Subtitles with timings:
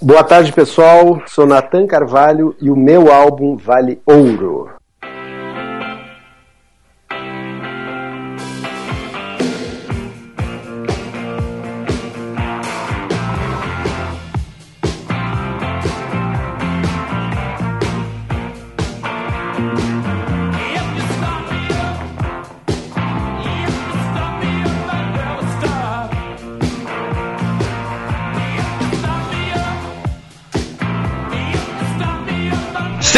[0.00, 1.22] Boa tarde, pessoal.
[1.26, 4.70] Sou Natan Carvalho e o meu álbum vale ouro.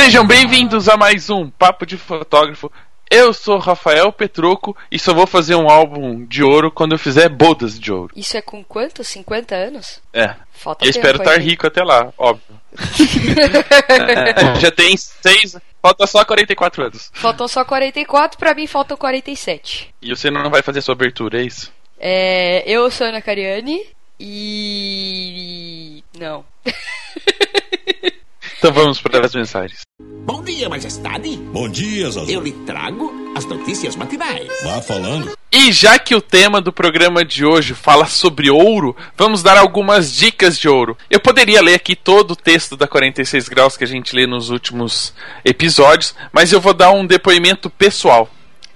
[0.09, 2.73] Sejam bem-vindos a mais um Papo de Fotógrafo.
[3.11, 7.29] Eu sou Rafael Petroco e só vou fazer um álbum de ouro quando eu fizer
[7.29, 8.11] bodas de ouro.
[8.17, 9.05] Isso é com quanto?
[9.05, 10.01] 50 anos?
[10.15, 10.34] É.
[10.51, 11.41] Falta eu espero estar aí.
[11.41, 12.59] rico até lá, óbvio.
[14.59, 15.59] Já tem seis.
[15.83, 17.11] Falta só 44 anos.
[17.12, 19.95] Faltam só 44, pra mim faltam 47.
[20.01, 21.70] E você não vai fazer sua abertura, é isso?
[22.01, 23.83] É, eu sou Ana Cariani
[24.19, 26.03] e.
[26.19, 26.47] Não.
[28.59, 29.83] Então vamos para as mensagens.
[30.25, 31.37] Bom dia, majestade.
[31.37, 32.28] Bom dia, Zazu.
[32.28, 34.48] Eu lhe trago as notícias matinais.
[34.64, 35.31] Vá falando.
[35.51, 40.12] E já que o tema do programa de hoje fala sobre ouro, vamos dar algumas
[40.12, 40.98] dicas de ouro.
[41.09, 44.51] Eu poderia ler aqui todo o texto da 46 graus que a gente lê nos
[44.51, 45.14] últimos
[45.45, 48.29] episódios, mas eu vou dar um depoimento pessoal.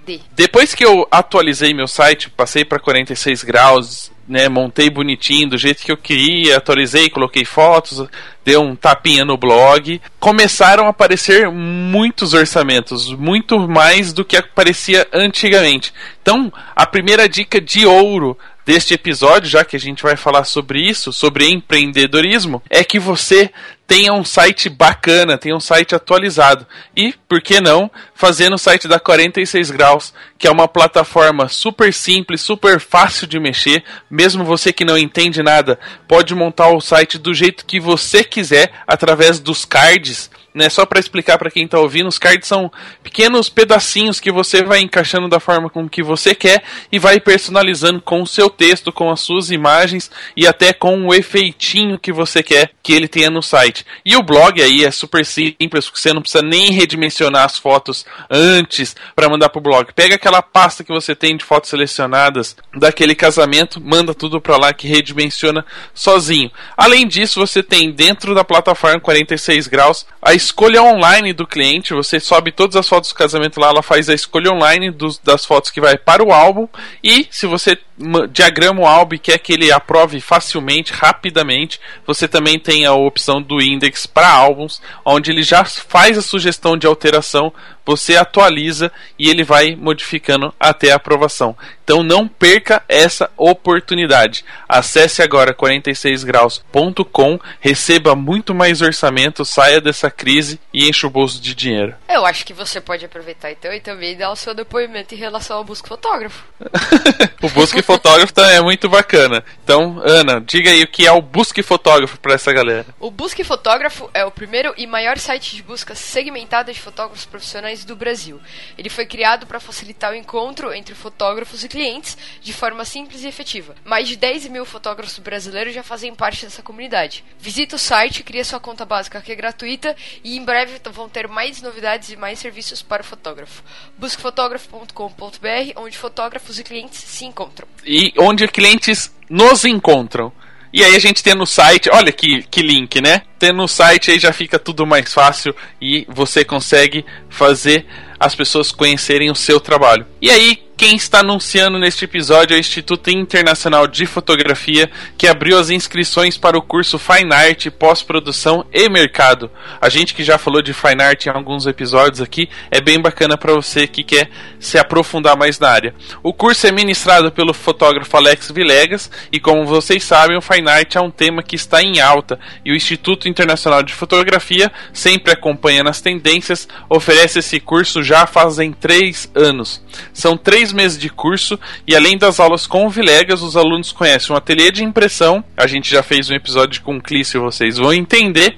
[0.07, 0.21] D.
[0.35, 5.83] Depois que eu atualizei meu site, passei para 46 graus, né, montei bonitinho do jeito
[5.83, 8.07] que eu queria, atualizei, coloquei fotos,
[8.45, 15.07] dei um tapinha no blog, começaram a aparecer muitos orçamentos, muito mais do que aparecia
[15.13, 15.93] antigamente.
[16.21, 20.81] Então, a primeira dica de ouro deste episódio, já que a gente vai falar sobre
[20.81, 23.51] isso, sobre empreendedorismo, é que você
[23.87, 26.67] tenha um site bacana, tenha um site atualizado.
[26.97, 31.93] E, por que não, fazer no site da 46 Graus, que é uma plataforma super
[31.93, 33.85] simples, super fácil de mexer.
[34.11, 38.73] Mesmo você que não entende nada, pode montar o site do jeito que você quiser,
[38.87, 40.31] através dos cards.
[40.55, 42.71] Né, só para explicar para quem está ouvindo, os cards são
[43.03, 48.03] pequenos pedacinhos que você vai encaixando da forma com que você quer e vai personalizando
[48.03, 52.43] com o seu texto, com as suas imagens e até com o efeitinho que você
[52.43, 53.87] quer que ele tenha no site.
[54.05, 58.95] E o blog aí é super simples, você não precisa nem redimensionar as fotos antes
[59.17, 59.93] para mandar pro blog.
[59.95, 64.73] Pega aquela pasta que você tem de fotos selecionadas daquele casamento, manda tudo para lá
[64.73, 66.51] que redimensiona sozinho.
[66.77, 72.19] Além disso, você tem dentro da plataforma 46 graus a escolha online do cliente, você
[72.19, 75.71] sobe todas as fotos do casamento lá, ela faz a escolha online dos, das fotos
[75.71, 76.69] que vai para o álbum
[77.03, 82.27] e se você ma- diagrama o álbum e quer que ele aprove facilmente, rapidamente, você
[82.27, 86.87] também tem a opção do index para álbuns, onde ele já faz a sugestão de
[86.87, 87.53] alteração,
[87.85, 91.57] você atualiza e ele vai modificando até a aprovação.
[91.85, 94.45] Então não perca essa oportunidade.
[94.69, 101.55] Acesse agora 46graus.com, receba muito mais orçamento, saia dessa crise e enche o bolso de
[101.55, 101.95] dinheiro.
[102.09, 105.57] Eu acho que você pode aproveitar então e também dar o seu depoimento em relação
[105.57, 106.45] ao busco fotógrafo.
[107.43, 109.45] o Busque Fotógrafo também é muito bacana.
[109.65, 112.87] Então, Ana, diga aí o que é o Busque Fotógrafo para essa galera.
[113.01, 117.72] O Busque Fotógrafo é o primeiro e maior site de busca segmentada de fotógrafos profissionais
[117.85, 118.41] do Brasil.
[118.77, 123.29] Ele foi criado para facilitar o encontro entre fotógrafos e clientes de forma simples e
[123.29, 123.75] efetiva.
[123.85, 127.25] Mais de 10 mil fotógrafos brasileiros já fazem parte dessa comunidade.
[127.39, 131.27] Visita o site, cria sua conta básica que é gratuita e em breve vão ter
[131.27, 133.63] mais novidades e mais serviços para o fotógrafo.
[133.99, 137.67] Busquefotógrafo.com.br, onde fotógrafos e clientes se encontram.
[137.85, 140.33] E onde clientes nos encontram.
[140.73, 143.23] E aí a gente tem no site, olha que, que link, né?
[143.39, 147.87] Tem no site aí já fica tudo mais fácil e você consegue fazer
[148.19, 150.07] as pessoas conhecerem o seu trabalho.
[150.21, 155.57] E aí, quem está anunciando neste episódio é o Instituto Internacional de Fotografia, que abriu
[155.57, 159.49] as inscrições para o curso Fine Art, pós-produção e mercado.
[159.81, 163.39] A gente que já falou de Fine Art em alguns episódios aqui, é bem bacana
[163.39, 164.29] para você que quer
[164.59, 165.95] se aprofundar mais na área.
[166.21, 170.97] O curso é ministrado pelo fotógrafo Alex Vilegas e como vocês sabem, o Fine Art
[170.97, 175.91] é um tema que está em alta e o Instituto Internacional de Fotografia, sempre acompanhando
[175.91, 179.81] as tendências, oferece esse curso já fazem três anos.
[180.13, 184.33] São três meses de curso e além das aulas com o Vilegas, os alunos conhecem
[184.33, 185.45] um ateliê de impressão.
[185.57, 188.55] A gente já fez um episódio com o Clício, vocês vão entender.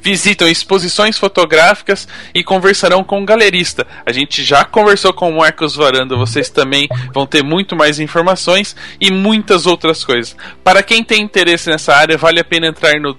[0.00, 3.86] Visitam exposições fotográficas e conversarão com o galerista.
[4.06, 8.74] A gente já conversou com o Marcos Varanda, vocês também vão ter muito mais informações
[9.00, 10.36] e muitas outras coisas.
[10.64, 13.14] Para quem tem interesse nessa área, vale a pena entrar no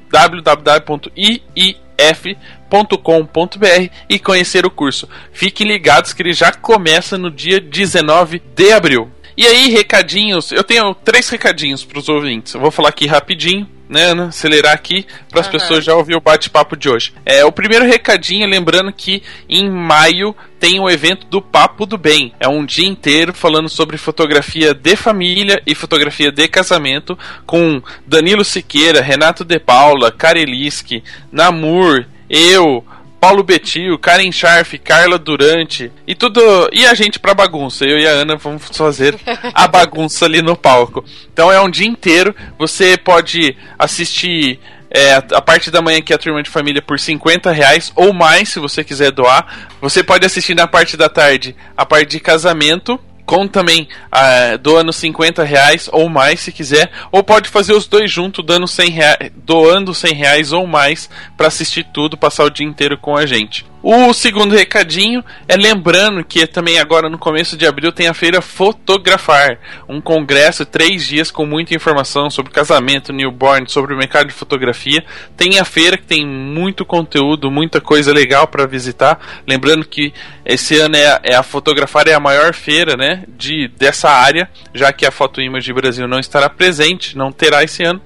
[2.70, 5.10] www.iif.com.br e conhecer o curso.
[5.32, 9.12] Fiquem ligados que ele já começa no dia 19 de abril.
[9.36, 12.54] E aí, recadinhos, eu tenho três recadinhos para os ouvintes.
[12.54, 14.28] Eu vou falar aqui rapidinho né, Ana?
[14.28, 15.58] Acelerar aqui para as Aham.
[15.58, 17.12] pessoas já ouvir o bate-papo de hoje.
[17.26, 22.34] É, o primeiro recadinho, lembrando que em maio tem o evento do Papo do Bem.
[22.40, 28.46] É um dia inteiro falando sobre fotografia de família e fotografia de casamento com Danilo
[28.46, 32.86] Siqueira, Renato De Paula, Kareliski, Namur, eu,
[33.20, 36.42] Paulo Betil, Karen Scharf, Carla Durante e tudo.
[36.72, 37.84] E a gente pra bagunça.
[37.86, 39.18] Eu e a Ana vamos fazer
[39.54, 41.04] a bagunça ali no palco.
[41.34, 42.34] Então é um dia inteiro.
[42.58, 44.60] Você pode assistir.
[44.92, 47.92] é, a- a parte da manhã que é a turma de família por 50 reais
[47.96, 49.70] ou mais se você quiser doar.
[49.82, 54.92] Você pode assistir na parte da tarde a parte de casamento com também ah, doando
[54.92, 59.32] 50 reais ou mais se quiser, ou pode fazer os dois juntos dando 100 reais,
[59.36, 63.69] doando 100 reais ou mais para assistir tudo, passar o dia inteiro com a gente.
[63.82, 68.42] O segundo recadinho é lembrando que também agora no começo de abril tem a feira
[68.42, 74.34] Fotografar, um congresso três dias com muita informação sobre casamento, newborn, sobre o mercado de
[74.34, 75.04] fotografia.
[75.38, 79.18] Tem a feira que tem muito conteúdo, muita coisa legal para visitar.
[79.48, 83.70] Lembrando que esse ano é a, é a Fotografar é a maior feira, né, de
[83.78, 88.02] dessa área, já que a Foto Image Brasil não estará presente, não terá esse ano.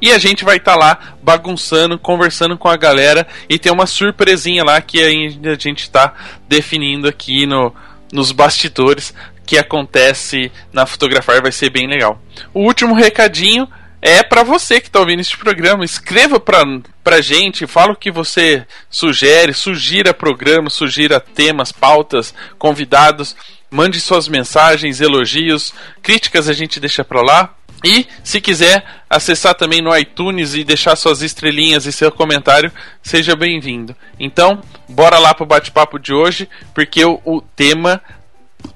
[0.00, 4.64] E a gente vai estar lá bagunçando, conversando com a galera e tem uma surpresinha
[4.64, 6.14] lá que ainda a gente está
[6.48, 7.74] definindo aqui no,
[8.12, 9.14] nos bastidores
[9.44, 12.20] que acontece na Fotografar, vai ser bem legal.
[12.52, 13.68] O último recadinho
[14.02, 15.84] é para você que está ouvindo este programa.
[15.84, 16.62] Escreva pra,
[17.02, 23.36] pra gente, fala o que você sugere, sugira programa, sugira temas, pautas, convidados.
[23.70, 25.72] Mande suas mensagens, elogios,
[26.02, 27.54] críticas a gente deixa pra lá.
[27.84, 33.36] E se quiser acessar também no iTunes e deixar suas estrelinhas e seu comentário, seja
[33.36, 33.94] bem-vindo.
[34.18, 38.02] Então, bora lá pro bate-papo de hoje, porque o, o tema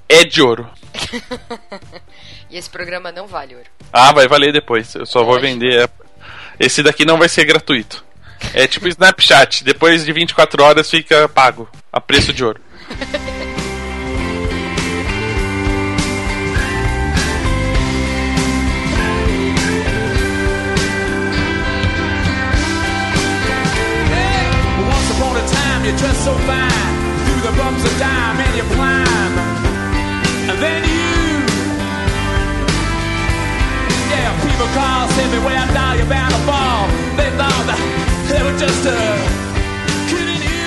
[0.08, 0.69] é de ouro.
[2.50, 3.69] E esse programa não vale ouro.
[3.93, 4.93] Ah, vai valer depois.
[4.97, 5.46] Eu só vou Lógico.
[5.46, 5.88] vender.
[6.58, 8.05] Esse daqui não vai ser gratuito.
[8.53, 9.62] É tipo Snapchat.
[9.62, 11.69] Depois de 24 horas fica pago.
[11.93, 12.61] A preço de ouro.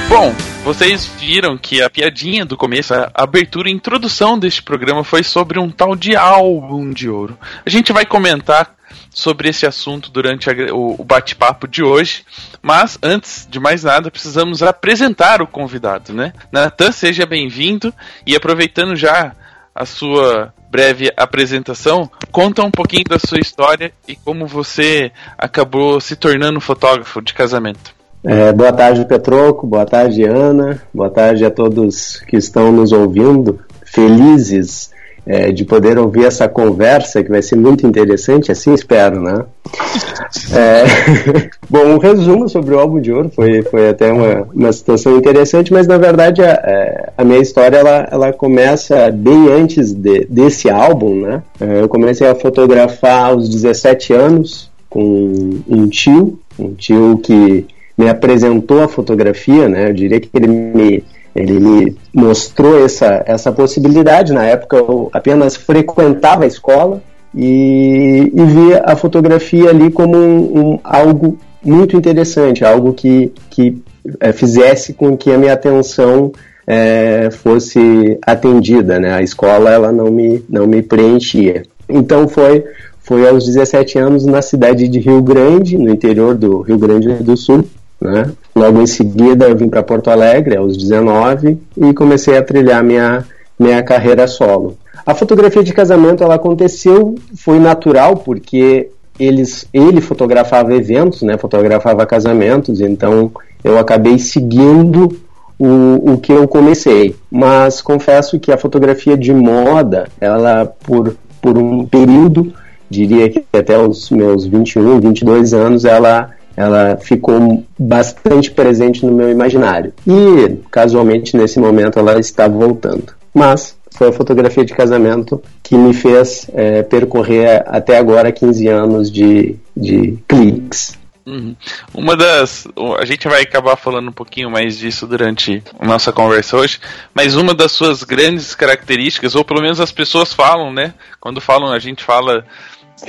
[0.10, 0.34] Bom,
[0.64, 5.60] vocês viram que a piadinha do começo, a abertura e introdução deste programa foi sobre
[5.60, 7.38] um tal de álbum de ouro.
[7.66, 8.76] A gente vai comentar
[9.14, 12.26] sobre esse assunto durante a- o, o bate-papo de hoje,
[12.62, 16.34] mas antes de mais nada, precisamos apresentar o convidado, né?
[16.52, 17.94] Natan, seja bem-vindo
[18.26, 19.34] e aproveitando já
[19.76, 26.16] a sua breve apresentação, conta um pouquinho da sua história e como você acabou se
[26.16, 27.94] tornando fotógrafo de casamento.
[28.24, 29.68] É, boa tarde, Petroco.
[29.68, 30.82] Boa tarde, Ana.
[30.94, 33.60] Boa tarde a todos que estão nos ouvindo.
[33.86, 34.92] Felizes
[35.26, 39.44] é, de poder ouvir essa conversa, que vai ser muito interessante, assim espero, né?
[40.52, 40.84] É,
[41.70, 45.72] bom, um resumo sobre o álbum de ouro foi, foi até uma, uma situação interessante,
[45.72, 50.70] mas na verdade a, é, a minha história ela, ela começa bem antes de- desse
[50.70, 51.44] álbum, né?
[51.62, 57.66] É, Eu comecei a fotografar aos 17 anos com um tio, um tio que
[57.98, 59.90] me apresentou a fotografia, né?
[59.90, 61.04] Eu diria que ele me,
[61.36, 64.34] ele me mostrou essa, essa possibilidade.
[64.34, 67.02] Na época eu apenas frequentava a escola
[67.36, 73.82] e, e via a fotografia ali como um, um- algo muito interessante, algo que, que
[74.20, 76.32] eh, fizesse com que a minha atenção
[76.68, 79.14] eh, fosse atendida, né?
[79.14, 81.64] A escola ela não me, não me preenchia.
[81.90, 82.64] Então foi
[83.00, 87.36] foi aos 17 anos na cidade de Rio Grande, no interior do Rio Grande do
[87.36, 87.66] Sul.
[88.04, 88.34] Né?
[88.54, 93.24] Logo em seguida eu vim para Porto Alegre aos 19 e comecei a trilhar minha,
[93.58, 94.78] minha carreira solo.
[95.06, 101.38] A fotografia de casamento ela aconteceu, foi natural porque eles, ele fotografava eventos, né?
[101.38, 103.32] fotografava casamentos, então
[103.64, 105.18] eu acabei seguindo
[105.58, 107.16] o, o que eu comecei.
[107.32, 112.54] Mas confesso que a fotografia de moda, ela por, por um período,
[112.90, 119.30] diria que até os meus 21, 22 anos, ela, ela ficou bastante presente no meu
[119.30, 119.94] imaginário.
[120.08, 123.14] E, casualmente, nesse momento, ela está voltando.
[123.34, 129.12] Mas foi a fotografia de casamento que me fez é, percorrer até agora 15 anos
[129.12, 130.98] de, de cliques.
[131.26, 131.56] Uhum.
[131.94, 132.68] Uma das.
[133.00, 136.80] A gente vai acabar falando um pouquinho mais disso durante a nossa conversa hoje,
[137.14, 140.94] mas uma das suas grandes características, ou pelo menos as pessoas falam, né?
[141.22, 142.46] Quando falam, a gente fala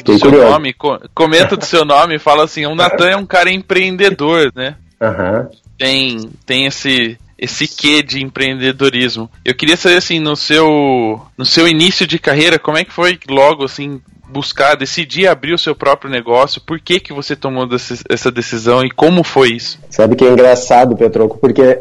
[0.04, 0.50] Do seu curioso.
[0.50, 4.50] nome, co- comenta do seu nome e fala assim, o Natan é um cara empreendedor,
[4.54, 4.74] né?
[5.00, 5.48] Aham.
[5.78, 9.28] Tem, tem esse esse quê de empreendedorismo.
[9.44, 13.18] Eu queria saber assim, no seu no seu início de carreira, como é que foi
[13.28, 16.60] logo assim buscar, decidir abrir o seu próprio negócio?
[16.60, 17.68] Por que que você tomou
[18.08, 19.78] essa decisão e como foi isso?
[19.90, 21.80] Sabe que é engraçado, Petroco, porque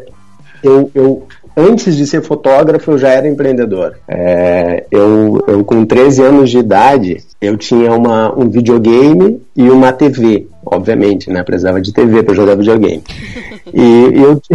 [0.62, 3.94] eu, eu antes de ser fotógrafo, eu já era empreendedor.
[4.08, 9.92] É, eu, eu, com 13 anos de idade, eu tinha uma, um videogame e uma
[9.92, 11.42] TV, obviamente, né?
[11.42, 13.02] Precisava de TV para jogar videogame.
[13.72, 14.42] E, e eu,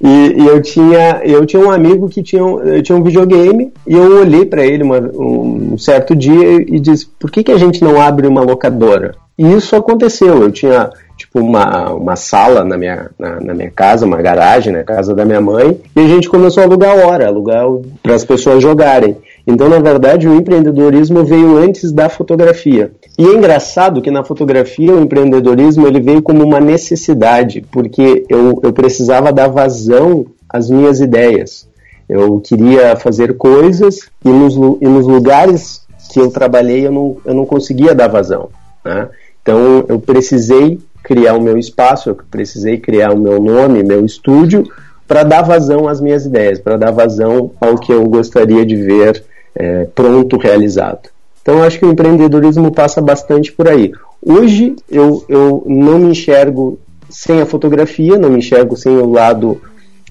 [0.00, 3.70] e, e eu tinha eu tinha um amigo que tinha um, eu tinha um videogame
[3.86, 7.58] e eu olhei para ele uma, um certo dia e disse por que, que a
[7.58, 10.88] gente não abre uma locadora e isso aconteceu eu tinha
[11.20, 15.24] tipo uma, uma sala na minha, na, na minha casa uma garagem na casa da
[15.24, 17.64] minha mãe e a gente começou a alugar hora alugar
[18.02, 23.34] para as pessoas jogarem então na verdade o empreendedorismo veio antes da fotografia e é
[23.34, 29.30] engraçado que na fotografia o empreendedorismo ele veio como uma necessidade, porque eu, eu precisava
[29.30, 31.68] dar vazão às minhas ideias.
[32.08, 37.34] Eu queria fazer coisas e nos, e nos lugares que eu trabalhei eu não, eu
[37.34, 38.48] não conseguia dar vazão.
[38.82, 39.10] né?
[39.42, 44.64] Então eu precisei criar o meu espaço, eu precisei criar o meu nome, meu estúdio,
[45.06, 49.24] para dar vazão às minhas ideias, para dar vazão ao que eu gostaria de ver
[49.54, 51.08] eh, pronto, realizado.
[51.42, 53.92] Então, acho que o empreendedorismo passa bastante por aí.
[54.24, 56.78] Hoje, eu, eu não me enxergo
[57.08, 59.60] sem a fotografia, não me enxergo sem o lado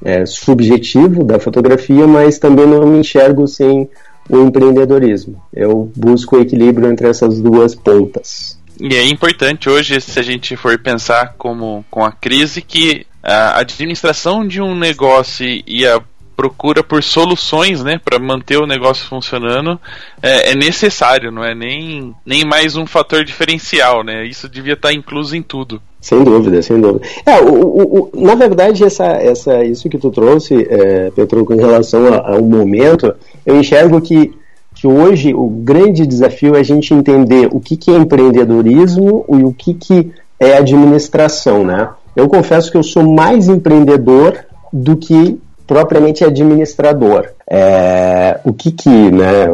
[0.03, 3.89] é, subjetivo da fotografia, mas também não me enxergo sem
[4.29, 5.41] o empreendedorismo.
[5.53, 8.58] Eu busco o equilíbrio entre essas duas pontas.
[8.79, 13.59] E é importante hoje, se a gente for pensar como com a crise, que a
[13.59, 16.01] administração de um negócio e a
[16.39, 19.77] procura por soluções, né, para manter o negócio funcionando
[20.23, 24.25] é, é necessário, não é nem, nem mais um fator diferencial, né?
[24.25, 25.81] Isso devia estar incluso em tudo.
[25.99, 27.05] Sem dúvida, sem dúvida.
[27.25, 31.57] É, o, o, o, na verdade, essa, essa, isso que tu trouxe, é, Petruco, em
[31.57, 33.13] relação ao momento,
[33.45, 34.31] eu enxergo que,
[34.79, 39.43] que hoje o grande desafio é a gente entender o que, que é empreendedorismo e
[39.43, 41.89] o que, que é administração, né?
[42.15, 44.39] Eu confesso que eu sou mais empreendedor
[44.71, 47.27] do que propriamente administrador.
[47.51, 49.47] É, o que que, né,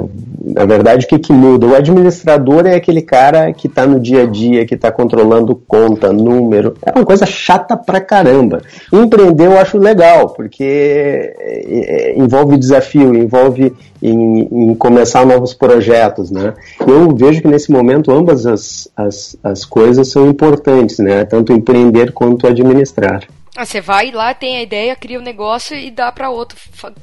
[0.43, 1.65] na verdade, o que que muda?
[1.65, 6.11] O administrador é aquele cara que está no dia a dia, que está controlando conta,
[6.11, 8.61] número, é uma coisa chata pra caramba.
[8.91, 16.29] Empreender eu acho legal, porque é, é, envolve desafio, envolve em, em começar novos projetos,
[16.29, 16.53] né?
[16.85, 21.23] Eu vejo que nesse momento ambas as, as, as coisas são importantes, né?
[21.23, 23.21] Tanto empreender quanto administrar.
[23.55, 26.57] Ah, você vai lá, tem a ideia, cria o negócio e dá pra outro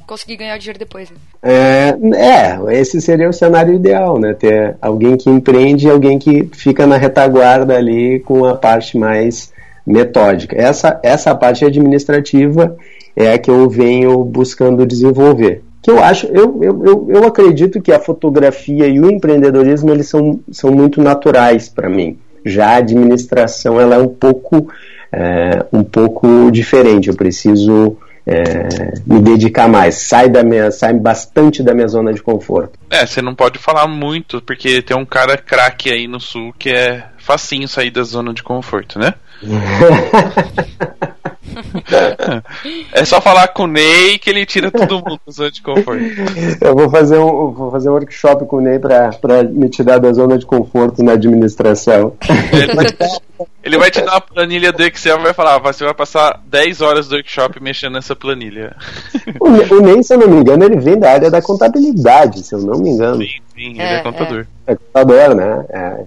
[0.06, 1.10] conseguir ganhar dinheiro depois.
[1.10, 1.16] Né?
[1.42, 4.34] É, é, esse seria o cenário ideal, né?
[4.34, 9.50] Ter alguém que empreende e alguém que fica na retaguarda ali com a parte mais
[9.86, 10.54] metódica.
[10.60, 12.76] Essa, essa parte administrativa
[13.16, 15.62] é a que eu venho buscando desenvolver.
[15.80, 20.08] Que eu acho, eu, eu, eu, eu acredito que a fotografia e o empreendedorismo eles
[20.08, 22.18] são, são muito naturais para mim.
[22.44, 24.68] Já a administração ela é um pouco
[25.12, 27.08] é, um pouco diferente.
[27.08, 29.96] Eu preciso é, me dedicar mais.
[29.96, 32.78] Sai da minha, sai bastante da minha zona de conforto.
[32.90, 36.70] É, você não pode falar muito, porque tem um cara craque aí no sul que
[36.70, 39.14] é facinho sair da zona de conforto, né?
[42.92, 46.02] É só falar com o Ney que ele tira todo mundo da zona de conforto.
[46.60, 50.12] Eu vou fazer um, vou fazer um workshop com o Ney para me tirar da
[50.12, 52.14] zona de conforto na administração.
[52.52, 53.08] Ele vai, te dar,
[53.62, 56.80] ele vai te dar uma planilha do Excel e vai falar: você vai passar 10
[56.80, 58.76] horas do workshop mexendo nessa planilha.
[59.40, 62.54] O, o Ney, se eu não me engano, ele vem da área da contabilidade, se
[62.54, 63.16] eu não me engano.
[63.22, 64.46] Sim, sim, ele É, é contador.
[64.66, 65.64] É contador, né?
[65.70, 66.04] É.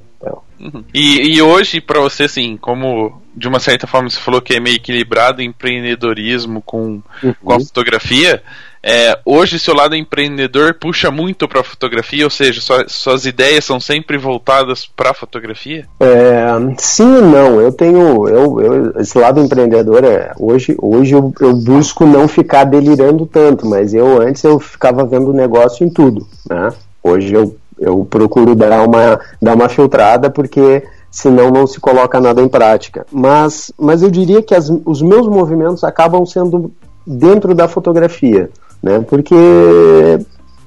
[0.93, 4.59] E, e hoje, pra você, assim, como de uma certa forma você falou que é
[4.59, 7.01] meio equilibrado empreendedorismo com,
[7.43, 8.41] com a fotografia,
[8.81, 13.79] é, hoje seu lado empreendedor puxa muito pra fotografia, ou seja, sua- suas ideias são
[13.79, 15.85] sempre voltadas pra fotografia?
[15.99, 16.45] É,
[16.77, 17.59] sim e não.
[17.59, 18.27] Eu tenho.
[18.29, 20.31] Eu, eu- esse lado empreendedor é.
[20.39, 25.33] Hoje, hoje eu, eu busco não ficar delirando tanto, mas eu antes eu ficava vendo
[25.33, 26.27] negócio em tudo.
[26.49, 26.71] Né?
[27.03, 27.55] Hoje eu,
[27.85, 33.05] eu procuro dar uma, dar uma filtrada porque senão não se coloca nada em prática.
[33.11, 36.71] Mas, mas eu diria que as- os meus movimentos acabam sendo
[37.05, 38.49] dentro da fotografia.
[38.83, 38.99] Né?
[39.07, 39.35] Porque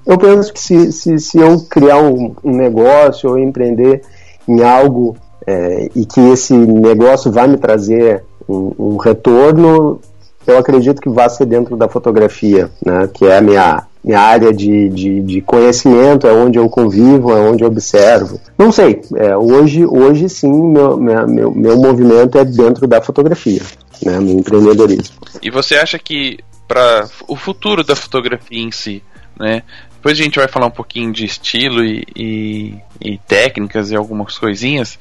[0.07, 4.03] eu penso que se, se, se eu criar um, um negócio ou empreender
[4.47, 10.01] em algo é, e que esse negócio vai me trazer um, um retorno,
[10.47, 13.09] eu acredito que vai ser dentro da fotografia, né?
[13.13, 17.41] que é a minha, minha área de, de, de, conhecimento, é onde eu convivo, é
[17.41, 18.41] onde eu observo.
[18.57, 23.61] Não sei, é, hoje, hoje sim, meu, meu, meu movimento é dentro da fotografia,
[24.03, 25.17] né, empreendedorismo.
[25.43, 29.03] E você acha que para o futuro da fotografia em si,
[29.39, 29.63] né?
[29.95, 34.39] Depois a gente vai falar um pouquinho de estilo e, e, e técnicas e algumas
[34.39, 34.97] coisinhas.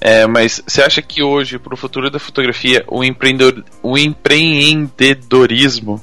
[0.00, 6.02] É, mas você acha que hoje, para o futuro da fotografia, o, empreendedor, o empreendedorismo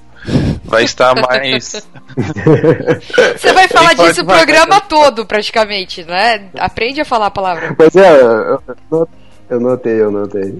[0.69, 1.85] vai estar mais.
[3.35, 6.49] Você vai falar disso o programa todo, praticamente, né?
[6.57, 7.73] Aprende a falar a palavra.
[7.75, 8.21] Pois é,
[9.49, 10.53] eu, notei, eu notei.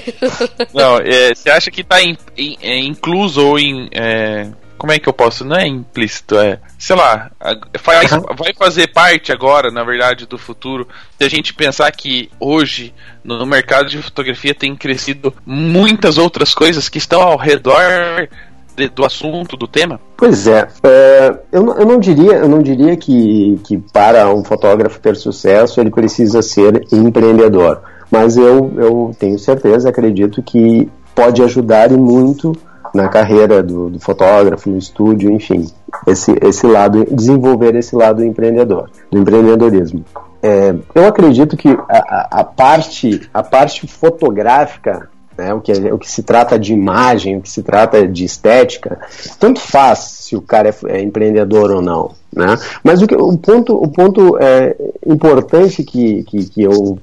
[0.72, 3.88] Não, é, você acha que está in, in, é, incluso ou em.
[3.92, 5.44] É, como é que eu posso?
[5.44, 6.58] Não é implícito, é.
[6.78, 7.30] Sei lá,
[7.78, 10.86] faz, vai fazer parte agora, na verdade, do futuro.
[11.16, 16.88] Se a gente pensar que hoje, no mercado de fotografia, tem crescido muitas outras coisas
[16.88, 18.28] que estão ao redor
[18.76, 20.00] de, do assunto, do tema?
[20.16, 25.00] Pois é, é eu, eu, não diria, eu não diria que, que para um fotógrafo
[25.00, 31.92] ter sucesso ele precisa ser empreendedor, mas eu, eu tenho certeza, acredito que pode ajudar
[31.92, 32.52] e muito
[32.94, 35.66] na carreira do, do, fotógrafo, no estúdio, enfim,
[36.06, 40.04] esse, esse lado, desenvolver esse lado empreendedor, do empreendedorismo.
[40.40, 45.98] É, eu acredito que a, a, parte, a parte fotográfica, né, o, que, é, o
[45.98, 49.00] que se trata de imagem, o que se trata de estética,
[49.38, 52.12] tanto faz se o cara é, é empreendedor ou não.
[52.32, 52.56] Né?
[52.82, 54.76] Mas o, que, o ponto, o ponto é,
[55.06, 56.98] importante que, que, que eu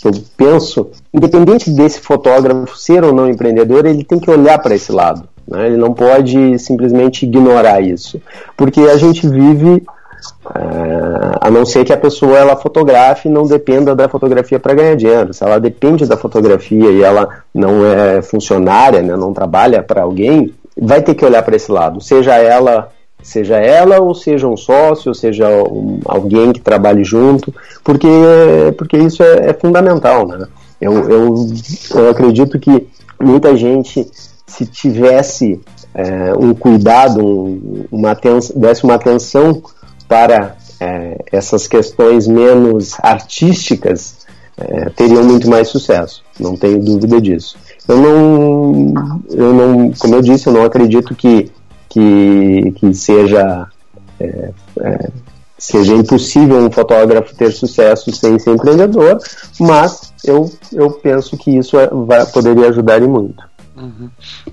[0.00, 4.74] que eu penso, independente desse fotógrafo ser ou não empreendedor, ele tem que olhar para
[4.74, 5.28] esse lado.
[5.46, 5.66] Né?
[5.66, 8.18] Ele não pode simplesmente ignorar isso,
[8.56, 9.82] porque a gente vive
[10.54, 14.74] é, a não ser que a pessoa ela fotografe e não dependa da fotografia para
[14.74, 15.32] ganhar dinheiro.
[15.32, 20.54] Se ela depende da fotografia e ela não é funcionária, né, não trabalha para alguém,
[20.80, 22.00] vai ter que olhar para esse lado.
[22.00, 22.90] Seja ela
[23.22, 28.08] seja ela ou seja um sócio, seja um, alguém que trabalhe junto, porque,
[28.78, 30.26] porque isso é, é fundamental.
[30.26, 30.46] Né?
[30.80, 31.34] Eu, eu,
[31.94, 32.86] eu acredito que
[33.20, 34.08] muita gente,
[34.46, 35.60] se tivesse
[35.94, 39.62] é, um cuidado, um, uma atenção, desse uma atenção
[40.10, 44.26] para é, essas questões menos artísticas,
[44.58, 46.24] é, teriam muito mais sucesso.
[46.38, 47.56] Não tenho dúvida disso.
[47.86, 48.94] Eu não,
[49.30, 51.52] eu não, como eu disse, eu não acredito que
[51.90, 53.66] que, que seja,
[54.18, 55.10] é, é,
[55.58, 59.18] seja impossível um fotógrafo ter sucesso sem ser empreendedor,
[59.58, 63.42] mas eu, eu penso que isso é, vai, poderia ajudar e muito.
[63.76, 64.08] Uhum.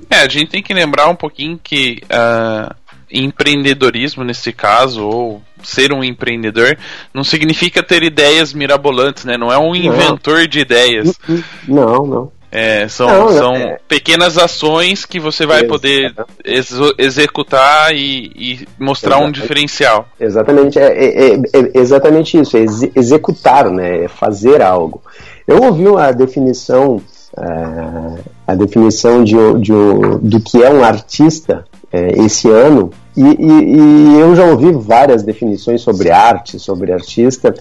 [0.10, 2.74] É, a gente tem que lembrar um pouquinho que uh,
[3.12, 6.77] empreendedorismo nesse caso, ou ser um empreendedor,
[7.13, 9.38] não significa ter ideias mirabolantes, né?
[9.38, 10.47] Não é um inventor não.
[10.47, 11.19] de ideias.
[11.67, 12.32] Não, não.
[12.49, 13.77] É, são não, são é...
[13.89, 19.39] pequenas ações que você vai poder ex executar e, e mostrar exatamente.
[19.39, 20.08] um diferencial.
[20.17, 25.01] Exatamente, é, é, é, é exatamente isso, é ex executar, né, é fazer algo.
[25.45, 27.01] Eu ouvi a definição,
[27.38, 29.73] é, a definição de, de,
[30.21, 35.82] do que é um artista esse ano, e, e, e, eu já ouvi várias definições
[35.82, 37.53] sobre arte, sobre artista,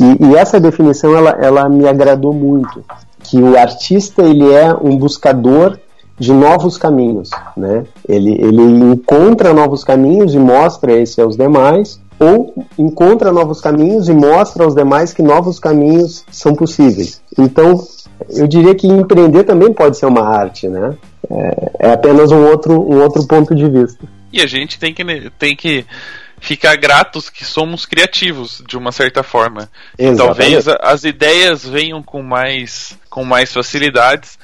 [0.00, 2.84] e, e essa definição ela, ela me agradou muito
[3.20, 5.78] que o artista ele é um buscador
[6.18, 7.84] de novos caminhos, né?
[8.08, 14.12] Ele, ele encontra novos caminhos e mostra esse aos demais, ou encontra novos caminhos e
[14.12, 17.20] mostra aos demais que novos caminhos são possíveis.
[17.38, 17.82] Então,
[18.30, 20.94] eu diria que empreender também pode ser uma arte, né?
[21.30, 24.06] É, é apenas um outro, um outro ponto de vista.
[24.34, 25.04] E a gente tem que,
[25.38, 25.86] tem que
[26.40, 29.70] ficar gratos que somos criativos de uma certa forma.
[29.96, 34.36] E talvez as ideias venham com mais com mais facilidades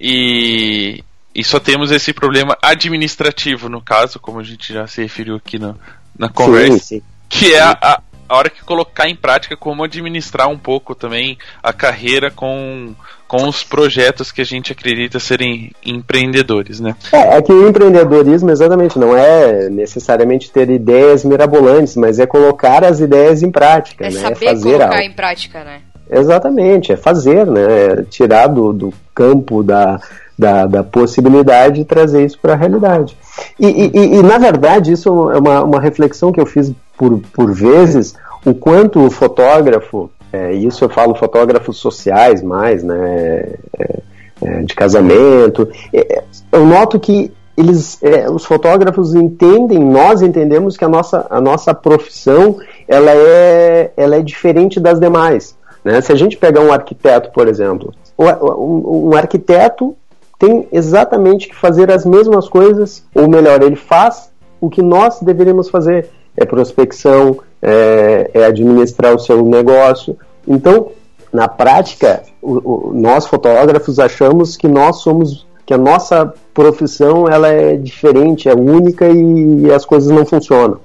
[0.00, 5.36] e, e só temos esse problema administrativo no caso, como a gente já se referiu
[5.36, 5.78] aqui no,
[6.18, 7.02] na conversa, sim, sim.
[7.28, 11.72] que é a, a hora que colocar em prática como administrar um pouco também a
[11.72, 12.94] carreira com
[13.28, 16.94] com os projetos que a gente acredita serem empreendedores, né?
[17.12, 22.84] É, é que o empreendedorismo exatamente não é necessariamente ter ideias mirabolantes, mas é colocar
[22.84, 24.20] as ideias em prática, é né?
[24.20, 25.02] Saber é fazer colocar algo.
[25.02, 25.80] em prática, né?
[26.08, 27.62] Exatamente, é fazer, né?
[27.62, 29.98] É tirar do, do campo da,
[30.38, 33.16] da, da, possibilidade e trazer isso para a realidade.
[33.58, 37.52] E, e, e, na verdade, isso é uma, uma reflexão que eu fiz por, por
[37.52, 43.54] vezes, o quanto o fotógrafo é, isso eu falo fotógrafos sociais mais, né?
[43.78, 44.00] É,
[44.42, 45.68] é, de casamento.
[45.92, 51.40] É, eu noto que eles, é, os fotógrafos entendem, nós entendemos que a nossa, a
[51.40, 55.56] nossa profissão ela é, ela é diferente das demais.
[55.82, 56.00] Né?
[56.00, 59.96] Se a gente pegar um arquiteto, por exemplo, um, arquiteto
[60.38, 64.30] tem exatamente que fazer as mesmas coisas, ou melhor, ele faz
[64.60, 66.10] o que nós deveríamos fazer.
[66.36, 70.16] É prospecção, é, é administrar o seu negócio.
[70.46, 70.90] Então,
[71.32, 77.48] na prática, o, o, nós fotógrafos achamos que nós somos, que a nossa profissão ela
[77.48, 80.78] é diferente, é única e, e as coisas não funcionam.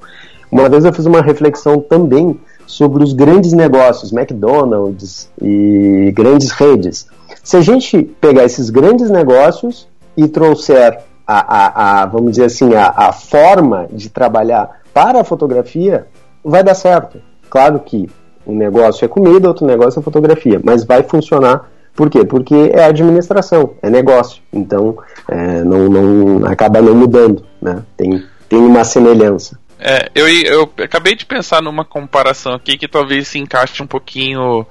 [0.52, 2.38] Uma vez eu fiz uma reflexão também
[2.68, 7.08] sobre os grandes negócios, McDonald's e grandes redes.
[7.44, 12.74] Se a gente pegar esses grandes negócios e trouxer a, a, a vamos dizer assim,
[12.76, 16.08] a, a forma de trabalhar para a fotografia,
[16.44, 17.22] vai dar certo.
[17.50, 18.10] Claro que
[18.46, 21.70] um negócio é comida, outro negócio é fotografia, mas vai funcionar.
[21.94, 22.24] Por quê?
[22.24, 24.42] Porque é administração, é negócio.
[24.52, 27.84] Então, é, não, não acaba não mudando, né?
[27.98, 29.60] Tem, tem uma semelhança.
[29.78, 34.66] É, eu, eu acabei de pensar numa comparação aqui que talvez se encaixe um pouquinho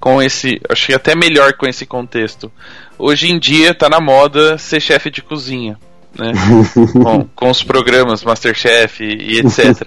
[0.00, 0.60] com esse.
[0.68, 2.50] Achei até melhor com esse contexto.
[2.98, 5.78] Hoje em dia está na moda ser chefe de cozinha
[6.18, 6.32] né?
[6.92, 9.86] com, com, os programas Masterchef e, e etc.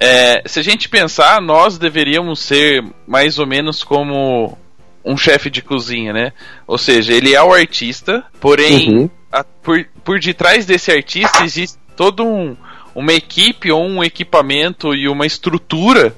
[0.00, 4.56] É, se a gente pensar, nós deveríamos ser mais ou menos como
[5.04, 6.32] um chefe de cozinha, né?
[6.66, 9.10] Ou seja, ele é o artista, porém, uhum.
[9.30, 12.56] a, por, por detrás desse artista existe todo um,
[12.94, 16.16] uma equipe ou um equipamento e uma estrutura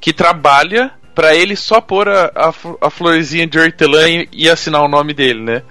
[0.00, 4.82] que trabalha para ele só pôr a, a, a florzinha de hortelã e, e assinar
[4.82, 5.62] o nome dele, né?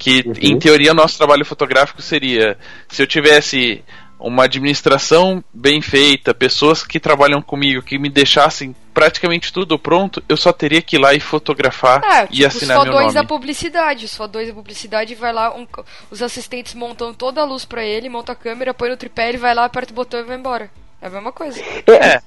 [0.00, 0.32] Que, uhum.
[0.40, 2.56] em teoria, nosso trabalho fotográfico seria:
[2.88, 3.84] se eu tivesse
[4.18, 10.38] uma administração bem feita, pessoas que trabalham comigo, que me deixassem praticamente tudo pronto, eu
[10.38, 13.04] só teria que ir lá e fotografar é, e tipo, assinar só meu nome.
[13.04, 15.66] dois da publicidade, só dois da publicidade vai lá, um,
[16.10, 19.38] os assistentes montam toda a luz para ele, monta a câmera, põe no tripé, ele
[19.38, 20.70] vai lá, aperta o botão e vai embora.
[21.00, 21.60] É a mesma coisa.
[21.86, 21.92] É.
[21.92, 22.20] é.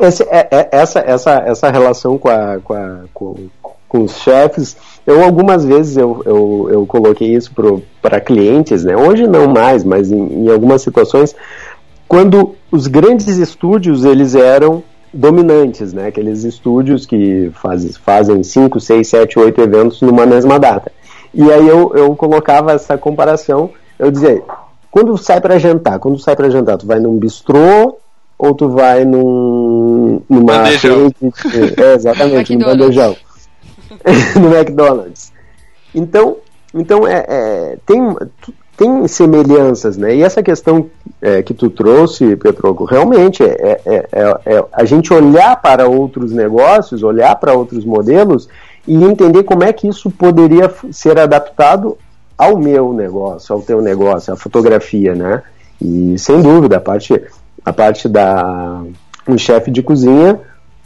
[0.00, 3.50] Esse, é, é, essa, essa, essa relação com, a, com, a, com,
[3.94, 4.76] com os chefes
[5.06, 7.52] eu algumas vezes eu, eu, eu coloquei isso
[8.00, 8.96] para clientes, né?
[8.96, 11.36] Hoje não mais, mas em, em, algumas situações,
[12.08, 16.06] quando os grandes estúdios eles eram dominantes, né?
[16.06, 20.90] Aqueles estúdios que faz, fazem 5, 6, 7, 8 eventos numa mesma data.
[21.34, 24.42] E aí eu, eu colocava essa comparação, eu dizia,
[24.90, 27.98] quando sai para jantar, quando sai para jantar, tu vai num bistrô
[28.38, 31.10] ou tu vai num, numa bandejão.
[31.76, 33.14] é, exatamente, num bandejão.
[34.40, 35.32] no McDonald's.
[35.94, 36.38] Então,
[36.74, 38.16] então é, é, tem,
[38.76, 40.16] tem semelhanças, né?
[40.16, 40.90] E essa questão
[41.22, 46.32] é, que tu trouxe, Petroco, realmente é, é, é, é, a gente olhar para outros
[46.32, 48.48] negócios, olhar para outros modelos
[48.86, 51.96] e entender como é que isso poderia ser adaptado
[52.36, 55.42] ao meu negócio, ao teu negócio, à fotografia, né?
[55.80, 57.22] E sem dúvida, a parte,
[57.64, 58.82] a parte da
[59.26, 60.40] um chefe de cozinha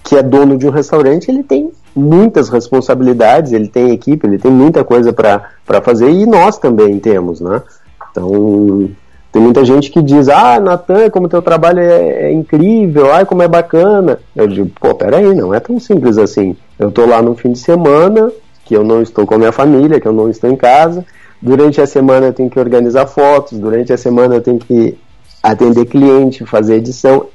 [0.04, 4.50] que é dono de um restaurante, ele tem muitas responsabilidades, ele tem equipe, ele tem
[4.50, 7.62] muita coisa para fazer e nós também temos, né?
[8.11, 8.88] Então,
[9.30, 13.42] tem muita gente que diz, ah, Natan, como teu trabalho é, é, incrível, ai, como
[13.42, 14.18] é bacana.
[14.34, 16.56] Eu digo, pô, peraí, não é tão simples assim.
[16.78, 18.32] Eu tô lá no fim de semana,
[18.64, 21.04] que eu não estou com a minha família, que eu não estou em casa.
[21.40, 24.98] Durante a semana eu tenho que organizar fotos, durante a semana eu tenho que
[25.42, 27.26] atender cliente, fazer edição.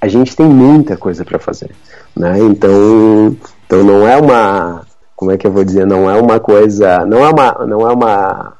[0.00, 1.70] A gente tem muita coisa para fazer,
[2.14, 2.38] né?
[2.40, 7.04] Então, então não é uma, como é que eu vou dizer, não é uma coisa,
[7.04, 8.52] não é uma, não é uma,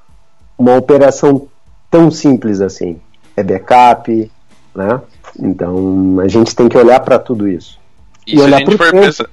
[0.58, 1.46] uma operação
[1.90, 3.00] tão simples assim.
[3.36, 4.30] É backup,
[4.74, 5.00] né?
[5.38, 7.78] Então a gente tem que olhar para tudo isso.
[8.26, 9.26] E, e olhar para o pensar...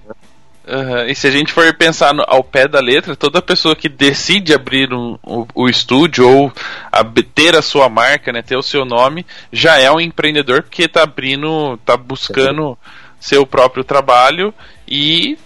[0.65, 1.07] Uhum.
[1.07, 4.53] E se a gente for pensar no, ao pé da letra, toda pessoa que decide
[4.53, 6.53] abrir um, o, o estúdio ou
[6.89, 7.03] a,
[7.35, 11.03] ter a sua marca, né, ter o seu nome, já é um empreendedor porque está
[11.03, 12.77] abrindo, está buscando
[13.19, 14.53] seu próprio trabalho
[14.87, 15.37] e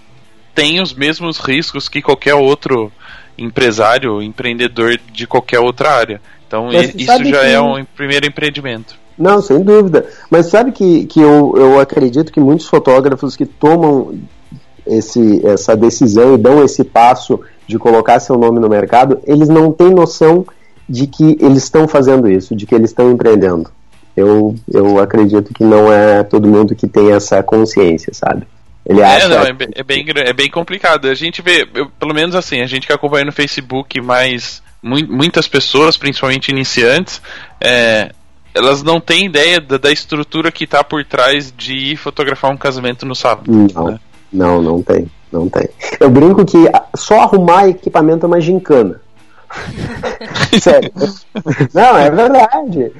[0.57, 2.91] tem os mesmos riscos que qualquer outro
[3.37, 6.19] empresário, empreendedor de qualquer outra área.
[6.47, 7.53] Então Mas isso já que...
[7.53, 8.95] é um primeiro empreendimento.
[9.15, 10.07] Não, sem dúvida.
[10.31, 14.15] Mas sabe que, que eu, eu acredito que muitos fotógrafos que tomam
[14.83, 19.71] esse, essa decisão e dão esse passo de colocar seu nome no mercado, eles não
[19.71, 20.43] têm noção
[20.89, 23.69] de que eles estão fazendo isso, de que eles estão empreendendo.
[24.15, 28.47] Eu, eu acredito que não é todo mundo que tem essa consciência, sabe?
[28.87, 29.27] Ele é, acha.
[29.27, 31.07] Não, é, bem, é, bem, é bem complicado.
[31.07, 35.47] A gente vê, eu, pelo menos assim, a gente que acompanha no Facebook mais muitas
[35.47, 37.21] pessoas, principalmente iniciantes,
[37.59, 38.11] é,
[38.53, 43.05] elas não têm ideia da, da estrutura que está por trás de fotografar um casamento
[43.05, 43.51] no sábado.
[43.51, 43.99] Não, né?
[44.31, 45.67] não, não tem, não tem.
[45.99, 46.57] Eu brinco que
[46.95, 49.01] só arrumar equipamento é uma gincana.
[50.61, 50.91] Sério.
[51.73, 52.91] Não, é verdade.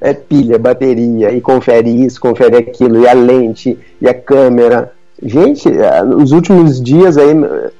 [0.00, 4.92] É pilha, bateria, e confere isso, confere aquilo, e a lente, e a câmera.
[5.22, 7.30] Gente, é, nos últimos dias aí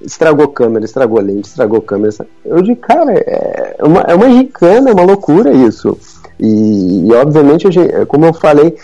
[0.00, 2.12] estragou câmera, estragou lente, estragou câmera.
[2.44, 5.96] Eu digo, cara, é uma, é uma gincana, é uma loucura isso.
[6.38, 7.66] E, e obviamente,
[8.08, 8.76] como eu falei,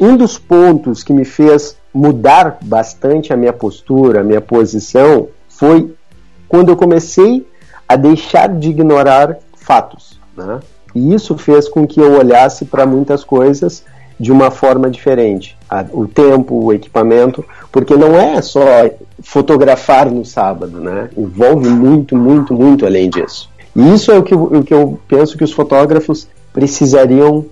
[0.00, 5.94] um dos pontos que me fez mudar bastante a minha postura, a minha posição, foi
[6.48, 7.46] quando eu comecei
[7.88, 10.18] a deixar de ignorar fatos.
[10.36, 10.60] Né?
[10.94, 13.84] E isso fez com que eu olhasse para muitas coisas
[14.20, 15.56] de uma forma diferente.
[15.92, 18.60] O tempo, o equipamento, porque não é só
[19.22, 21.08] fotografar no sábado, né?
[21.16, 23.48] Envolve muito, muito, muito além disso.
[23.74, 27.46] E isso é o que, o que eu penso que os fotógrafos precisariam,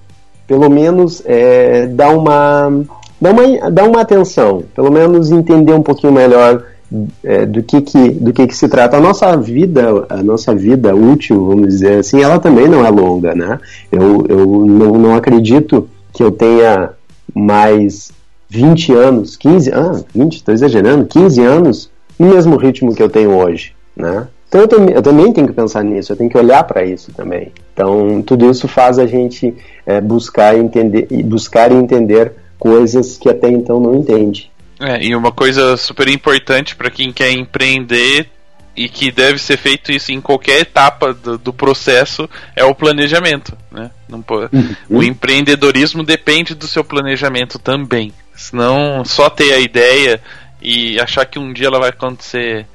[0.47, 2.85] pelo menos, é, dar, uma,
[3.19, 6.65] dar, uma, dar uma atenção, pelo menos entender um pouquinho melhor
[7.25, 10.95] é, do que, que do que, que se trata a nossa vida a nossa vida
[10.95, 13.61] útil vamos dizer assim ela também não é longa né
[13.93, 15.87] eu, eu não, não acredito
[16.19, 16.91] que eu tenha
[17.33, 18.11] mais
[18.49, 23.39] 20 anos 15 ah 20 estou exagerando 15 anos no mesmo ritmo que eu tenho
[23.39, 24.27] hoje né?
[24.49, 27.53] Então eu, eu também tenho que pensar nisso eu tenho que olhar para isso também.
[27.73, 29.55] Então tudo isso faz a gente
[29.87, 34.51] é, buscar entender buscar entender coisas que até então não entende.
[34.81, 38.29] É, e uma coisa super importante para quem quer empreender
[38.79, 43.59] e que deve ser feito isso em qualquer etapa do, do processo é o planejamento,
[43.73, 43.91] né?
[44.09, 44.77] Não uhum.
[44.89, 48.13] O empreendedorismo depende do seu planejamento também.
[48.37, 50.23] Senão só ter a ideia
[50.63, 52.69] e achar que um dia ela vai acontecer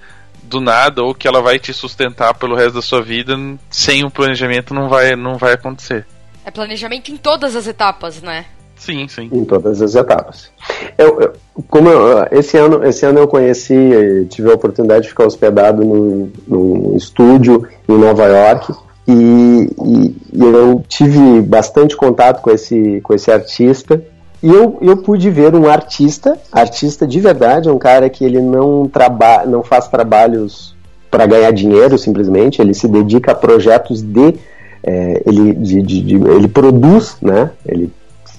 [0.44, 3.38] do nada ou que ela vai te sustentar pelo resto da sua vida,
[3.70, 6.06] sem o planejamento não vai, não vai acontecer.
[6.44, 8.46] É planejamento em todas as etapas, né?
[8.84, 9.30] Sim, sim.
[9.32, 10.52] Em todas as etapas.
[10.98, 11.34] Eu, eu
[11.70, 16.32] como eu, esse ano, esse ano eu conheci, tive a oportunidade de ficar hospedado num,
[16.48, 18.74] num estúdio em Nova York
[19.08, 24.04] e, e, e, eu tive bastante contato com esse, com esse artista
[24.42, 28.88] e eu, eu pude ver um artista, artista de verdade, um cara que ele não
[28.88, 30.76] trabalha, não faz trabalhos
[31.10, 34.36] para ganhar dinheiro simplesmente, ele se dedica a projetos de
[34.84, 37.52] é, ele, de, de, de, ele produz, né?
[37.66, 37.90] Ele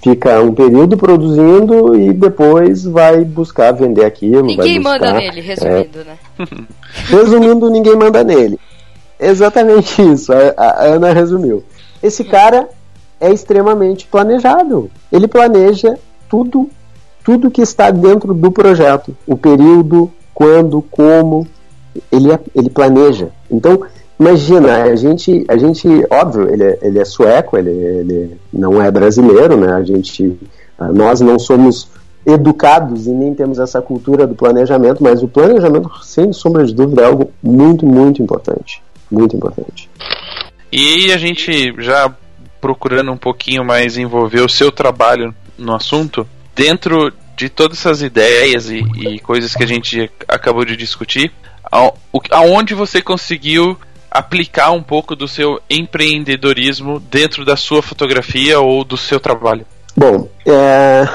[0.04, 4.42] fica um período produzindo e depois vai buscar vender aquilo.
[4.42, 6.18] Ninguém buscar, manda nele, resumindo, é, né?
[7.08, 8.60] resumindo, ninguém manda nele.
[9.18, 11.64] Exatamente isso, a, a Ana resumiu.
[12.02, 12.68] Esse cara
[13.18, 14.90] é extremamente planejado.
[15.10, 16.68] Ele planeja tudo,
[17.24, 19.16] tudo que está dentro do projeto.
[19.26, 21.46] O período, quando, como,
[22.12, 23.30] ele, é, ele planeja.
[23.50, 23.80] Então,
[24.18, 28.90] Imagina, a gente, a gente óbvio, ele é, ele é sueco, ele, ele não é
[28.90, 29.72] brasileiro, né?
[29.72, 30.38] A gente,
[30.78, 31.88] ah, nós não somos
[32.24, 37.02] educados e nem temos essa cultura do planejamento, mas o planejamento, sem sombra de dúvida,
[37.02, 38.82] é algo muito, muito importante.
[39.10, 39.90] Muito importante.
[40.72, 42.12] E a gente já
[42.60, 48.70] procurando um pouquinho mais envolver o seu trabalho no assunto, dentro de todas essas ideias
[48.70, 51.32] e, e coisas que a gente acabou de discutir,
[52.30, 53.76] aonde você conseguiu
[54.14, 59.66] aplicar um pouco do seu empreendedorismo dentro da sua fotografia ou do seu trabalho?
[59.96, 61.08] Bom, é,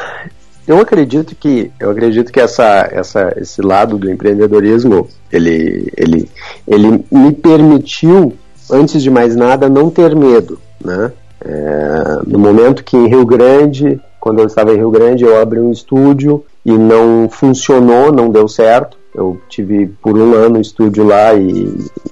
[0.67, 6.29] eu acredito que eu acredito que essa, essa, esse lado do empreendedorismo ele, ele,
[6.67, 8.33] ele me permitiu,
[8.69, 11.11] antes de mais nada, não ter medo, né?
[11.41, 15.59] É, no momento que em Rio Grande, quando eu estava em Rio Grande, eu abri
[15.59, 18.98] um estúdio e não funcionou, não deu certo.
[19.19, 21.67] Eu tive por um ano um estúdio lá e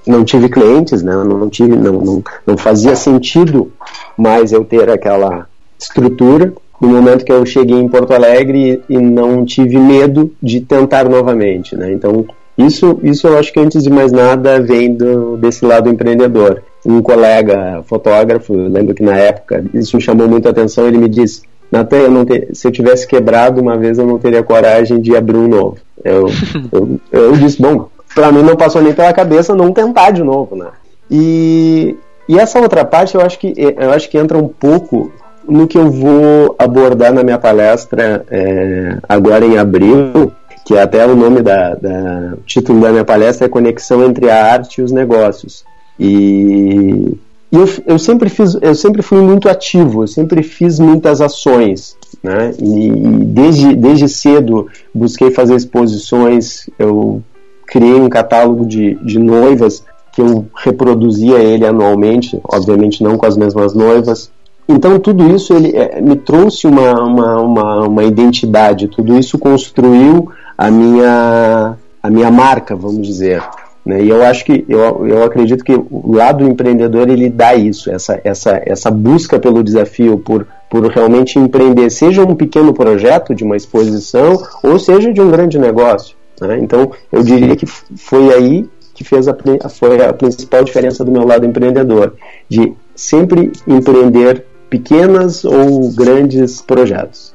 [0.06, 1.14] não tive clientes, né?
[1.16, 3.72] Não, tive, não, não, não fazia sentido
[4.18, 5.48] mais eu ter aquela
[5.80, 6.54] estrutura.
[6.82, 11.78] No momento que eu cheguei em Porto Alegre e não tive medo de tentar novamente,
[11.78, 11.92] né?
[11.94, 12.26] Então
[12.58, 16.62] isso, isso eu acho que antes de mais nada vem do, desse lado empreendedor.
[16.86, 20.98] Um colega fotógrafo, eu lembro que na época isso me chamou muito a atenção, ele
[20.98, 25.38] me disse: Natan, se eu tivesse quebrado uma vez, eu não teria coragem de abrir
[25.38, 25.87] um novo.
[26.04, 26.28] Eu,
[26.72, 30.56] eu, eu disse, bom, para mim não passou nem pela cabeça não tentar de novo,
[30.56, 30.68] né?
[31.10, 31.96] E,
[32.28, 35.12] e essa outra parte eu acho que eu acho que entra um pouco
[35.48, 40.32] no que eu vou abordar na minha palestra é, agora em abril,
[40.66, 44.30] que é até o nome da, da o título da minha palestra é Conexão entre
[44.30, 45.64] a arte e os negócios.
[46.00, 47.18] E
[47.52, 51.96] e eu, eu, sempre fiz, eu sempre fui muito ativo, eu sempre fiz muitas ações,
[52.22, 52.54] né?
[52.60, 52.90] E,
[53.26, 57.22] desde, desde cedo busquei fazer exposições, eu
[57.66, 63.38] criei um catálogo de, de noivas que eu reproduzia ele anualmente, obviamente não com as
[63.38, 64.30] mesmas noivas.
[64.68, 70.30] Então tudo isso ele é, me trouxe uma, uma, uma, uma identidade, tudo isso construiu
[70.58, 73.42] a minha, a minha marca, vamos dizer.
[73.88, 74.04] Né?
[74.04, 78.20] E eu acho que eu, eu acredito que o lado empreendedor ele dá isso, essa,
[78.22, 83.56] essa, essa busca pelo desafio, por, por realmente empreender, seja um pequeno projeto de uma
[83.56, 86.18] exposição ou seja de um grande negócio.
[86.42, 86.60] Né?
[86.60, 89.38] Então eu diria que foi aí que fez a,
[89.70, 92.16] foi a principal diferença do meu lado empreendedor,
[92.50, 97.34] de sempre empreender pequenas ou grandes projetos.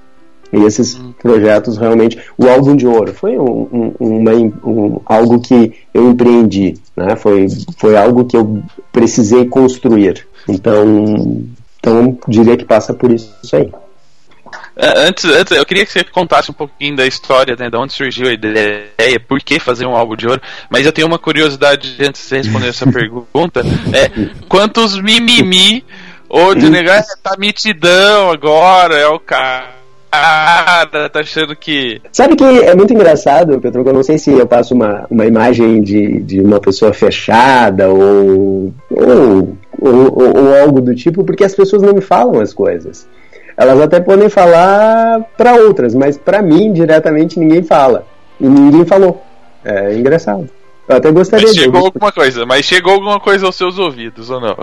[0.53, 5.73] E esses projetos realmente, o álbum de ouro foi um, um, uma, um, algo que
[5.95, 7.15] eu empreendi, né?
[7.17, 7.47] Foi,
[7.79, 10.27] foi algo que eu precisei construir.
[10.49, 11.45] Então,
[11.79, 13.71] então diria que passa por isso aí.
[14.77, 17.93] É, antes, antes, eu queria que você contasse um pouquinho da história, né, de onde
[17.93, 20.41] surgiu a ideia, por que fazer um álbum de ouro.
[20.71, 23.63] Mas eu tenho uma curiosidade antes de você responder essa pergunta.
[23.93, 24.11] É,
[24.49, 25.85] quantos mimimi
[26.29, 29.82] ou de negar tá mitidão agora, é o cara
[30.13, 32.01] cara tá achando que.
[32.13, 35.81] Sabe que é muito engraçado, Petro, eu não sei se eu passo uma, uma imagem
[35.81, 41.83] de, de uma pessoa fechada ou ou, ou, ou algo do tipo, porque as pessoas
[41.83, 43.09] não me falam as coisas.
[43.57, 48.07] Elas até podem falar para outras, mas para mim, diretamente, ninguém fala.
[48.41, 49.23] E ninguém falou.
[49.65, 50.49] É engraçado.
[50.89, 51.87] Eu até gostaria mas chegou de...
[51.87, 54.57] alguma coisa, mas chegou alguma coisa aos seus ouvidos, ou não?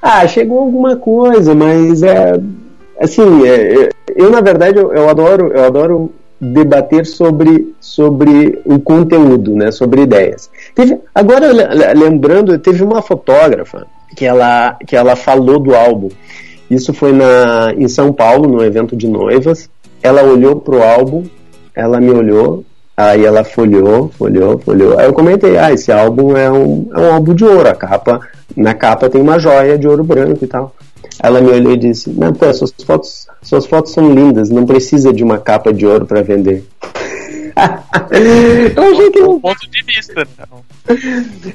[0.00, 2.38] Ah, chegou alguma coisa, mas é
[2.98, 8.78] assim, é, é, eu na verdade eu, eu, adoro, eu adoro debater sobre, sobre o
[8.78, 10.50] conteúdo, né, sobre ideias.
[10.74, 11.48] Teve, agora
[11.94, 16.08] lembrando, teve uma fotógrafa que ela, que ela falou do álbum.
[16.70, 19.68] Isso foi na, em São Paulo, no evento de noivas.
[20.02, 21.24] Ela olhou pro álbum,
[21.74, 22.64] ela me olhou,
[22.96, 24.98] aí ela folheou, folheou, folheou.
[24.98, 28.20] Aí eu comentei, ah, esse álbum é um, é um álbum de ouro, a capa,
[28.56, 30.72] na capa tem uma joia de ouro branco e tal.
[31.22, 35.12] Ela me olhou e disse: Não, pô, suas fotos, suas fotos são lindas, não precisa
[35.12, 36.64] de uma capa de ouro para vender.
[38.76, 40.26] eu achei que um ponto de vista.
[40.38, 40.62] Não.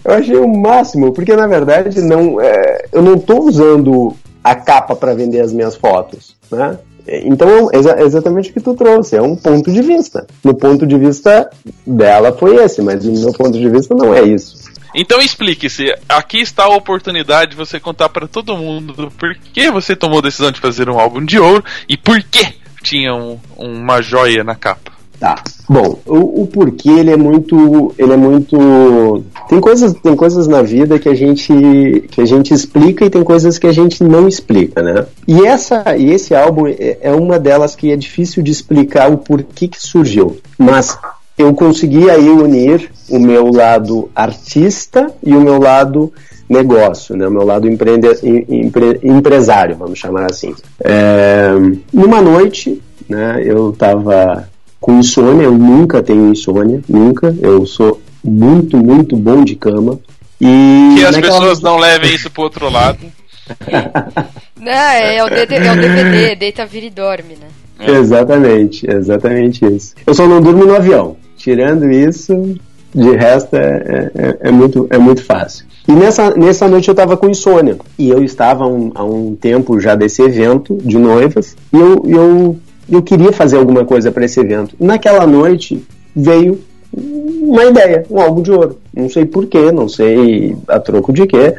[0.03, 4.95] Eu achei o máximo, porque na verdade não, é, eu não estou usando a capa
[4.95, 6.77] para vender as minhas fotos, né?
[7.05, 10.25] Então, é exatamente o que tu trouxe, é um ponto de vista.
[10.41, 11.49] No ponto de vista
[11.85, 14.62] dela foi esse, mas no meu ponto de vista não é isso.
[14.93, 15.93] Então explique-se.
[16.07, 20.23] Aqui está a oportunidade de você contar para todo mundo por que você tomou a
[20.23, 22.53] decisão de fazer um álbum de ouro e por que
[22.83, 24.91] tinha um, uma joia na capa.
[25.19, 25.41] Tá.
[25.69, 30.61] Bom, o, o, porquê ele é muito, ele é muito, tem coisas, tem coisas na
[30.61, 34.27] vida que a gente, que a gente explica e tem coisas que a gente não
[34.27, 35.05] explica, né?
[35.25, 39.17] E essa, e esse álbum é, é uma delas que é difícil de explicar o
[39.17, 40.41] porquê que surgiu.
[40.57, 40.99] Mas
[41.37, 46.13] eu consegui aí unir o meu lado artista e o meu lado
[46.47, 47.27] negócio, né?
[47.27, 50.53] o meu lado empreende, empre, empresário, vamos chamar assim.
[50.79, 51.51] É,
[51.91, 54.47] numa noite, né, eu estava
[54.79, 59.99] com insônia, eu nunca tenho insônia, nunca, eu sou muito, muito bom de cama.
[60.39, 62.99] E que as pessoas não levem isso pro outro lado.
[64.59, 67.47] não, é, é, o DVD, é o DVD, deita, vira e dorme, né?
[67.79, 67.91] É.
[67.91, 69.95] Exatamente, exatamente isso.
[70.05, 71.15] Eu só não durmo no avião.
[71.35, 72.55] Tirando isso,
[72.93, 75.65] de resto é, é, é, muito, é muito fácil.
[75.87, 77.77] E nessa, nessa noite eu estava com insônia.
[77.97, 81.55] E eu estava um, há um tempo já desse evento de noivas.
[81.73, 82.57] E eu, eu,
[82.89, 84.75] eu queria fazer alguma coisa para esse evento.
[84.79, 85.83] Naquela noite
[86.15, 86.59] veio
[86.95, 88.79] uma ideia, um álbum de ouro.
[88.95, 91.55] Não sei porquê, não sei a troco de quê.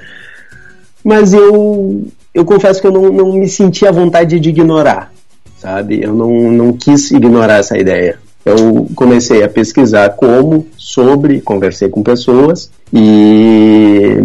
[1.04, 5.12] Mas eu, eu confesso que eu não, não me senti à vontade de ignorar,
[5.64, 6.02] sabe?
[6.02, 12.02] Eu não, não quis ignorar essa ideia eu comecei a pesquisar como, sobre, conversei com
[12.02, 14.18] pessoas e,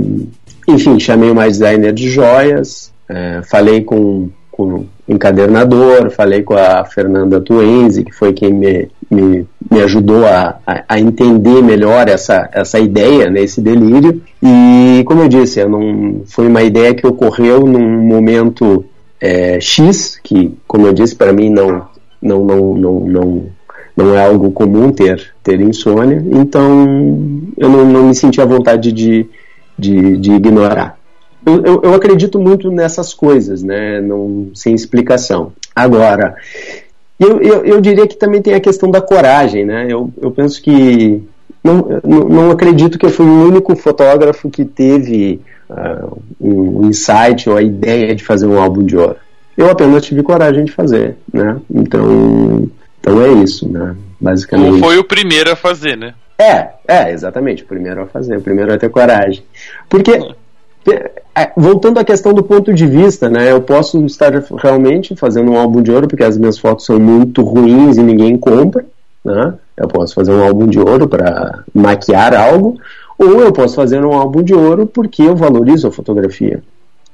[0.67, 7.39] enfim, chamei uma designer de joias, é, falei com, com encadernador, falei com a Fernanda
[7.39, 12.77] Tuenzi, que foi quem me, me, me ajudou a, a, a, entender melhor essa, essa
[12.77, 14.21] ideia, né, esse delírio.
[14.43, 18.83] E, como eu disse, eu não, foi uma ideia que ocorreu num momento
[19.21, 21.87] é, X, que, como eu disse, para mim não,
[22.21, 23.59] não, não, não, não
[23.99, 28.93] não é algo comum ter, ter insônia, então eu não, não me senti à vontade
[28.93, 29.25] de,
[29.77, 30.97] de, de ignorar.
[31.45, 35.51] Eu, eu, eu, acredito muito nessas coisas, né, não, sem explicação.
[35.75, 36.35] Agora,
[37.19, 40.61] eu, eu, eu, diria que também tem a questão da coragem, né, eu, eu penso
[40.61, 41.21] que
[41.61, 47.57] não, não, acredito que eu fui o único fotógrafo que teve uh, um insight ou
[47.57, 49.17] a ideia de fazer um álbum de ouro.
[49.57, 51.57] Eu apenas tive coragem de fazer, né?
[51.69, 53.95] Então, então é isso, né?
[54.19, 54.73] Basicamente.
[54.73, 56.13] Ou foi o primeiro a fazer, né?
[56.37, 57.63] É, é, exatamente.
[57.63, 59.43] O primeiro a fazer, o primeiro a ter coragem.
[59.89, 60.33] Porque,
[61.35, 63.51] é, voltando à questão do ponto de vista, né?
[63.51, 67.43] Eu posso estar realmente fazendo um álbum de ouro porque as minhas fotos são muito
[67.43, 68.85] ruins e ninguém compra,
[69.25, 69.53] né?
[69.75, 72.79] Eu posso fazer um álbum de ouro para maquiar algo,
[73.19, 76.63] ou eu posso fazer um álbum de ouro porque eu valorizo a fotografia.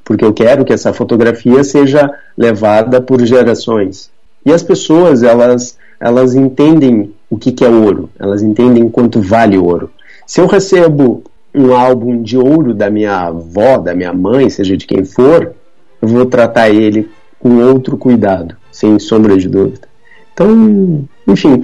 [0.03, 4.11] Porque eu quero que essa fotografia seja levada por gerações.
[4.45, 9.57] E as pessoas, elas, elas entendem o que, que é ouro, elas entendem quanto vale
[9.57, 9.89] ouro.
[10.27, 14.85] Se eu recebo um álbum de ouro da minha avó, da minha mãe, seja de
[14.85, 15.55] quem for,
[15.99, 19.87] eu vou tratar ele com outro cuidado, sem sombra de dúvida.
[20.33, 21.63] Então, enfim,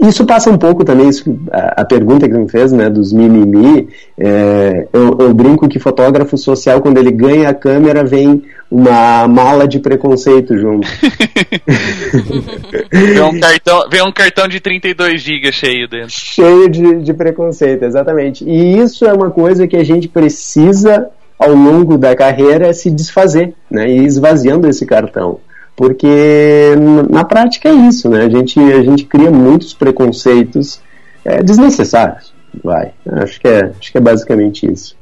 [0.00, 3.88] isso passa um pouco também, isso, a, a, pergunta que me fez, né, dos mimimi,
[4.18, 9.68] é, eu, eu, brinco que fotógrafo social, quando ele ganha a câmera, vem uma mala
[9.68, 10.88] de preconceito junto.
[12.90, 16.10] vem, um cartão, vem um cartão de 32 GB cheio dentro.
[16.10, 18.42] Cheio de, de preconceito, exatamente.
[18.48, 23.52] E isso é uma coisa que a gente precisa, ao longo da carreira, se desfazer,
[23.70, 25.40] né, e esvaziando esse cartão
[25.76, 26.74] porque
[27.08, 28.24] na prática é isso, né?
[28.24, 30.80] A gente, a gente cria muitos preconceitos
[31.24, 32.32] é, desnecessários.
[32.64, 34.96] Vai, acho que é, acho que é basicamente isso.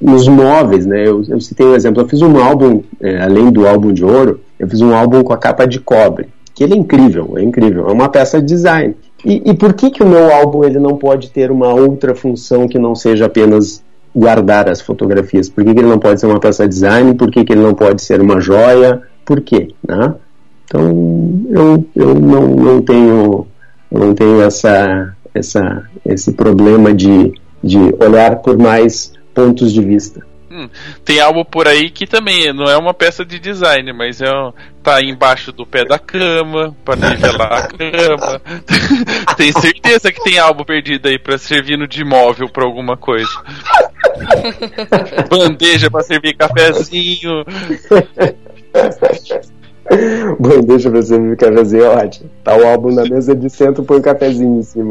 [0.00, 1.06] Nos móveis, né?
[1.06, 2.02] Eu, eu citei um exemplo.
[2.02, 5.32] Eu fiz um álbum, é, além do álbum de ouro, eu fiz um álbum com
[5.32, 7.88] a capa de cobre, que ele é incrível, é incrível.
[7.88, 8.94] É uma peça de design.
[9.24, 12.68] E, e por que que o meu álbum ele não pode ter uma outra função
[12.68, 13.82] que não seja apenas
[14.14, 15.48] guardar as fotografias?
[15.48, 17.14] Por que, que ele não pode ser uma peça de design?
[17.14, 19.02] Por que, que ele não pode ser uma joia?
[19.30, 20.12] por quê, né?
[20.64, 23.46] Então eu, eu não, não tenho
[23.88, 27.32] não tenho essa, essa esse problema de,
[27.62, 30.26] de olhar por mais pontos de vista.
[30.52, 30.68] Hum,
[31.04, 34.52] tem algo por aí que também não é uma peça de design, mas é um,
[34.82, 38.42] tá embaixo do pé da cama para nivelar a cama.
[39.36, 43.30] tem certeza que tem algo perdido aí para servir de móvel para alguma coisa.
[45.30, 47.44] Bandeja para servir cafezinho.
[50.36, 52.28] Bom, deixa pra você ficar fazer ótimo.
[52.42, 54.90] Tá o álbum na mesa de centro, põe um cafezinho em cima.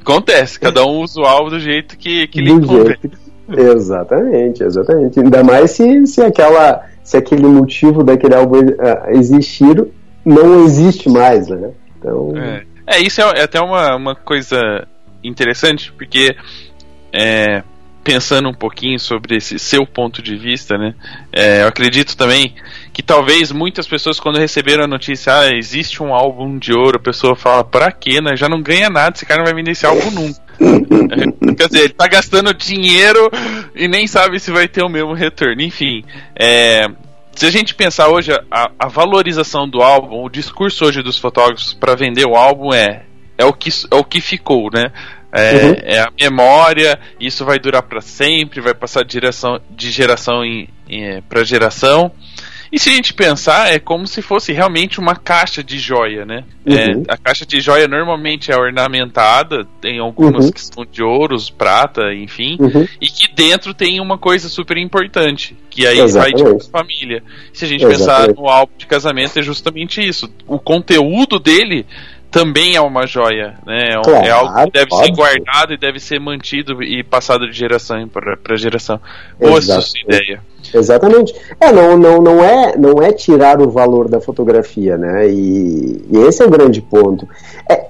[0.00, 3.25] Acontece, cada um usa o álbum do jeito que, que lhe jeito.
[3.48, 5.20] Exatamente, exatamente.
[5.20, 9.86] Ainda mais se, se, aquela, se aquele motivo daquele álbum uh, existir
[10.24, 11.70] não existe mais, né?
[11.98, 12.32] Então...
[12.36, 14.86] É, é isso é, é, até uma, uma coisa
[15.22, 16.36] interessante, porque
[17.12, 17.62] é,
[18.06, 20.94] pensando um pouquinho sobre esse seu ponto de vista, né?
[21.32, 22.54] É, eu acredito também
[22.92, 27.02] que talvez muitas pessoas, quando receberam a notícia, ah, existe um álbum de ouro, a
[27.02, 28.36] pessoa fala, pra quê, né?
[28.36, 30.45] Já não ganha nada, esse cara não vai vender esse álbum nunca.
[31.56, 33.30] Quer dizer, ele tá gastando dinheiro
[33.74, 35.60] e nem sabe se vai ter o mesmo retorno.
[35.62, 36.04] Enfim,
[36.38, 36.86] é,
[37.34, 41.74] se a gente pensar hoje, a, a, valorização do álbum, o discurso hoje dos fotógrafos
[41.74, 43.02] para vender o álbum é
[43.38, 44.90] é o que, é o que ficou, né?
[45.30, 45.76] É, uhum.
[45.82, 50.68] é a memória, isso vai durar para sempre, vai passar de geração, de geração em,
[50.88, 52.10] em para geração.
[52.70, 56.44] E se a gente pensar, é como se fosse realmente uma caixa de joia, né?
[56.64, 57.04] É, uhum.
[57.08, 60.52] É, a caixa de joia normalmente é ornamentada, tem algumas uhum.
[60.52, 62.86] que são de ouros, prata, enfim, uhum.
[63.00, 66.42] e que dentro tem uma coisa super importante, que aí Exatamente.
[66.42, 67.22] vai de família.
[67.52, 68.34] Se a gente Exatamente.
[68.34, 70.28] pensar no álbum de casamento, é justamente isso.
[70.46, 71.86] O conteúdo dele
[72.36, 73.90] também é uma joia, né?
[73.90, 77.56] É, claro, é algo que deve ser guardado e deve ser mantido e passado de
[77.56, 79.00] geração para geração.
[79.40, 80.40] Boa sua ideia.
[80.74, 81.34] Exatamente.
[81.60, 85.28] É, não, não, não, é, não é tirar o valor da fotografia, né?
[85.28, 87.26] E, e esse é o grande ponto.
[87.70, 87.86] É,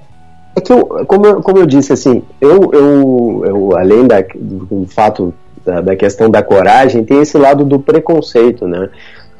[0.55, 4.87] é que, eu, como, como eu disse, assim, eu, eu, eu além da, do, do
[4.87, 5.33] fato
[5.65, 8.89] da, da questão da coragem, tem esse lado do preconceito, né?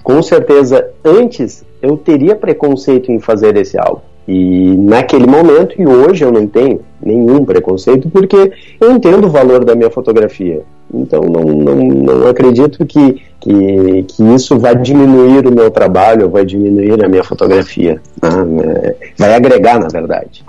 [0.03, 4.01] Com certeza, antes eu teria preconceito em fazer esse álbum.
[4.27, 9.63] E naquele momento, e hoje eu não tenho nenhum preconceito, porque eu entendo o valor
[9.63, 10.63] da minha fotografia.
[10.93, 16.45] Então não, não, não acredito que, que, que isso vai diminuir o meu trabalho, vai
[16.45, 18.01] diminuir a minha fotografia.
[18.21, 18.95] Né?
[19.17, 20.43] Vai agregar, na verdade.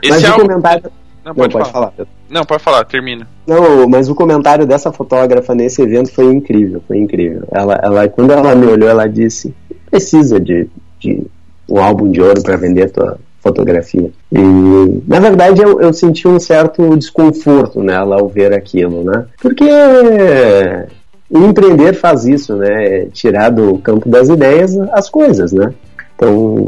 [0.00, 0.90] Esse mas é o comentário.
[1.24, 1.90] Não, pode, não, pode falar.
[1.90, 2.08] falar.
[2.28, 3.26] Não, pode falar, termina.
[3.46, 7.44] Não, mas o comentário dessa fotógrafa nesse evento foi incrível, foi incrível.
[7.50, 9.54] Ela, ela, quando ela me olhou, ela disse:
[9.90, 10.68] precisa de,
[10.98, 11.26] de
[11.74, 14.08] um álbum de ouro para vender a tua fotografia.
[14.30, 19.26] E, na verdade, eu, eu senti um certo desconforto nela ao ver aquilo, né?
[19.42, 19.64] Porque
[21.28, 23.06] o empreender faz isso, né?
[23.12, 25.74] Tirar do campo das ideias as coisas, né?
[26.14, 26.64] Então,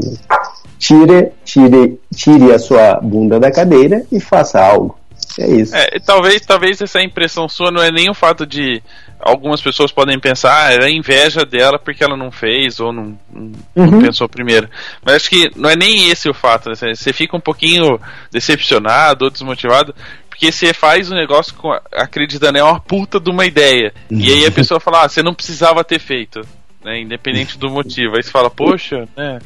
[0.77, 4.97] tire, tire, tire a sua bunda da cadeira e faça algo.
[5.39, 5.75] É isso.
[5.75, 8.81] É, talvez, talvez essa impressão sua não é nem o fato de
[9.19, 13.51] algumas pessoas podem pensar, ah, era inveja dela porque ela não fez ou não, não,
[13.75, 14.01] uhum.
[14.01, 14.69] pensou primeiro.
[15.03, 16.69] Mas acho que não é nem esse o fato.
[16.69, 16.95] Né?
[16.95, 17.99] Você fica um pouquinho
[18.31, 19.93] decepcionado ou desmotivado
[20.37, 23.91] porque você faz um negócio com, acreditando é uma puta de uma ideia.
[24.09, 26.41] E aí a pessoa fala, ah, você não precisava ter feito.
[26.83, 28.15] Né, independente do motivo.
[28.15, 29.39] Aí você fala, poxa, né?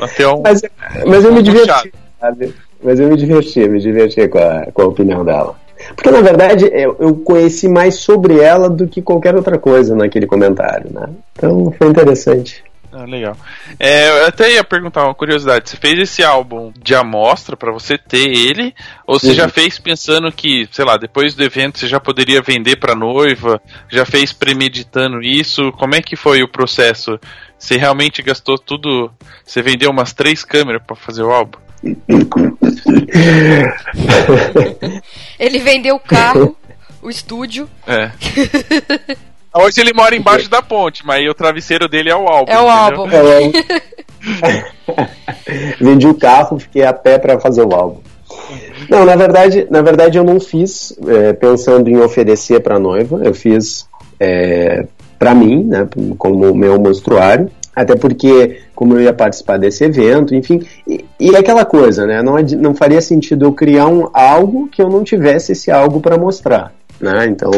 [0.00, 0.42] Até um.
[0.42, 0.60] Mas,
[1.06, 2.52] mas eu me diverti, sabe?
[2.82, 5.54] Mas eu me diverti, me diverti com a, com a opinião dela.
[5.96, 10.26] Porque na verdade eu, eu, conheci mais sobre ela do que qualquer outra coisa naquele
[10.26, 11.08] comentário, né?
[11.36, 12.62] Então foi interessante.
[12.94, 13.34] Ah, legal.
[13.80, 15.70] É, eu até ia perguntar uma curiosidade.
[15.70, 18.74] Você fez esse álbum de amostra para você ter ele?
[19.06, 19.34] Ou você Uhum.
[19.34, 23.58] já fez pensando que, sei lá, depois do evento você já poderia vender pra noiva?
[23.88, 25.72] Já fez premeditando isso?
[25.72, 27.18] Como é que foi o processo?
[27.58, 29.10] Você realmente gastou tudo?
[29.42, 31.58] Você vendeu umas três câmeras pra fazer o álbum?
[35.38, 36.56] Ele vendeu o carro,
[37.02, 37.68] o estúdio.
[37.86, 38.10] É.
[39.54, 42.50] Hoje ele mora embaixo da ponte, mas aí o travesseiro dele é o álbum.
[42.50, 43.06] É o álbum.
[43.10, 43.52] É,
[45.78, 48.00] Vendi o carro, fiquei a pé para fazer o álbum.
[48.88, 53.34] Não, na verdade, na verdade eu não fiz é, pensando em oferecer para noiva, eu
[53.34, 53.86] fiz
[54.18, 54.86] é,
[55.18, 60.62] para mim, né, como meu monstruário, até porque como eu ia participar desse evento, enfim,
[60.86, 64.88] e, e aquela coisa, né, não, não faria sentido eu criar um algo que eu
[64.90, 66.74] não tivesse esse algo para mostrar.
[67.00, 67.26] Né?
[67.26, 67.50] Então,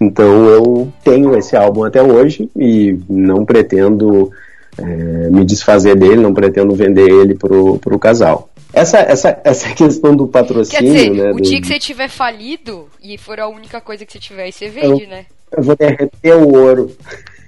[0.00, 4.32] então eu tenho esse álbum até hoje e não pretendo
[4.76, 4.84] é,
[5.30, 8.50] me desfazer dele, não pretendo vender ele pro, pro casal.
[8.72, 11.30] Essa, essa, essa questão do Quer patrocínio, dizer, né?
[11.32, 14.44] o do- dia que você tiver falido e for a única coisa que você tiver,
[14.44, 15.26] aí você vende, né?
[15.56, 16.90] Eu vou derreter o ouro.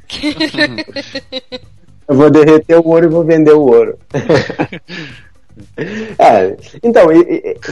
[2.09, 3.96] eu vou derreter o ouro e vou vender o ouro.
[6.18, 7.07] É, então,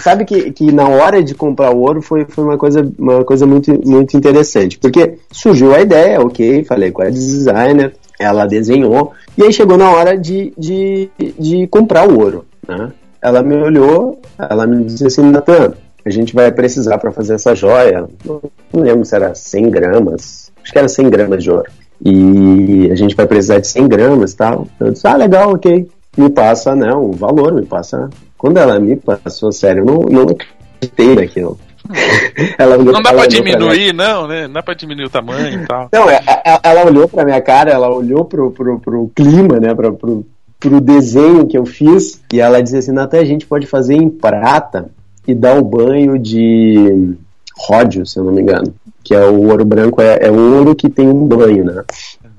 [0.01, 3.47] sabe que, que na hora de comprar o ouro foi, foi uma coisa, uma coisa
[3.47, 9.43] muito, muito interessante, porque surgiu a ideia, ok, falei com a designer, ela desenhou, e
[9.43, 12.93] aí chegou na hora de, de, de comprar o ouro, né?
[13.23, 15.75] Ela me olhou, ela me disse assim, Natan,
[16.05, 18.41] a gente vai precisar para fazer essa joia, não
[18.73, 21.71] não lembro se era 100 gramas, acho que era 100 gramas de ouro,
[22.05, 24.67] e a gente vai precisar de 100 gramas e tal.
[24.79, 28.11] Eu disse, ah, legal, ok me passa né, o valor, me passa.
[28.37, 31.59] Quando ela me passou, sério, eu não, não acreditei naquilo.
[32.59, 34.47] ela olhou- Não dá ela pra diminuir, não, né?
[34.47, 35.89] Não dá pra diminuir o tamanho e tal.
[35.93, 39.75] Não, é- é- ela olhou pra minha cara, ela olhou pro, pro, pro clima, né,
[39.75, 40.27] pra, pro,
[40.59, 44.09] pro desenho que eu fiz, e ela disse assim, até a gente pode fazer em
[44.09, 44.91] prata
[45.27, 47.15] e dar o banho de
[47.57, 48.73] ródio, se eu não me engano.
[49.11, 51.83] Que é o ouro branco, é, é o ouro que tem um banho, né?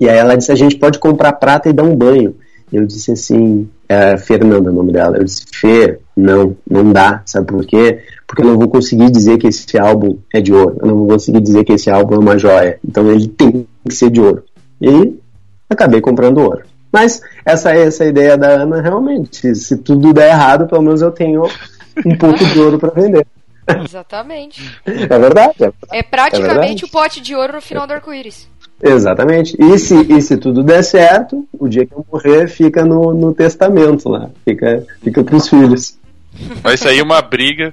[0.00, 2.34] E aí ela disse, a gente pode comprar prata e dar um banho.
[2.72, 5.18] Eu disse assim, é, Fernanda o nome dela.
[5.18, 7.20] Eu disse, Fê, não, não dá.
[7.26, 7.98] Sabe por quê?
[8.26, 10.78] Porque eu não vou conseguir dizer que esse álbum é de ouro.
[10.80, 12.78] Eu não vou conseguir dizer que esse álbum é uma joia.
[12.82, 14.42] Então ele tem que ser de ouro.
[14.80, 15.14] E
[15.68, 16.62] acabei comprando ouro.
[16.90, 21.42] Mas essa, essa ideia da Ana, realmente, se tudo der errado, pelo menos eu tenho
[22.06, 23.26] um pouco de ouro para vender.
[23.84, 24.60] Exatamente.
[24.86, 25.54] É verdade.
[25.60, 26.84] é É praticamente verdade.
[26.84, 28.48] o pote de ouro no final do arco-íris.
[28.82, 29.56] Exatamente.
[29.60, 33.32] E se, e se tudo der certo, o dia que eu morrer fica no, no
[33.32, 34.28] testamento lá.
[34.44, 35.96] Fica, fica pros filhos.
[36.62, 37.72] Vai sair uma briga.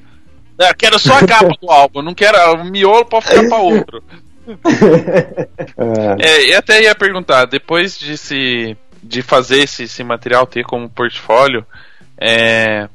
[0.60, 2.38] Ah, quero só a capa do álbum, não quero.
[2.62, 4.04] O miolo pode ficar pra outro.
[5.78, 10.64] É, É, e até ia perguntar, depois de se de fazer esse, esse material ter
[10.66, 11.66] como portfólio,
[12.20, 12.90] é,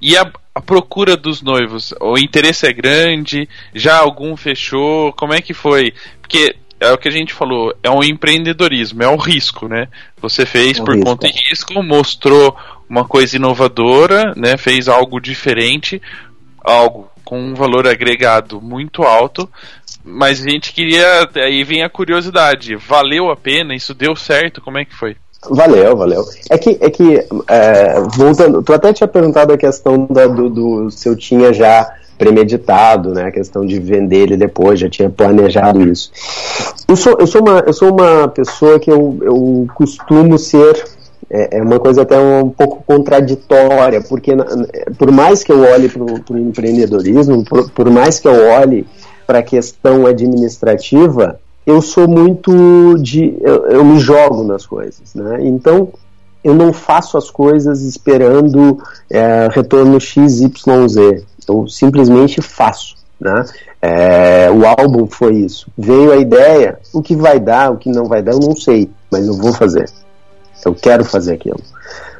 [0.00, 0.16] e
[0.54, 1.94] a, procura dos noivos?
[2.00, 3.48] O interesse é grande?
[3.74, 5.12] Já algum fechou?
[5.12, 5.92] Como é que foi?
[6.20, 9.86] Porque é o que a gente falou, é um empreendedorismo, é um risco, né?
[10.20, 11.08] Você fez um por risco.
[11.08, 12.56] conta e risco, mostrou
[12.88, 14.56] uma coisa inovadora, né?
[14.56, 16.02] Fez algo diferente,
[16.64, 19.48] algo com um valor agregado muito alto,
[20.04, 21.28] mas a gente queria.
[21.36, 23.74] Aí vem a curiosidade: valeu a pena?
[23.74, 24.60] Isso deu certo?
[24.60, 25.16] Como é que foi?
[25.50, 26.24] Valeu, valeu.
[26.50, 30.90] É que, é que é, voltando, tu até tinha perguntado a questão da- do, do
[30.90, 33.24] se eu tinha já premeditado, né?
[33.24, 36.10] A questão de vender ele depois, já tinha planejado isso.
[36.86, 40.84] Eu sou, eu sou, uma, eu sou uma pessoa que eu, eu costumo ser
[41.30, 44.44] é, é uma coisa até um pouco contraditória, porque na-
[44.98, 46.02] por mais que eu olhe para
[46.34, 48.86] o empreendedorismo, por, por mais que eu olhe
[49.26, 53.36] para a questão administrativa, eu sou muito de.
[53.40, 55.38] Eu, eu me jogo nas coisas, né?
[55.42, 55.92] Então
[56.42, 60.50] eu não faço as coisas esperando é, retorno XYZ.
[61.48, 62.96] Eu simplesmente faço.
[63.20, 63.44] Né?
[63.80, 65.70] É, o álbum foi isso.
[65.78, 68.90] Veio a ideia, o que vai dar, o que não vai dar, eu não sei,
[69.10, 69.88] mas eu vou fazer.
[70.64, 71.60] Eu quero fazer aquilo.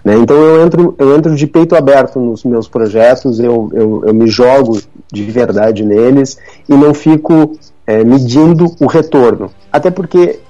[0.04, 0.16] Né?
[0.16, 4.28] Então eu entro, eu entro de peito aberto nos meus projetos, eu, eu, eu me
[4.28, 4.80] jogo
[5.12, 6.38] de verdade neles
[6.68, 7.56] e não fico
[7.86, 9.50] é, medindo o retorno.
[9.72, 10.40] Até porque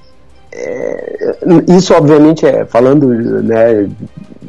[0.53, 1.35] é,
[1.77, 3.09] isso obviamente é falando
[3.43, 3.89] né,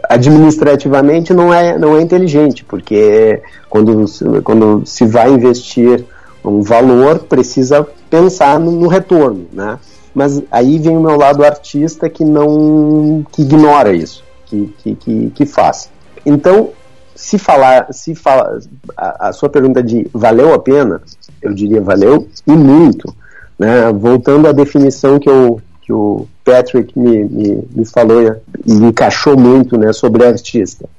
[0.09, 4.05] administrativamente não é não é inteligente porque quando
[4.43, 6.03] quando se vai investir
[6.43, 9.79] um valor precisa pensar no, no retorno né
[10.13, 15.31] mas aí vem o meu lado artista que não que ignora isso que que, que,
[15.33, 15.89] que faz
[16.25, 16.71] então
[17.15, 18.59] se falar se fala
[18.97, 21.01] a, a sua pergunta de valeu a pena
[21.41, 23.13] eu diria valeu e muito
[23.57, 29.37] né voltando à definição que eu que o Patrick me, me, me falou e encaixou
[29.37, 30.89] muito né, sobre artista.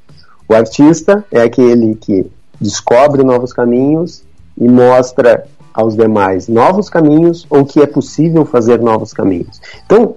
[0.49, 4.23] O artista é aquele que descobre novos caminhos
[4.59, 9.61] e mostra aos demais novos caminhos ou que é possível fazer novos caminhos.
[9.85, 10.17] Então,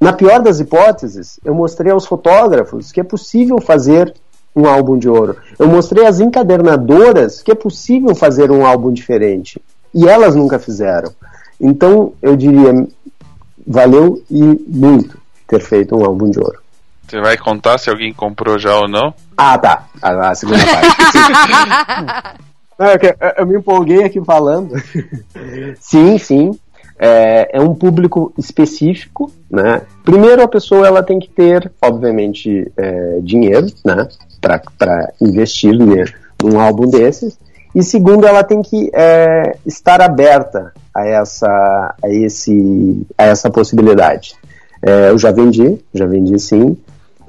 [0.00, 4.14] na pior das hipóteses, eu mostrei aos fotógrafos que é possível fazer
[4.58, 5.36] um álbum de ouro.
[5.58, 9.60] Eu mostrei às encadernadoras que é possível fazer um álbum diferente.
[9.94, 11.12] E elas nunca fizeram.
[11.60, 12.86] Então, eu diria,
[13.66, 16.58] valeu e muito ter feito um álbum de ouro.
[17.06, 19.14] Você vai contar se alguém comprou já ou não?
[19.36, 19.86] Ah, tá.
[20.02, 22.38] A, a segunda parte.
[22.78, 24.72] Não, é eu, eu, me empolguei aqui falando.
[25.80, 26.56] sim, sim.
[26.98, 29.82] É, é, um público específico, né?
[30.04, 34.08] Primeiro a pessoa ela tem que ter, obviamente, é, dinheiro, né?
[34.40, 36.04] Para investir né,
[36.42, 37.38] num álbum desses.
[37.74, 44.34] E segundo, ela tem que é, estar aberta a essa, a esse, a essa possibilidade.
[44.82, 46.76] É, eu já vendi, já vendi sim.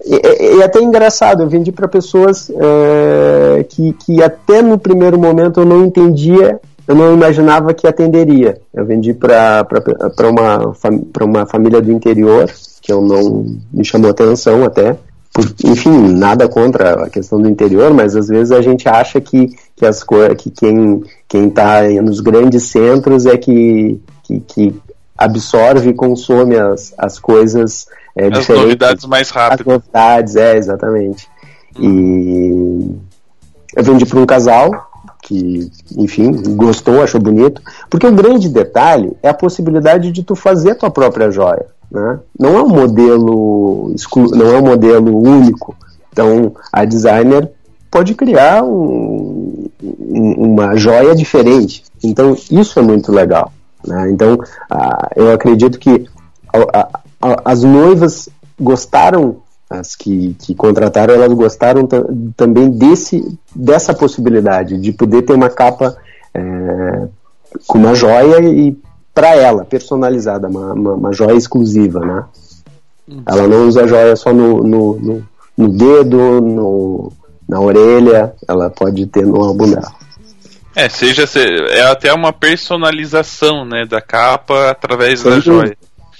[0.05, 5.59] E, e, até engraçado, eu vendi para pessoas é, que, que até no primeiro momento
[5.59, 6.59] eu não entendia,
[6.90, 8.60] eu não imaginava que atenderia.
[8.74, 9.64] Eu vendi para
[10.28, 10.74] uma,
[11.22, 14.98] uma família do interior, que eu não me chamou atenção até.
[15.32, 19.56] Por, enfim, nada contra a questão do interior, mas às vezes a gente acha que,
[19.76, 20.04] que, as,
[20.36, 24.82] que quem está nos grandes centros é que, que, que
[25.16, 27.86] absorve e consome as, as coisas
[28.16, 29.62] é, As novidades mais rápido.
[29.62, 31.28] As novidades, é, exatamente.
[31.80, 32.98] E
[33.78, 34.89] eu vendi para um casal
[35.30, 37.62] que, enfim, gostou, achou bonito.
[37.88, 41.68] Porque o grande detalhe é a possibilidade de tu fazer a tua própria joia.
[41.92, 42.20] Né?
[42.38, 45.76] Não é um modelo exclu não é um modelo único.
[46.12, 47.52] Então, a designer
[47.92, 51.84] pode criar um, uma joia diferente.
[52.04, 53.54] Então, isso é muito legal.
[53.86, 54.10] Né?
[54.10, 56.08] Então, uh, eu acredito que
[56.52, 56.90] a,
[57.46, 59.38] as noivas gostaram,
[59.70, 61.88] as que, que contrataram, elas gostaram
[62.36, 65.95] também desse, dessa possibilidade de poder ter uma capa
[66.34, 67.07] é,
[67.67, 68.76] com uma joia e
[69.13, 72.24] para ela, personalizada, uma, uma, uma, joia exclusiva, né?
[73.28, 77.11] Ela não usa joia só no, no, no, no dedo, no,
[77.47, 79.91] na orelha, ela pode ter no álbum dela.
[80.76, 81.26] É, seja
[81.70, 85.53] é até uma personalização, né, da capa através Sem da dúvida.
[85.53, 85.78] joia.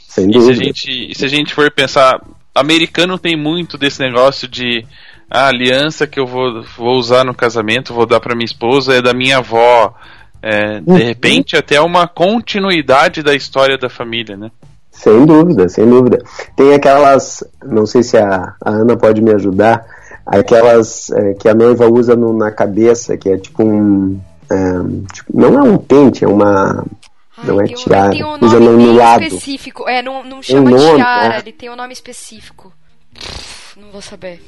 [0.08, 2.20] Sem e se a gente, se a gente for pensar,
[2.54, 4.86] americano tem muito desse negócio de
[5.30, 9.02] a aliança que eu vou, vou usar no casamento, vou dar para minha esposa é
[9.02, 9.94] da minha avó.
[10.42, 10.98] É, de uhum.
[10.98, 14.50] repente, até uma continuidade da história da família, né?
[14.90, 16.24] Sem dúvida, sem dúvida.
[16.56, 19.86] Tem aquelas, não sei se a, a Ana pode me ajudar,
[20.26, 24.20] aquelas é, que a noiva usa no, na cabeça, que é tipo um.
[24.50, 26.86] É, tipo, não é um pente, é uma
[27.44, 28.10] não é tiara.
[28.12, 29.24] Tem um nome no, no lado.
[29.24, 29.88] específico.
[29.88, 31.40] É, não, não chama nome, tiara, é.
[31.40, 32.74] ele tem um nome específico.
[33.78, 34.42] Não vou saber.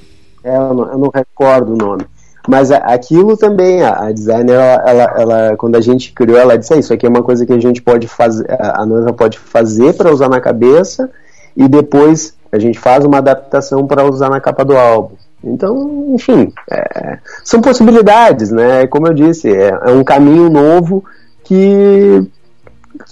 [0.44, 2.06] É, eu não, eu não recordo o nome.
[2.48, 6.74] Mas aquilo também, a, a designer, ela, ela, ela, quando a gente criou, ela disse:
[6.74, 9.94] ah, Isso aqui é uma coisa que a gente pode fazer, a noiva pode fazer
[9.94, 11.10] para usar na cabeça
[11.56, 15.16] e depois a gente faz uma adaptação para usar na capa do álbum.
[15.44, 18.88] Então, enfim, é, são possibilidades, né?
[18.88, 21.04] Como eu disse, é, é um caminho novo
[21.44, 22.28] que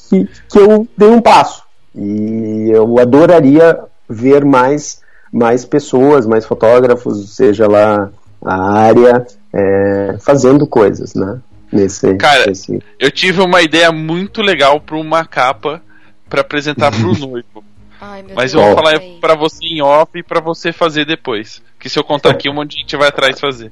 [0.09, 1.63] que, que eu dei um passo.
[1.95, 5.01] E eu adoraria ver mais,
[5.31, 8.09] mais pessoas, mais fotógrafos, seja lá
[8.43, 11.39] a área, é, fazendo coisas, né?
[11.71, 12.81] Nesse, Cara, nesse...
[12.99, 15.81] eu tive uma ideia muito legal para uma capa
[16.27, 17.63] para apresentar para o noivo.
[18.01, 21.61] Ai, Mas eu vou falar para você em off e para você fazer depois.
[21.79, 23.71] Que se eu contar aqui, um monte de gente vai atrás fazer.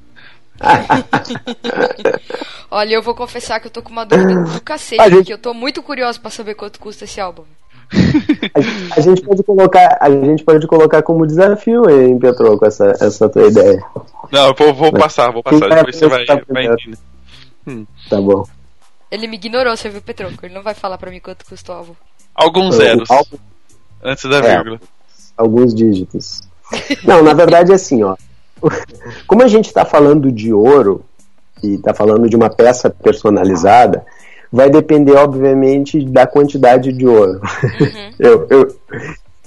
[2.69, 5.15] Olha, eu vou confessar que eu tô com uma dúvida do cacete, gente...
[5.15, 7.43] porque eu tô muito curioso para saber quanto custa esse álbum.
[8.95, 13.47] a, gente pode colocar, a gente pode colocar como desafio em Petroco essa, essa tua
[13.47, 13.81] ideia.
[14.31, 16.97] Não, eu vou, vou passar, vou passar, depois você vai, tá vai entender.
[17.65, 17.85] Hum.
[18.09, 18.45] Tá bom.
[19.09, 20.45] Ele me ignorou, você viu, Petroco?
[20.45, 21.95] Ele não vai falar pra mim quanto custa o álbum.
[22.35, 23.07] Alguns zeros.
[24.03, 24.81] Antes da é, vírgula.
[25.37, 26.41] Alguns dígitos.
[27.03, 28.15] Não, na verdade é assim, ó.
[29.27, 31.03] Como a gente está falando de ouro
[31.63, 34.05] e está falando de uma peça personalizada,
[34.51, 37.41] vai depender, obviamente, da quantidade de ouro.
[37.79, 38.11] Uhum.
[38.19, 38.75] eu, eu,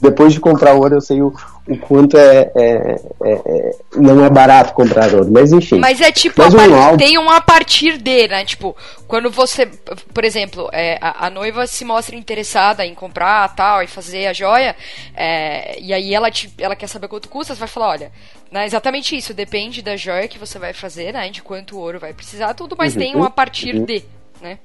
[0.00, 1.32] depois de comprar ouro, eu sei o,
[1.68, 5.78] o quanto é, é, é, é, não é barato comprar ouro, mas enfim.
[5.78, 6.96] Mas é tipo, mas um álbum...
[6.96, 8.44] tem um a partir de, né?
[8.44, 8.74] Tipo,
[9.06, 9.66] quando você,
[10.14, 14.32] por exemplo, é, a, a, noiva se mostra interessada em comprar tal e fazer a
[14.32, 14.74] joia,
[15.14, 18.12] é, e aí ela, te, ela quer saber quanto custa, você vai falar, olha,
[18.50, 21.28] né, exatamente isso, depende da joia que você vai fazer, né?
[21.28, 23.84] De quanto ouro vai precisar, tudo, mas uhum, tem um a partir uhum.
[23.84, 24.02] de,
[24.40, 24.58] né?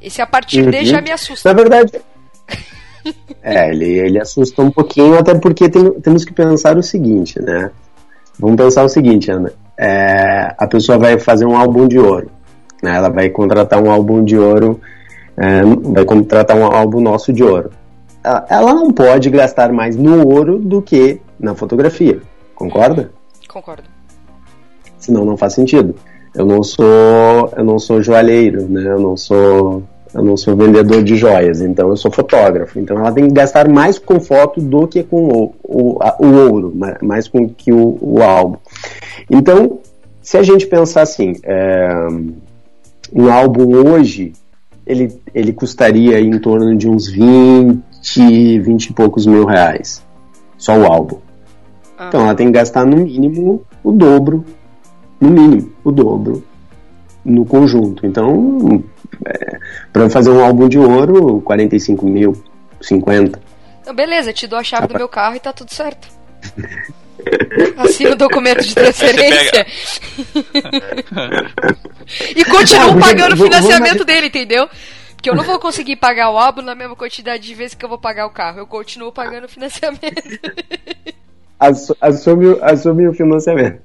[0.00, 0.70] Esse a partir uhum.
[0.70, 1.48] de já me assusta.
[1.48, 1.92] Na verdade,
[3.42, 7.70] É, ele, ele assusta um pouquinho, até porque tem, temos que pensar o seguinte, né?
[8.38, 9.52] Vamos pensar o seguinte, Ana.
[9.78, 12.30] É, a pessoa vai fazer um álbum de ouro.
[12.82, 12.94] Né?
[12.96, 14.80] Ela vai contratar um álbum de ouro,
[15.36, 17.70] é, vai contratar um álbum nosso de ouro.
[18.24, 22.20] Ela, ela não pode gastar mais no ouro do que na fotografia.
[22.54, 23.10] Concorda?
[23.48, 23.84] Concordo.
[24.98, 25.94] Senão não faz sentido.
[26.34, 28.86] Eu não sou, eu não sou joalheiro, né?
[28.86, 29.82] Eu não sou,
[30.14, 32.78] eu não sou vendedor de joias, então eu sou fotógrafo.
[32.78, 36.26] Então ela tem que gastar mais com foto do que com o, o, a- o
[36.50, 38.56] ouro, ma- mais com que o, o álbum.
[39.30, 39.78] Então,
[40.20, 41.88] se a gente pensar assim, é,
[43.12, 44.32] um álbum hoje,
[44.86, 50.02] ele, ele custaria em torno de uns 20, 20 e poucos mil reais.
[50.58, 51.18] Só o álbum.
[51.98, 52.06] Ah.
[52.08, 54.44] Então ela tem que gastar no mínimo o dobro,
[55.20, 56.42] no mínimo o dobro
[57.24, 58.04] no conjunto.
[58.06, 58.82] Então,
[59.92, 62.42] para fazer um álbum de ouro, 45 mil,
[62.80, 63.40] 50.
[63.82, 66.08] Então, beleza, te dou a chave do meu carro e tá tudo certo.
[67.78, 69.64] Assina o documento de transferência.
[72.36, 74.68] e continuo pagando o vou- vou financiamento imaginar- dele, entendeu?
[75.14, 77.88] Porque eu não vou conseguir pagar o álbum na mesma quantidade de vezes que eu
[77.88, 78.58] vou pagar o carro.
[78.58, 80.40] Eu continuo pagando o financiamento.
[81.60, 83.80] Assu- Assume, o- assume o financiamento.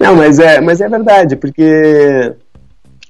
[0.00, 2.32] Não, mas é, mas é verdade, porque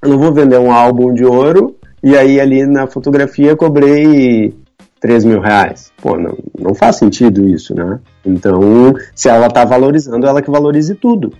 [0.02, 4.54] eu não vou vender um álbum de ouro e aí ali na fotografia cobrei
[5.00, 5.92] 3 mil reais.
[6.00, 7.98] Pô, não, não faz sentido isso, né?
[8.24, 11.32] Então, se ela tá valorizando, ela que valorize tudo.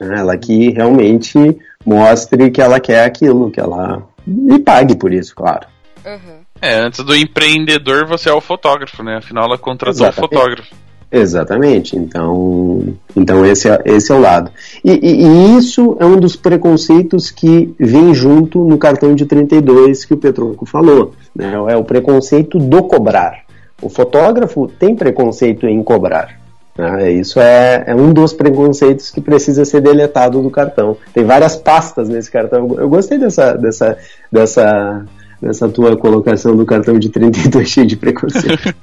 [0.00, 0.18] né?
[0.20, 4.02] Ela que realmente mostre que ela quer aquilo, que ela.
[4.26, 5.66] E pague por isso, claro.
[6.04, 6.40] Uhum.
[6.60, 9.18] É, antes do empreendedor, você é o fotógrafo, né?
[9.18, 10.34] Afinal, ela contratou o Exatamente.
[10.34, 10.74] fotógrafo.
[11.18, 12.82] Exatamente, então,
[13.16, 14.50] então esse, é, esse é o lado.
[14.84, 20.04] E, e- e isso é um dos preconceitos que vem junto no cartão de 32
[20.04, 21.12] que o Petronco falou.
[21.34, 21.52] Né?
[21.68, 23.44] É o preconceito do cobrar.
[23.80, 26.38] O fotógrafo tem preconceito em cobrar.
[26.76, 27.10] né?
[27.12, 30.96] Isso é, é um dos preconceitos que precisa ser deletado do cartão.
[31.14, 32.74] Tem várias pastas nesse cartão.
[32.78, 33.96] Eu gostei dessa, dessa,
[34.30, 35.04] dessa,
[35.40, 38.74] dessa tua colocação do cartão de 32 cheio de preconceito.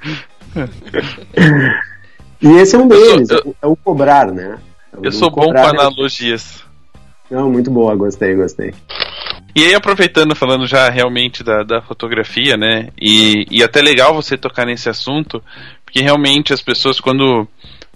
[2.44, 4.58] E esse é um deles, Eu é o- é o cobrar, né?
[4.92, 5.62] É Eu sou bom com né?
[5.66, 6.62] analogias.
[7.30, 8.74] Não, muito boa, gostei, gostei.
[9.56, 12.88] E aí, aproveitando, falando já realmente da, da fotografia, né?
[13.00, 15.42] E, e até legal você tocar nesse assunto,
[15.84, 17.48] porque realmente as pessoas, quando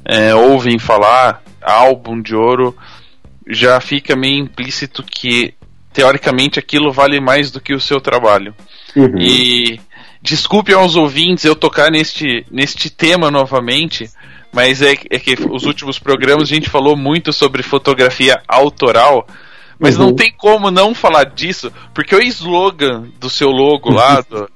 [0.05, 2.77] é, ouvem falar álbum de ouro,
[3.47, 5.53] já fica meio implícito que,
[5.93, 8.55] teoricamente, aquilo vale mais do que o seu trabalho.
[8.97, 9.19] Uhum.
[9.19, 9.81] E
[10.23, 14.09] desculpe aos ouvintes eu tocar neste, neste tema novamente,
[14.53, 19.27] mas é, é que os últimos programas a gente falou muito sobre fotografia autoral,
[19.79, 20.07] mas Uhum.
[20.07, 24.51] não tem como não falar disso, porque o slogan do seu logo lá, do,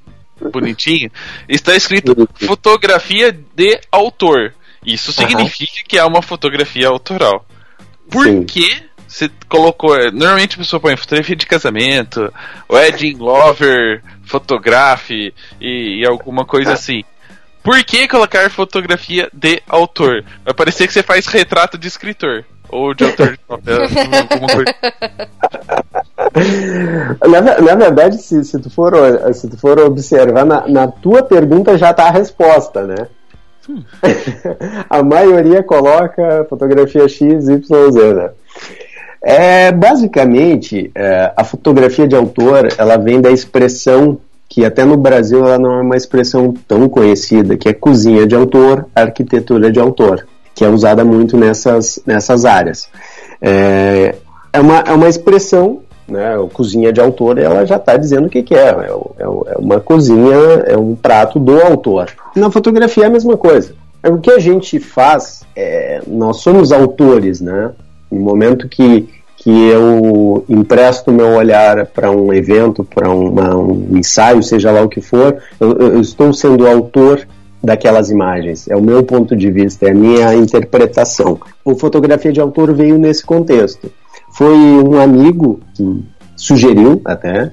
[0.50, 1.10] bonitinho,
[1.48, 2.26] está escrito Uhum.
[2.34, 4.54] fotografia de autor.
[4.84, 7.46] Isso significa que é uma fotografia autoral.
[8.10, 8.44] Por Sim.
[8.44, 9.96] que você colocou.
[10.10, 12.32] Normalmente a pessoa põe fotografia de casamento,
[12.70, 17.04] wedding lover, photography e, e alguma coisa assim.
[17.62, 20.24] Por que colocar fotografia de autor?
[20.44, 22.44] Vai parecer que você faz retrato de escritor.
[22.68, 23.38] Ou de autor de
[24.54, 24.74] coisa.
[27.28, 28.94] Na, na verdade, se, se, tu for,
[29.34, 33.08] se tu for observar, na, na tua pergunta já está a resposta, né?
[34.90, 38.30] a maioria coloca fotografia X, Y, Z, né?
[39.22, 44.18] É, basicamente, é, a fotografia de autor, ela vem da expressão
[44.52, 48.34] que até no Brasil ela não é uma expressão tão conhecida, que é cozinha de
[48.34, 52.86] autor, arquitetura de autor, que é usada muito nessas, nessas áreas.
[53.40, 54.14] É,
[54.52, 58.42] é, uma, é uma expressão, né, cozinha de autor, ela já está dizendo o que,
[58.42, 58.90] que é, é,
[59.20, 60.36] é é uma cozinha,
[60.66, 62.10] é um prato do autor.
[62.36, 63.74] Na fotografia é a mesma coisa.
[64.02, 67.70] É O que a gente faz, é, nós somos autores, né?
[68.10, 69.08] No momento que,
[69.42, 75.00] que eu empresto meu olhar para um evento, para um ensaio, seja lá o que
[75.00, 77.26] for, eu, eu estou sendo autor
[77.60, 78.68] daquelas imagens.
[78.68, 81.40] É o meu ponto de vista, é a minha interpretação.
[81.64, 83.90] O fotografia de autor veio nesse contexto.
[84.32, 86.04] Foi um amigo que
[86.36, 87.50] sugeriu até,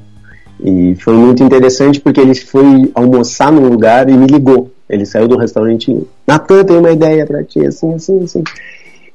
[0.64, 4.72] e foi muito interessante porque ele foi almoçar num lugar e me ligou.
[4.88, 8.44] Ele saiu do restaurante, Natan, tem uma ideia para ti, assim, assim, assim.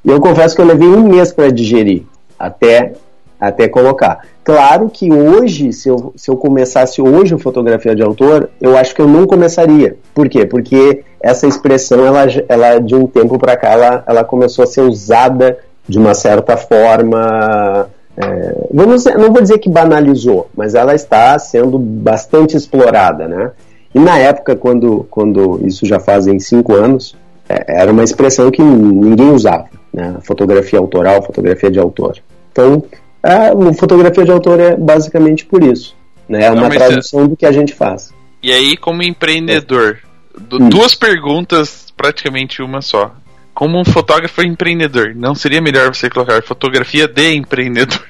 [0.03, 2.03] E eu confesso que eu levei um mês para digerir,
[2.37, 2.93] até,
[3.39, 4.21] até colocar.
[4.43, 8.93] Claro que hoje, se eu, se eu começasse hoje a fotografia de autor, eu acho
[8.93, 9.97] que eu não começaria.
[10.13, 10.45] Por quê?
[10.45, 14.81] Porque essa expressão, ela, ela de um tempo para cá, ela, ela começou a ser
[14.81, 15.57] usada
[15.87, 17.89] de uma certa forma.
[18.17, 23.51] É, vamos, não vou dizer que banalizou, mas ela está sendo bastante explorada, né?
[23.93, 27.15] E na época, quando, quando isso já fazem cinco anos,
[27.47, 30.17] era uma expressão que ninguém usava, né?
[30.21, 32.17] Fotografia autoral, fotografia de autor.
[32.51, 32.83] Então,
[33.21, 35.95] a fotografia de autor é basicamente por isso,
[36.27, 36.45] né?
[36.45, 37.27] É uma Não, tradução é...
[37.27, 38.13] do que a gente faz.
[38.41, 39.99] E aí, como empreendedor,
[40.37, 40.69] do, hum.
[40.69, 43.15] duas perguntas, praticamente uma só.
[43.53, 48.05] Como um fotógrafo empreendedor, não seria melhor você colocar fotografia de empreendedor?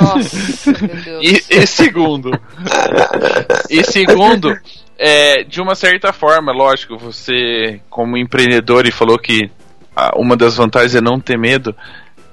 [0.00, 1.22] Nossa, meu Deus.
[1.22, 2.30] E, e segundo,
[3.68, 4.56] e segundo,
[5.04, 9.50] é, de uma certa forma, lógico, você, como empreendedor, e falou que
[10.14, 11.74] uma das vantagens é não ter medo.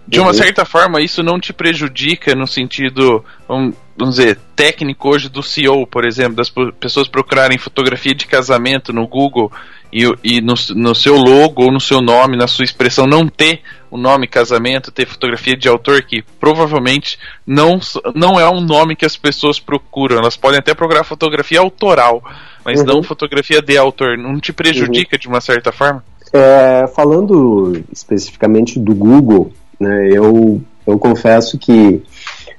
[0.07, 0.33] De uma uhum.
[0.33, 5.85] certa forma, isso não te prejudica no sentido, vamos, vamos dizer, técnico hoje do CEO,
[5.87, 9.51] por exemplo, das pessoas procurarem fotografia de casamento no Google
[9.91, 13.61] e, e no, no, seu logo ou no seu nome, na sua expressão, não ter
[13.89, 17.79] o nome casamento, ter fotografia de autor, que provavelmente não,
[18.13, 20.17] não é um nome que as pessoas procuram.
[20.17, 22.23] Elas podem até procurar fotografia autoral,
[22.63, 22.85] mas uhum.
[22.85, 24.17] não fotografia de autor.
[24.17, 25.19] Não te prejudica uhum.
[25.19, 26.03] de uma certa forma?
[26.31, 32.03] É, falando especificamente do Google, né, eu, eu confesso que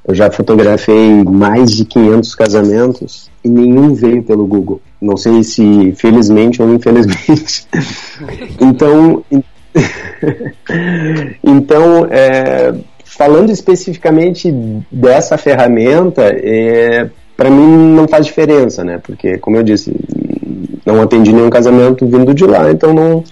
[0.06, 4.80] eu já fotografei mais de 500 casamentos e nenhum veio pelo Google.
[5.00, 7.66] Não sei se felizmente ou infelizmente.
[8.60, 9.24] então,
[11.44, 12.74] então é,
[13.04, 14.52] falando especificamente
[14.90, 19.00] dessa ferramenta, é, para mim não faz diferença, né?
[19.02, 19.96] Porque, como eu disse,
[20.84, 23.24] não atendi nenhum casamento vindo de lá, então não,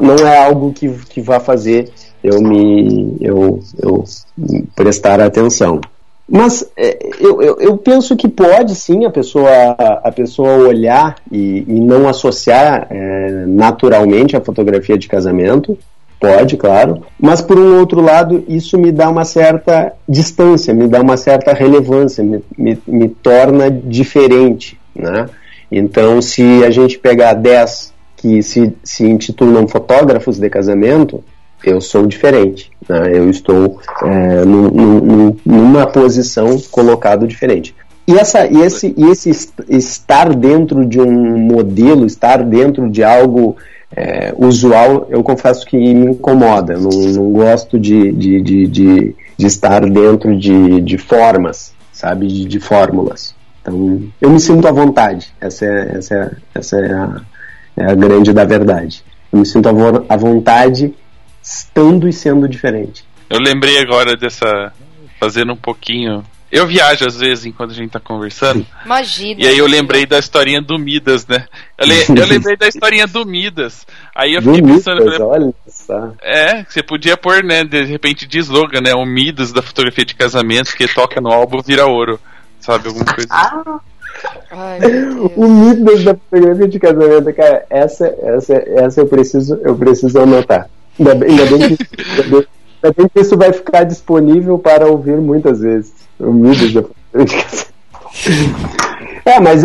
[0.00, 1.92] não é algo que, que vá fazer
[2.24, 4.02] eu me eu, eu
[4.74, 5.80] prestar atenção.
[6.28, 11.64] Mas é, eu, eu, eu, penso que pode sim a pessoa, a pessoa olhar e,
[11.68, 15.78] e não associar é, naturalmente a fotografia de casamento.
[16.20, 17.02] Pode, claro.
[17.18, 21.54] Mas por um outro lado, isso me dá uma certa distância, me dá uma certa
[21.54, 24.78] relevância, me, me, me torna diferente.
[24.94, 25.26] Né?
[25.72, 31.24] Então, se a gente pegar 10 que se, se intitulam fotógrafos de casamento,
[31.64, 33.16] eu sou diferente, né?
[33.16, 37.74] eu estou é, num, num, numa posição colocado diferente.
[38.06, 39.30] E, essa, e, esse, e esse
[39.68, 43.56] estar dentro de um modelo, estar dentro de algo
[43.96, 46.78] é, usual, eu confesso que me incomoda.
[46.78, 52.44] Não, não gosto de, de, de, de, de estar dentro de, de formas, sabe, de,
[52.44, 53.34] de fórmulas.
[53.60, 55.32] Então, eu me sinto à vontade.
[55.40, 57.20] Essa é, essa é, essa é, a,
[57.76, 59.04] é a grande da verdade.
[59.32, 59.68] Eu me sinto
[60.08, 60.94] à vontade
[61.42, 63.04] estando e sendo diferente.
[63.28, 64.72] Eu lembrei agora dessa.
[65.18, 66.24] Fazendo um pouquinho.
[66.50, 68.66] Eu viajo às vezes enquanto a gente tá conversando.
[68.84, 69.40] Imagina.
[69.40, 71.46] E aí eu lembrei da historinha do Midas, né?
[71.78, 73.86] Eu, le eu lembrei da historinha do Midas.
[74.14, 75.04] Aí eu fiquei pensando.
[75.04, 76.12] Midas, olha só.
[76.20, 78.94] É, você podia pôr, né, de repente de slogan, né?
[78.94, 82.18] O Midas da fotografia de casamento que toca no álbum vira ouro.
[82.58, 82.88] Sabe?
[82.88, 83.62] Alguma coisa assim.
[83.64, 83.80] Ah.
[84.50, 84.80] Ai,
[85.36, 90.68] o Midas da fotografia de casamento, cara, essa, essa, essa eu preciso, eu preciso anotar.
[90.98, 91.86] Ainda bem, ainda, bem que,
[92.82, 96.09] ainda bem que isso vai ficar disponível para ouvir muitas vezes.
[96.20, 96.82] Humildes da
[99.24, 99.62] É, mas,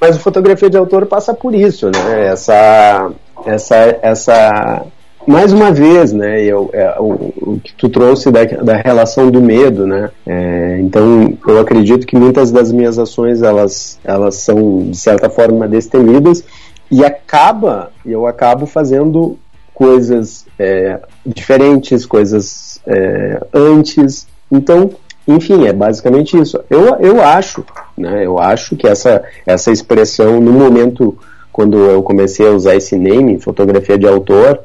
[0.00, 2.26] mas fotografia de autor passa por isso, né?
[2.28, 3.10] Essa,
[3.46, 4.86] essa, essa,
[5.26, 6.42] mais uma vez, né?
[6.42, 10.10] Eu, é, o, o, que tu trouxe da, da relação do medo, né?
[10.26, 15.68] É, então, eu acredito que muitas das minhas ações elas, elas são de certa forma
[15.68, 16.44] destemidas
[16.90, 19.38] e acaba, eu acabo fazendo
[19.72, 24.26] coisas é, diferentes, coisas é, antes.
[24.50, 24.90] Então,
[25.26, 26.60] enfim, é basicamente isso.
[26.68, 27.64] Eu, eu acho,
[27.96, 31.16] né, eu acho que essa, essa expressão, no momento
[31.54, 34.58] quando eu comecei a usar esse name, fotografia de autor,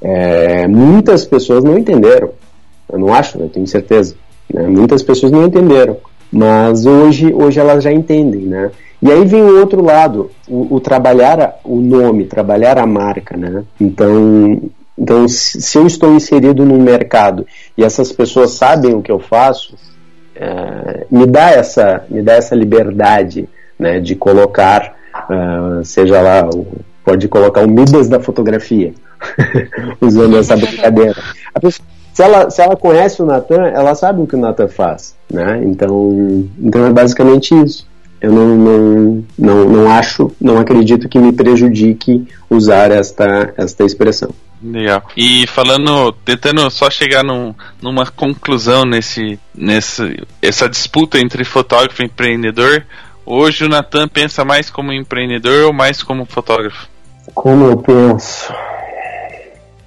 [0.00, 2.30] é, muitas pessoas não entenderam.
[2.92, 4.16] Eu não acho, eu tenho certeza.
[4.52, 4.66] Né?
[4.66, 5.98] Muitas pessoas não entenderam.
[6.32, 8.72] Mas hoje, hoje elas já entendem, né?
[9.00, 13.62] E aí vem o outro lado, o, o trabalhar o nome, trabalhar a marca, né?
[13.80, 14.62] Então,
[14.98, 17.46] então se eu estou inserido no mercado
[17.78, 19.76] e essas pessoas sabem o que eu faço,
[20.34, 24.00] é, me dá essa me dá essa liberdade, né?
[24.00, 24.94] De colocar,
[25.30, 26.48] uh, seja lá,
[27.04, 28.92] pode colocar o Midas da fotografia,
[30.00, 31.14] usando essa brincadeira.
[31.60, 35.16] Pessoa, se ela, se ela conhece o Natan, ela sabe o que o Natan faz,
[35.30, 35.62] né?
[35.64, 37.91] Então, então é basicamente isso
[38.22, 44.30] eu não, não, não, não acho, não acredito que me prejudique usar esta, esta expressão.
[44.62, 45.02] Legal.
[45.16, 47.52] E falando, tentando só chegar num,
[47.82, 52.84] numa conclusão nesse, nesse, essa disputa entre fotógrafo e empreendedor,
[53.26, 56.88] hoje o Natan pensa mais como empreendedor ou mais como fotógrafo?
[57.34, 58.54] Como eu penso?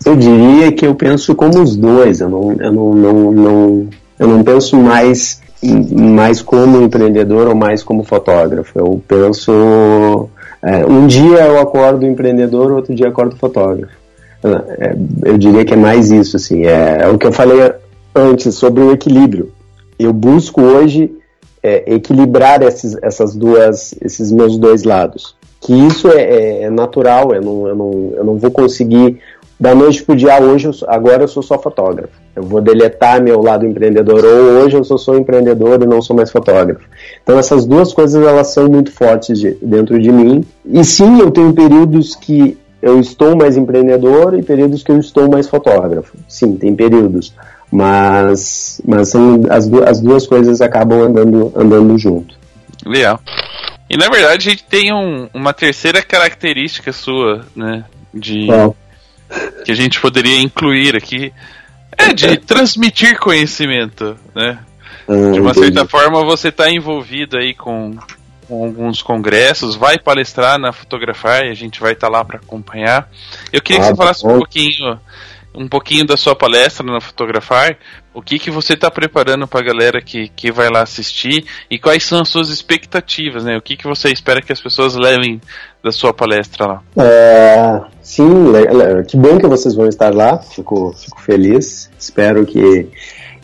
[0.06, 2.20] Eu diria que eu penso como os dois.
[2.20, 5.42] Eu não, eu não, não, não eu não penso mais
[5.74, 8.78] mais como empreendedor ou mais como fotógrafo.
[8.78, 10.30] Eu penso
[10.66, 13.94] É, um dia eu acordo empreendedor, outro dia acordo fotógrafo.
[14.80, 17.72] É, eu diria que é mais isso, assim, é, é, o que eu falei
[18.16, 19.52] antes sobre o equilíbrio.
[19.98, 21.12] Eu busco hoje
[21.62, 25.36] é, equilibrar esses, essas duas, esses meus dois lados.
[25.62, 29.20] Que isso é, é, é natural, eu não, eu, não, eu não vou conseguir
[29.60, 32.14] da noite pro dia, hoje, eu, agora eu sou só fotógrafo.
[32.36, 36.16] Eu vou deletar meu lado empreendedor, ou hoje eu sou só empreendedor e não sou
[36.16, 36.82] mais fotógrafo.
[37.24, 40.44] Então essas duas coisas, elas são muito fortes de, dentro de mim.
[40.66, 45.30] E sim, eu tenho períodos que eu estou mais empreendedor e períodos que eu estou
[45.30, 46.18] mais fotógrafo.
[46.28, 47.34] Sim, tem períodos.
[47.72, 52.38] Mas, mas são, as, du as duas coisas acabam andando, andando junto.
[52.86, 53.20] Legal.
[53.90, 57.86] E na verdade a gente tem um, uma terceira característica sua, né?
[58.14, 58.48] De,
[59.64, 61.34] que a gente poderia incluir aqui
[61.98, 64.60] é de transmitir conhecimento, né?
[65.08, 67.96] Ah, de uma certa forma você está envolvido aí com,
[68.48, 72.38] com, alguns congressos, vai palestrar na Fotografar e a gente vai estar tá lá para
[72.38, 73.10] acompanhar.
[73.52, 75.00] Eu queria ah, que você falasse um pouquinho
[75.58, 77.78] um pouquinho da sua palestra na Fotografar,
[78.14, 81.80] o que, que você está preparando para a galera que, que vai lá assistir e
[81.80, 83.58] quais são as suas expectativas, né?
[83.58, 85.40] O que, que você espera que as pessoas levem
[85.86, 86.82] da sua palestra lá?
[86.98, 88.26] É, sim,
[89.08, 92.90] que bom que vocês vão estar lá, fico, fico feliz, espero que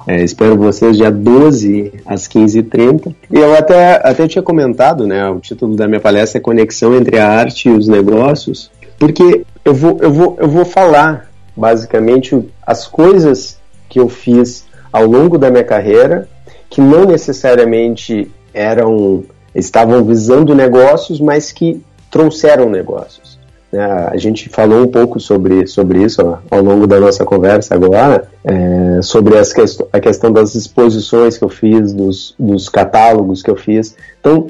[0.07, 3.13] é, espero vocês dia 12 às 15h30.
[3.29, 5.29] E eu até, até tinha comentado, né?
[5.29, 9.75] O título da minha palestra é Conexão entre a Arte e os Negócios, porque eu
[9.75, 12.35] vou, eu vou, eu vou falar basicamente
[12.65, 16.27] as coisas que eu fiz ao longo da minha carreira,
[16.71, 19.23] que não necessariamente eram
[19.53, 23.39] estavam visando negócios, mas que trouxeram negócios.
[23.71, 23.83] Né?
[23.83, 28.27] A gente falou um pouco sobre, sobre isso ó, ao longo da nossa conversa agora,
[28.43, 29.53] é, sobre as
[29.91, 33.95] a questão das exposições que eu fiz, dos, dos catálogos que eu fiz.
[34.19, 34.47] Então,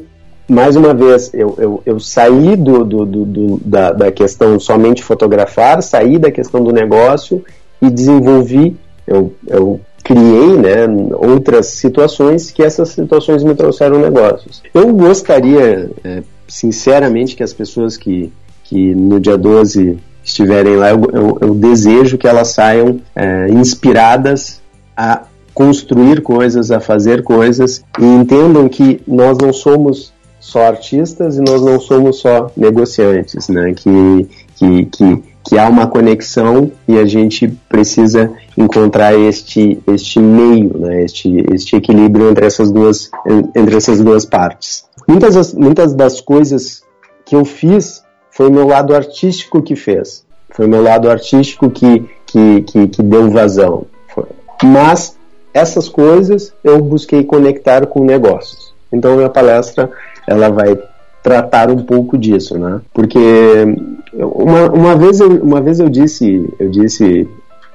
[0.49, 5.03] mais uma vez, eu, eu, eu saí do, do, do, do, da, da questão somente
[5.03, 7.43] fotografar, saí da questão do negócio
[7.81, 8.75] e desenvolvi,
[9.07, 14.61] eu, eu criei né, outras situações que essas situações me trouxeram negócios.
[14.73, 16.21] Eu gostaria, é,
[16.51, 18.31] sinceramente, que as pessoas que,
[18.65, 24.61] que no dia 12 estiverem lá, eu, eu, eu desejo que elas saiam é, inspiradas
[24.95, 25.23] a
[25.53, 31.61] construir coisas, a fazer coisas e entendam que nós não somos só artistas e nós
[31.61, 33.73] não somos só negociantes, né?
[33.73, 40.77] Que, que, que, que há uma conexão e a gente precisa encontrar este, este meio,
[40.77, 41.03] né?
[41.03, 43.09] este, este equilíbrio entre essas duas,
[43.55, 44.85] entre essas duas partes.
[45.11, 46.83] Muitas das, muitas das coisas
[47.25, 48.01] que eu fiz
[48.31, 50.25] foi o meu lado artístico que fez.
[50.51, 53.85] Foi o meu lado artístico que, que, que, que deu vazão.
[54.63, 55.17] Mas
[55.53, 58.73] essas coisas eu busquei conectar com negócios.
[58.89, 59.91] Então, minha palestra
[60.25, 60.79] ela vai
[61.21, 62.79] tratar um pouco disso, né?
[62.93, 63.19] Porque
[64.13, 67.27] uma, uma vez eu, uma vez eu disse eu disse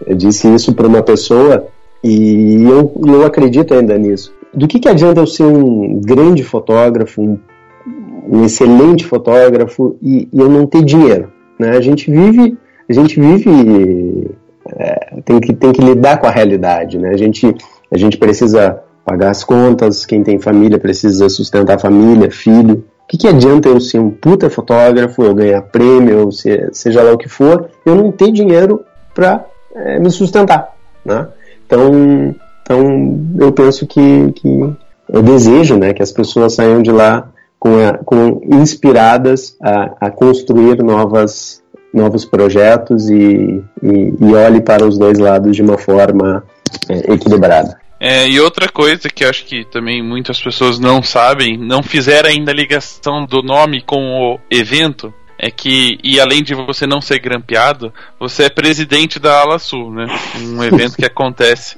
[0.07, 1.67] eu disse isso para uma pessoa
[2.03, 4.33] e eu, eu acredito ainda nisso.
[4.55, 7.39] Do que, que adianta eu ser um grande fotógrafo, um,
[8.29, 11.33] um excelente fotógrafo e, e, eu não ter dinheiro?
[11.59, 11.71] Né?
[11.71, 12.57] A gente vive
[12.89, 14.31] a gente vive
[14.77, 17.11] é, tem que tem que lidar com a realidade, né?
[17.11, 17.55] A gente
[17.91, 22.85] a gente precisa pagar as contas, quem tem família precisa sustentar a família, filho.
[23.05, 26.29] O que, que adianta eu ser um puta fotógrafo, eu ganhar prêmio,
[26.73, 28.85] seja lá o que for, eu não ter dinheiro
[29.15, 30.75] para é, me sustentar,
[31.05, 31.29] né?
[31.65, 32.35] Então,
[32.67, 34.49] então eu penso que, que
[35.09, 37.29] eu desejo, né, que as pessoas saiam de lá
[37.61, 41.63] com, a, com inspiradas a, a construir novas
[41.95, 46.45] novos projetos e, e, e olhe para os dois lados de uma forma
[46.91, 47.79] é, equilibrada.
[47.99, 52.51] É, e outra coisa que acho que também muitas pessoas não sabem, não fizeram ainda
[52.51, 57.19] a ligação do nome com o evento, é que, e além de você não ser
[57.19, 60.07] grampeado, você é presidente da Ala Sul, né?
[60.37, 61.77] Um evento que acontece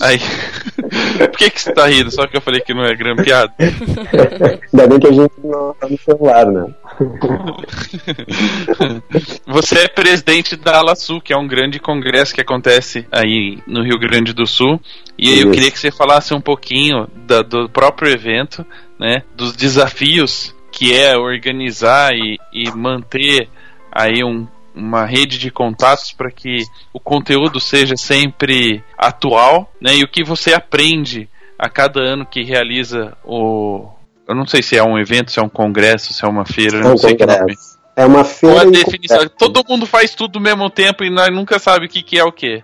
[0.00, 0.18] aí.
[1.18, 2.10] Por que, que você tá rindo?
[2.10, 3.52] Só que eu falei que não é grampeado?
[3.58, 6.72] Ainda bem que a gente não tá no celular, né?
[9.46, 13.82] você é presidente da Ala Sul, que é um grande congresso que acontece aí no
[13.82, 14.80] Rio Grande do Sul.
[15.18, 18.64] E aí eu queria que você falasse um pouquinho da, do próprio evento,
[18.98, 19.22] né?
[19.36, 23.50] Dos desafios que é organizar e, e manter
[23.92, 29.96] aí um, uma rede de contatos para que o conteúdo seja sempre atual, né?
[29.96, 31.28] E o que você aprende
[31.58, 33.90] a cada ano que realiza o
[34.26, 36.78] eu não sei se é um evento, se é um congresso, se é uma feira,
[36.78, 37.38] é um não sei congresso.
[37.38, 37.56] que nome.
[37.96, 38.60] É uma feira.
[38.60, 39.28] Qual definição?
[39.36, 42.24] Todo mundo faz tudo ao mesmo tempo e nós nunca sabe o que, que é
[42.24, 42.62] o que.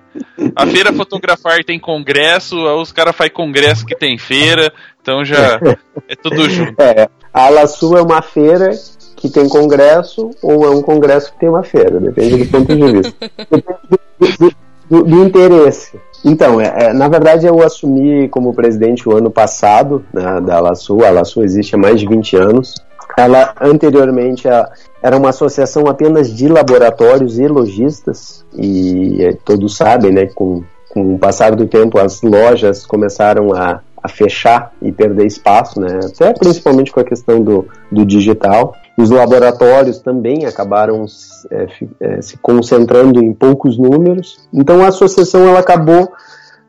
[0.55, 5.61] A feira fotografar tem congresso, os caras fazem congresso que tem feira, então já
[6.09, 6.81] é tudo junto.
[6.81, 8.71] É, a Ala Sul é uma feira
[9.15, 12.93] que tem congresso ou é um congresso que tem uma feira, depende do ponto de
[12.93, 13.31] vista.
[13.51, 14.55] Depende do,
[14.89, 16.01] do, do interesse.
[16.25, 21.05] Então, é, é, na verdade, eu assumi como presidente o ano passado né, da Alaçu.
[21.05, 22.75] A Alaçu existe há mais de 20 anos.
[23.19, 24.71] Ela, anteriormente, a,
[25.03, 31.17] era uma associação apenas de laboratórios e lojistas, e é, todos sabem, né, com, com
[31.17, 36.33] o passar do tempo, as lojas começaram a, a fechar e perder espaço, né, até
[36.33, 38.73] principalmente com a questão do, do digital.
[38.97, 41.05] Os laboratórios também acabaram
[41.51, 41.67] é,
[42.01, 44.49] é, se concentrando em poucos números.
[44.53, 46.09] Então a associação ela acabou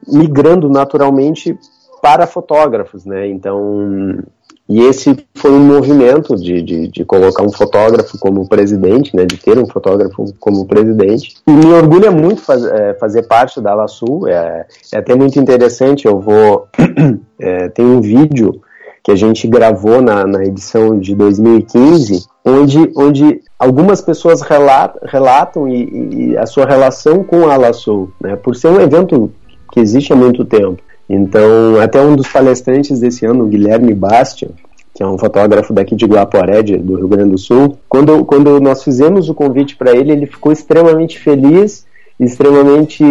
[0.05, 1.57] migrando naturalmente
[2.01, 3.27] para fotógrafos, né?
[3.27, 4.23] Então
[4.69, 9.37] e esse foi um movimento de, de, de, colocar um fotógrafo como presidente, né, de
[9.37, 11.35] ter um fotógrafo como presidente.
[11.47, 16.05] E me orgulha muito faz, é, fazer parte da Alaçu, é, é até muito interessante,
[16.05, 16.67] eu vou...
[17.39, 18.61] é, tem um vídeo
[19.01, 25.67] que a gente gravou na, na edição de 2015, onde, onde algumas pessoas relatam, relatam
[25.69, 29.31] e, e, a sua relação com a Alaçou, né, por ser um evento
[29.71, 30.83] que existe há muito tempo.
[31.09, 34.49] Então, até um dos palestrantes desse ano, o Guilherme Bastian,
[34.93, 38.83] que é um fotógrafo daqui de Guaporé, do Rio Grande do Sul, quando, quando nós
[38.83, 41.85] fizemos o convite para ele, ele ficou extremamente feliz,
[42.19, 43.03] extremamente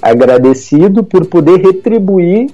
[0.00, 2.48] agradecido por poder retribuir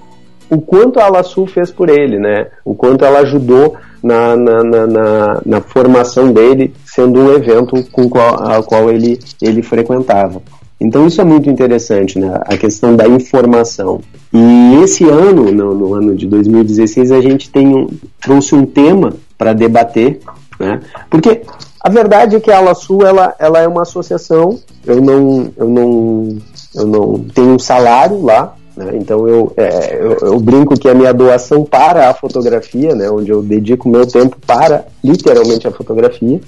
[0.49, 2.47] o quanto a Alaçu fez por ele, né?
[2.65, 8.09] O quanto ela ajudou na, na, na, na, na formação dele, sendo um evento com
[8.09, 10.41] qual, qual ele, ele frequentava.
[10.79, 12.41] Então isso é muito interessante, né?
[12.45, 14.01] A questão da informação.
[14.33, 17.87] E esse ano, no, no ano de 2016, a gente tem um,
[18.19, 20.19] trouxe um tema para debater,
[20.59, 20.81] né?
[21.09, 21.41] Porque
[21.79, 24.59] a verdade é que a Alaçu ela, ela é uma associação.
[24.85, 26.37] Eu não, eu não,
[26.75, 28.91] eu não tenho um salário lá, né?
[28.95, 33.31] Então eu, é, eu, eu, brinco que a minha doação para a fotografia, né, onde
[33.31, 36.41] eu dedico meu tempo para literalmente a fotografia,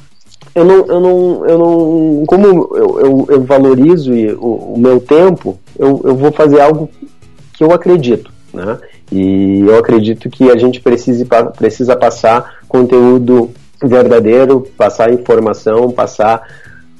[0.53, 5.59] eu não, eu não, eu não como eu, eu, eu valorizo o, o, meu tempo,
[5.77, 6.89] eu, eu vou fazer algo
[7.53, 8.79] que eu acredito, né?
[9.11, 11.25] E eu acredito que a gente precisa,
[11.57, 13.51] precisa passar conteúdo
[13.83, 16.41] verdadeiro, passar informação, passar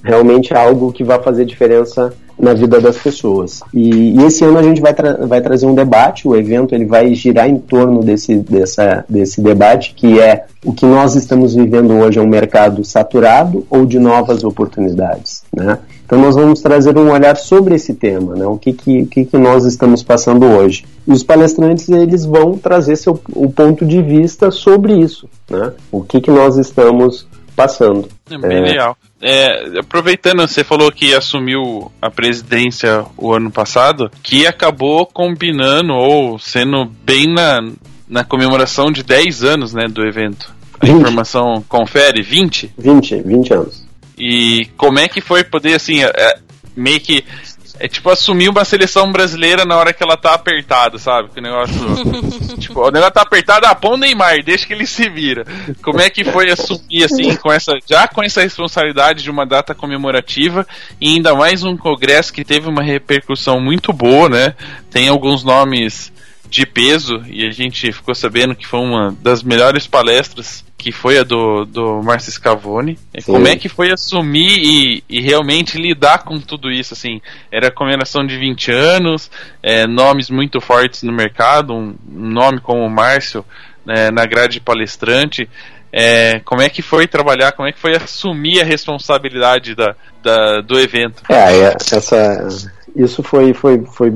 [0.04, 3.62] realmente algo que vai fazer diferença na vida das pessoas.
[3.74, 6.86] E, e esse ano a gente vai, tra vai trazer um debate, o evento ele
[6.86, 11.94] vai girar em torno desse, dessa, desse debate, que é o que nós estamos vivendo
[11.94, 15.80] hoje é um mercado saturado ou de novas oportunidades, né?
[16.06, 18.46] Então nós vamos trazer um olhar sobre esse tema, né?
[18.46, 20.86] O que que, o que, que nós estamos passando hoje.
[21.08, 25.72] E os palestrantes eles vão trazer seu, o ponto de vista sobre isso, né?
[25.92, 28.08] O que que nós estamos passando.
[28.30, 28.62] É bem é...
[28.62, 28.98] legal.
[29.28, 36.38] É, aproveitando, você falou que assumiu a presidência o ano passado, que acabou combinando ou
[36.38, 37.60] sendo bem na,
[38.08, 40.54] na comemoração de 10 anos né, do evento.
[40.80, 41.00] A 20.
[41.00, 42.76] informação confere 20?
[42.78, 43.84] 20, 20 anos.
[44.16, 46.38] E como é que foi poder, assim, é, é
[46.76, 47.26] meio que
[47.80, 51.30] é tipo assumir uma seleção brasileira na hora que ela tá apertada, sabe?
[51.30, 51.76] Que o negócio.
[52.58, 55.46] tipo, o negócio tá apertado, ah, põe o Neymar, deixa que ele se vira.
[55.82, 57.74] Como é que foi assumir, assim, com essa.
[57.88, 60.66] Já com essa responsabilidade de uma data comemorativa
[61.00, 64.56] e ainda mais um congresso que teve uma repercussão muito boa, né?
[64.90, 66.15] Tem alguns nomes
[66.56, 71.20] de peso e a gente ficou sabendo que foi uma das melhores palestras que foi
[71.20, 72.98] a do, do Márcio Scavone.
[73.20, 73.34] Sim.
[73.34, 76.94] Como é que foi assumir e, e, realmente lidar com tudo isso?
[76.94, 77.20] Assim,
[77.52, 79.30] era a comemoração de 20 anos,
[79.62, 83.44] é, nomes muito fortes no mercado, um, um nome como o Márcio
[83.86, 85.50] né, na grade palestrante.
[85.92, 89.94] É, como é que foi trabalhar, como é que foi assumir a responsabilidade da,
[90.24, 91.22] da do evento?
[91.28, 92.48] É, essa,
[92.96, 94.10] isso foi, foi, foi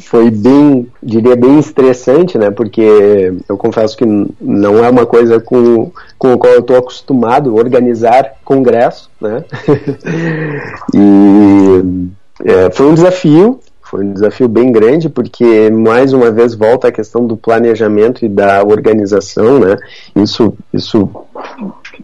[0.00, 2.50] foi bem, diria bem estressante, né?
[2.50, 4.04] Porque eu confesso que
[4.40, 9.44] não é uma coisa com, com a qual eu estou acostumado organizar congresso, né?
[10.94, 12.08] e
[12.44, 13.60] é, foi um desafio,
[13.92, 18.28] foi um desafio bem grande, porque mais uma vez volta a questão do planejamento e
[18.28, 19.76] da organização, né?
[20.16, 21.10] Isso, isso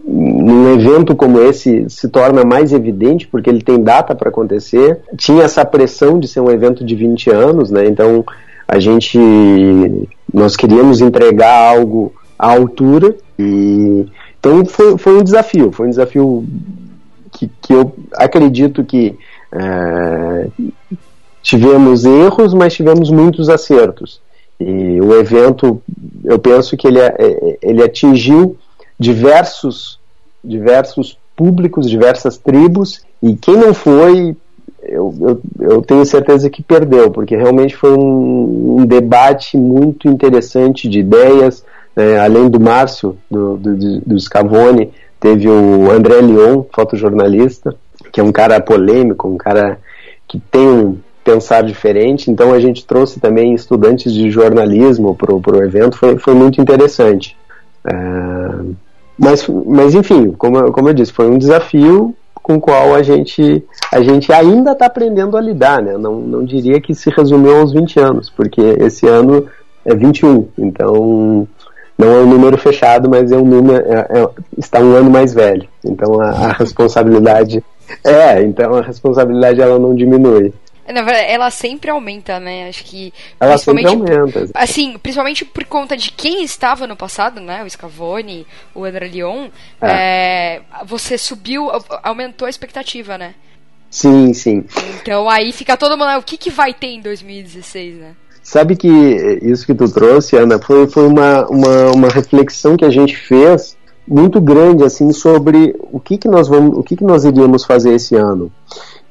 [0.05, 5.01] num evento como esse se torna mais evidente porque ele tem data para acontecer.
[5.17, 7.87] Tinha essa pressão de ser um evento de 20 anos, né?
[7.87, 8.23] Então
[8.69, 9.19] a gente
[10.31, 14.05] nós queríamos entregar algo à altura e
[14.39, 16.45] então foi, foi um desafio, foi um desafio
[17.33, 19.19] que, que eu acredito que
[19.51, 20.49] é,
[21.43, 24.21] tivemos erros, mas tivemos muitos acertos.
[24.61, 25.81] E o evento,
[26.25, 28.57] eu penso que ele, é, ele atingiu
[28.99, 30.01] diversos,
[30.43, 34.37] diversos públicos, diversas tribos, e quem não foi,
[34.83, 40.89] eu, eu, eu tenho certeza que perdeu, porque realmente foi um, um debate muito interessante
[40.89, 44.91] de ideias, né, além do Márcio, do, do, do Scavone,
[45.21, 47.75] teve o André Lyon, fotojornalista,
[48.13, 49.79] que é um cara polêmico, um cara
[50.27, 50.99] que tem
[51.29, 52.31] pensar diferente.
[52.31, 57.37] Então a gente trouxe também estudantes de jornalismo para o evento, foi, foi muito interessante.
[57.85, 57.93] É,
[59.19, 63.63] mas, mas enfim, como, como eu disse, foi um desafio com o qual a gente,
[63.93, 65.99] a gente ainda está aprendendo a lidar, né?
[65.99, 69.47] Não, não diria que se resumiu aos 20 anos, porque esse ano
[69.85, 71.47] é 21, então
[71.99, 75.35] não é um número fechado, mas é um número é, é, está um ano mais
[75.35, 75.69] velho.
[75.85, 77.63] Então a, a responsabilidade
[78.05, 80.55] é, então a responsabilidade ela não diminui.
[80.93, 82.69] Na verdade, ela sempre aumenta, né?
[82.69, 83.13] Acho que.
[83.39, 84.49] Ela sempre aumenta.
[84.55, 87.63] Assim, principalmente por conta de quem estava no passado, né?
[87.63, 89.49] O Scavone, o André Lyon.
[89.81, 89.91] É.
[89.91, 91.69] É, você subiu,
[92.03, 93.35] aumentou a expectativa, né?
[93.91, 94.65] Sim, sim.
[95.01, 96.19] Então aí fica todo mundo.
[96.19, 98.13] O que, que vai ter em 2016, né?
[98.43, 98.89] Sabe que
[99.43, 103.77] isso que tu trouxe, Ana, foi, foi uma, uma, uma reflexão que a gente fez
[104.07, 107.93] muito grande assim sobre o que, que nós vamos, o que, que nós iríamos fazer
[107.93, 108.51] esse ano.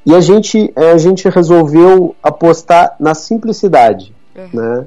[0.08, 4.48] E a gente, a gente resolveu apostar na simplicidade, uhum.
[4.54, 4.86] né?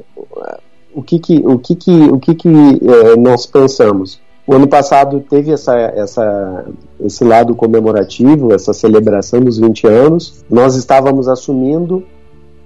[0.96, 4.20] O que que, o que, que, o que, que é, nós pensamos?
[4.48, 6.66] O ano passado teve essa, essa,
[7.06, 10.44] esse lado comemorativo, essa celebração dos 20 anos.
[10.50, 12.04] Nós estávamos assumindo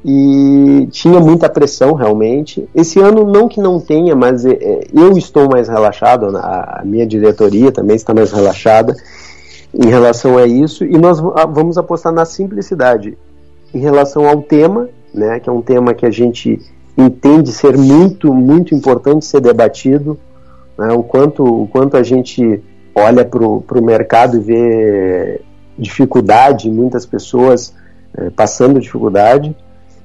[0.05, 2.65] e tinha muita pressão realmente.
[2.73, 7.69] Esse ano não que não tenha, mas é, eu estou mais relaxado, a minha diretoria
[7.69, 8.95] também está mais relaxada
[9.77, 13.17] em relação a isso e nós vamos apostar na simplicidade
[13.73, 16.61] em relação ao tema, né, que é um tema que a gente
[16.97, 20.17] entende ser muito muito importante ser debatido,
[20.77, 22.63] né, o quanto o quanto a gente
[22.95, 25.41] olha para o mercado e vê
[25.77, 27.73] dificuldade, muitas pessoas
[28.17, 29.53] é, passando dificuldade.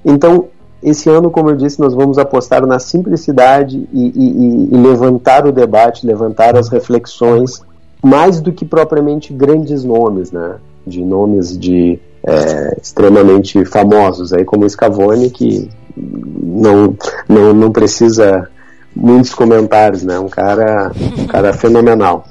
[0.04, 0.48] Então
[0.82, 5.52] esse ano, como eu disse, nós vamos apostar na simplicidade e, e, e levantar o
[5.52, 7.62] debate, levantar as reflexões
[8.02, 10.56] mais do que propriamente grandes nomes, né?
[10.86, 16.96] De nomes de é, extremamente famosos, aí como o Scavone, que não,
[17.28, 18.48] não, não precisa
[18.94, 20.18] muitos comentários, né?
[20.18, 22.24] Um cara, um cara fenomenal.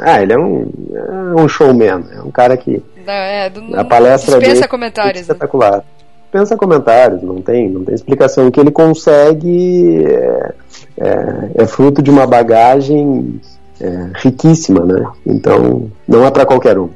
[0.00, 4.38] Ah, ele é um, é um showman, é um cara que é, do, a palestra
[4.38, 5.76] dispensa dele comentários, é espetacular.
[5.78, 5.82] Né?
[6.30, 8.46] Pensa comentários, não tem, não tem explicação.
[8.46, 10.54] O que ele consegue é,
[10.98, 13.40] é, é fruto de uma bagagem
[13.82, 15.04] é, riquíssima, né?
[15.26, 16.88] Então, não é para qualquer um.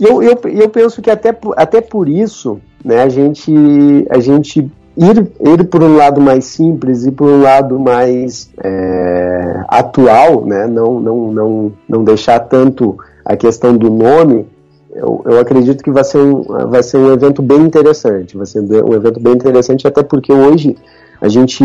[0.00, 3.52] E eu, eu, eu penso que até, até por isso, né, a gente,
[4.08, 4.60] a gente
[4.96, 10.68] ir, ir por um lado mais simples e por um lado mais é, atual, né,
[10.68, 14.46] não, não, não, não deixar tanto a questão do nome,
[14.94, 18.60] eu, eu acredito que vai ser, um, vai ser um evento bem interessante, vai ser
[18.60, 20.76] um evento bem interessante até porque hoje
[21.20, 21.64] a gente,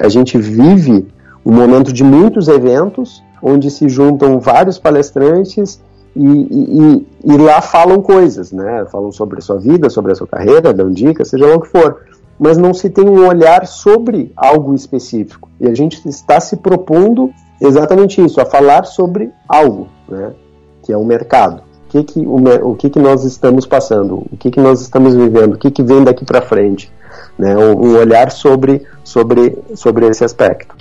[0.00, 1.06] a gente vive
[1.44, 5.80] um momento de muitos eventos onde se juntam vários palestrantes
[6.14, 8.84] e, e, e, lá falam coisas, né?
[8.90, 11.68] Falam sobre a sua vida, sobre a sua carreira, dão dicas, seja lá o que
[11.68, 12.02] for.
[12.38, 15.48] Mas não se tem um olhar sobre algo específico.
[15.58, 20.32] E a gente está se propondo exatamente isso, a falar sobre algo, né?
[20.82, 21.62] Que é o mercado.
[21.86, 24.22] O que, que, o, o que, que nós estamos passando?
[24.30, 25.54] O que, que nós estamos vivendo?
[25.54, 26.92] O que, que vem daqui para frente?
[27.38, 27.56] Né?
[27.56, 30.74] Um, olhar sobre, sobre, sobre esse aspecto.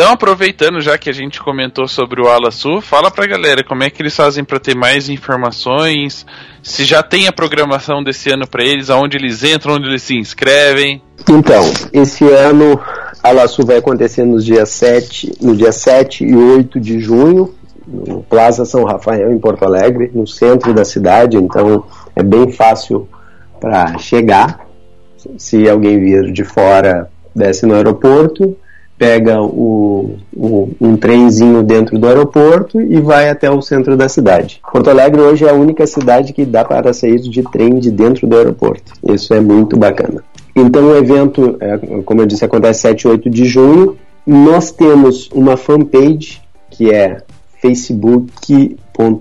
[0.00, 3.82] Então, aproveitando já que a gente comentou sobre o Ala Sul, fala pra galera como
[3.82, 6.24] é que eles fazem para ter mais informações,
[6.62, 10.16] se já tem a programação desse ano para eles, aonde eles entram, onde eles se
[10.16, 11.02] inscrevem.
[11.28, 12.80] Então, esse ano
[13.22, 13.30] a
[13.66, 17.54] vai acontecer nos dias 7, no dia 7 e 8 de junho,
[17.86, 21.84] no Plaza São Rafael, em Porto Alegre, no centro da cidade, então
[22.16, 23.06] é bem fácil
[23.60, 24.60] para chegar.
[25.36, 28.56] Se alguém vir de fora, desce no aeroporto,
[29.00, 34.60] pega o, o, um trenzinho dentro do aeroporto e vai até o centro da cidade.
[34.70, 38.26] Porto Alegre hoje é a única cidade que dá para sair de trem de dentro
[38.26, 38.92] do aeroporto.
[39.10, 40.22] Isso é muito bacana.
[40.54, 43.96] Então o evento, é, como eu disse, acontece 7 e 8 de junho.
[44.26, 47.22] Nós temos uma fanpage que é
[47.62, 49.12] facebook.com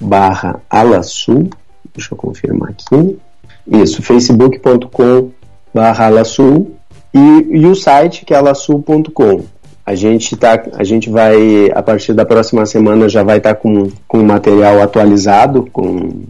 [0.00, 1.50] barra alasul
[1.92, 3.18] deixa eu confirmar aqui
[3.66, 5.30] isso, facebook.com
[5.74, 6.76] barra alasul
[7.12, 9.42] e, e o site que é alasul.com.
[9.84, 13.60] A gente tá, a gente vai a partir da próxima semana já vai estar tá
[13.60, 16.22] com com material atualizado com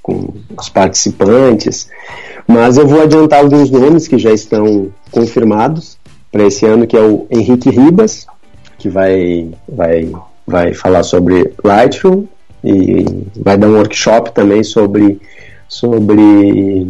[0.00, 1.88] com os participantes,
[2.46, 5.98] mas eu vou adiantar alguns nomes que já estão confirmados
[6.30, 8.26] para esse ano que é o Henrique Ribas,
[8.78, 10.10] que vai vai
[10.46, 12.24] vai falar sobre Lightroom
[12.64, 13.04] e
[13.36, 15.20] vai dar um workshop também sobre
[15.68, 16.86] sobre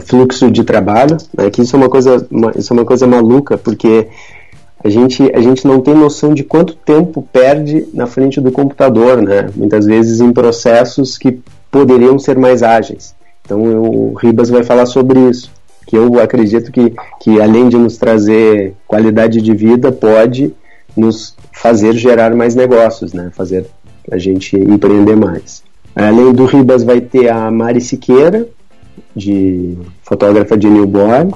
[0.00, 3.56] fluxo de trabalho, né, que isso é uma coisa, uma, isso é uma coisa maluca,
[3.56, 4.08] porque
[4.82, 9.20] a gente, a gente não tem noção de quanto tempo perde na frente do computador,
[9.20, 9.50] né?
[9.56, 11.40] Muitas vezes em processos que
[11.70, 13.14] poderiam ser mais ágeis.
[13.44, 15.50] Então o Ribas vai falar sobre isso,
[15.86, 20.54] que eu acredito que, que além de nos trazer qualidade de vida, pode
[20.96, 23.30] nos fazer gerar mais negócios, né?
[23.34, 23.66] Fazer
[24.10, 25.62] a gente empreender mais.
[25.94, 28.46] Além do Ribas vai ter a Mari Siqueira,
[29.14, 31.34] de fotógrafa de newborn,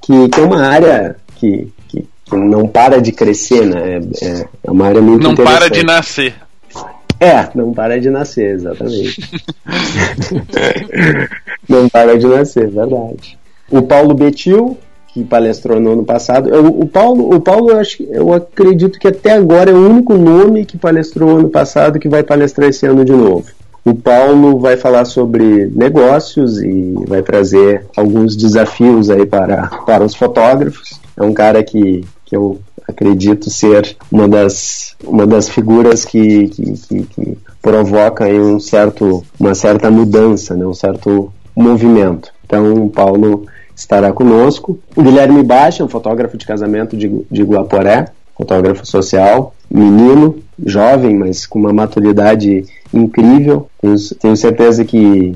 [0.00, 4.00] que, que é uma área que, que, que, não para de crescer, né?
[4.22, 6.34] É, é uma área muito Não para de nascer.
[7.20, 9.20] É, não para de nascer, exatamente.
[11.68, 13.38] não para de nascer, verdade.
[13.70, 16.48] O Paulo Betil, que palestrou no ano passado.
[16.48, 20.16] Eu, o Paulo, o Paulo eu, acho, eu acredito que até agora é o único
[20.16, 23.46] nome que palestrou ano passado que vai palestrar esse ano de novo.
[23.84, 30.14] O Paulo vai falar sobre negócios e vai trazer alguns desafios aí para, para os
[30.14, 31.00] fotógrafos.
[31.16, 36.72] É um cara que, que eu acredito ser uma das, uma das figuras que, que,
[36.72, 40.66] que, que provoca aí um certo, uma certa mudança, né?
[40.66, 42.32] um certo movimento.
[42.44, 43.46] Então, o Paulo
[43.76, 44.78] estará conosco.
[44.96, 48.06] O Guilherme Baixa, um fotógrafo de casamento de, de Guaporé,
[48.36, 53.68] fotógrafo social, menino, jovem, mas com uma maturidade incrível.
[53.80, 55.34] Tenho, tenho certeza que,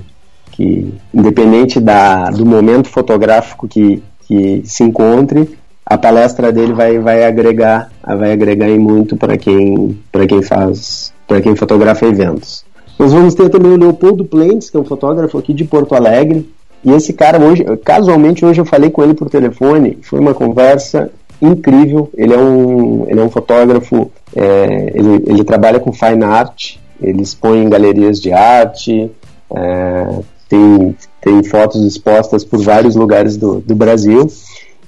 [0.53, 7.25] que independente da, do momento fotográfico que, que se encontre, a palestra dele vai, vai
[7.25, 12.65] agregar vai agregar em muito para quem para quem faz para quem fotografa eventos.
[12.99, 16.49] Nós vamos ter também o Leopoldo Plentes, que é um fotógrafo aqui de Porto Alegre.
[16.85, 21.11] E esse cara hoje, casualmente hoje eu falei com ele por telefone, foi uma conversa
[21.41, 22.11] incrível.
[22.15, 27.23] Ele é um, ele é um fotógrafo, é, ele, ele trabalha com fine art, ele
[27.23, 29.11] expõe em galerias de arte,
[29.55, 34.27] é, tem, tem fotos expostas por vários lugares do, do Brasil.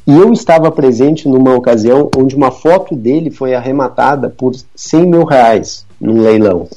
[0.06, 5.24] E eu estava presente numa ocasião onde uma foto dele foi arrematada por 100 mil
[5.24, 6.68] reais num leilão.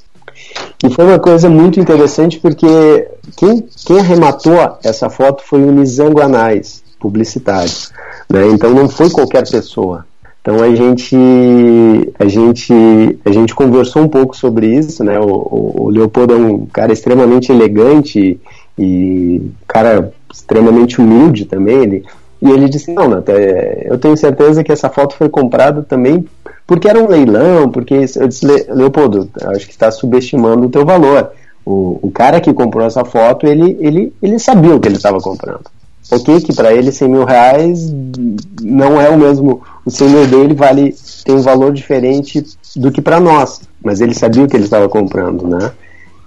[0.84, 6.22] E foi uma coisa muito interessante porque quem, quem arrematou essa foto foi o Nizango
[6.22, 7.72] Anais, publicitário.
[8.30, 8.48] Né?
[8.53, 10.06] Então não foi qualquer pessoa.
[10.48, 11.14] Então a gente,
[12.18, 12.74] a gente,
[13.26, 15.19] a gente conversou um pouco sobre isso, né?
[15.19, 18.40] O, o Leopoldo é um cara extremamente elegante
[18.80, 21.84] e cara extremamente humilde também.
[21.84, 22.06] Ele,
[22.41, 26.26] e ele disse não, até eu tenho certeza que essa foto foi comprada também
[26.65, 31.30] porque era um leilão, porque eu disse Leopoldo, acho que está subestimando o teu valor.
[31.65, 35.19] O, o cara que comprou essa foto, ele, ele, ele sabia o que ele estava
[35.19, 35.65] comprando
[36.11, 37.94] ok que para ele 100 mil reais
[38.61, 40.93] não é o mesmo, o 100 mil dele vale,
[41.23, 42.43] tem um valor diferente
[42.76, 45.72] do que para nós, mas ele sabia o que ele estava comprando, né?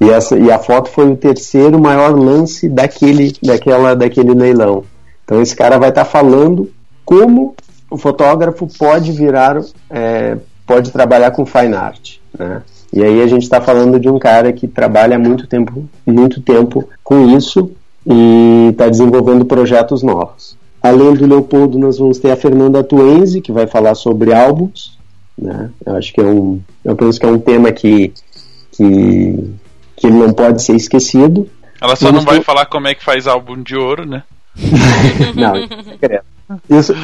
[0.01, 4.83] E, essa, e a foto foi o terceiro maior lance daquele, daquela, daquele leilão.
[5.23, 6.71] Então esse cara vai estar tá falando
[7.05, 7.55] como
[7.91, 9.61] o fotógrafo pode virar,
[9.91, 12.63] é, pode trabalhar com fine art, né?
[12.91, 16.89] E aí a gente está falando de um cara que trabalha muito tempo, muito tempo
[17.05, 17.71] com isso
[18.07, 20.59] e está desenvolvendo projetos novos.
[20.83, 24.99] Além do Leopoldo, nós vamos ter a Fernanda Tuenzi, que vai falar sobre álbuns.
[25.37, 25.71] Né?
[25.85, 28.13] Eu acho que é um, eu penso que é um tema que,
[28.73, 29.55] que,
[29.97, 31.49] que ele não pode ser esquecido.
[31.81, 32.45] Ela só vamos não vai ter...
[32.45, 34.23] falar como é que faz álbum de ouro, né?
[35.35, 36.25] não, isso é segredo.
[36.69, 36.95] Isso,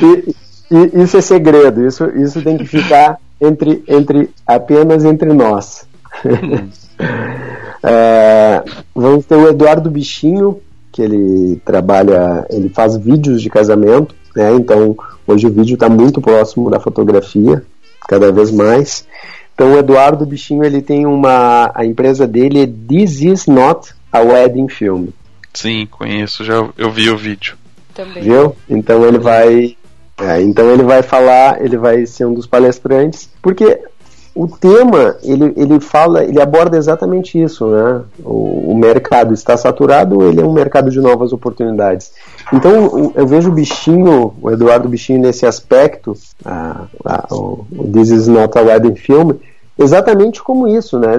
[0.95, 1.87] isso é segredo.
[1.87, 5.87] Isso, isso tem que ficar entre, entre apenas entre nós.
[7.83, 8.63] é,
[8.95, 10.61] vamos ter o Eduardo Bichinho,
[10.97, 14.55] que ele trabalha, ele faz vídeos de casamento, né?
[14.55, 14.97] Então
[15.27, 17.63] hoje o vídeo está muito próximo da fotografia,
[18.09, 19.07] cada vez mais.
[19.55, 24.21] Então o Eduardo Bichinho ele tem uma, a empresa dele é This Is Not a
[24.21, 25.09] Wedding Film.
[25.53, 27.57] Sim, conheço, já eu vi o vídeo.
[27.95, 28.23] Também.
[28.23, 28.57] Viu?
[28.69, 29.77] Então ele vai,
[30.19, 33.81] é, então ele vai falar, ele vai ser um dos palestrantes, porque
[34.37, 38.03] o tema ele, ele fala, ele aborda exatamente isso, né?
[38.23, 42.13] O, o, mercado está saturado, ele é um mercado de novas oportunidades.
[42.53, 46.13] Então eu vejo o bichinho, o Eduardo Bichinho nesse aspecto,
[46.45, 49.31] a, a, o This is not a wedding film,
[49.79, 51.17] exatamente como isso, né?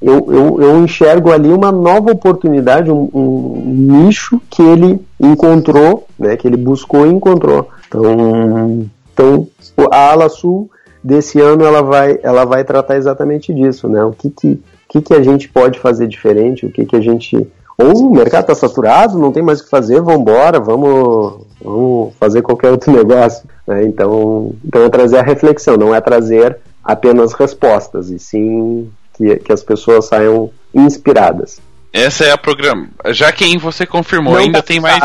[0.00, 6.36] Eu, eu, eu enxergo ali uma nova oportunidade, um, um, nicho que ele encontrou, né?
[6.36, 7.68] Que ele buscou e encontrou.
[7.88, 9.48] Então, então
[9.90, 10.70] a Ala Sul
[11.08, 14.04] desse ano ela vai, ela vai tratar exatamente disso, né?
[14.04, 17.48] O que que, que, que a gente pode fazer diferente, o que que a gente...
[17.78, 22.12] Ou o mercado está saturado, não tem mais o que fazer, vamos embora, vamos, vamos
[22.20, 23.48] fazer qualquer outro negócio.
[23.66, 23.84] Né?
[23.84, 29.52] Então, então é trazer a reflexão, não é trazer apenas respostas, e sim que, que
[29.52, 31.60] as pessoas saiam inspiradas.
[31.92, 32.88] Essa é a programa.
[33.06, 35.00] Já quem você confirmou, não ainda tá tem mais.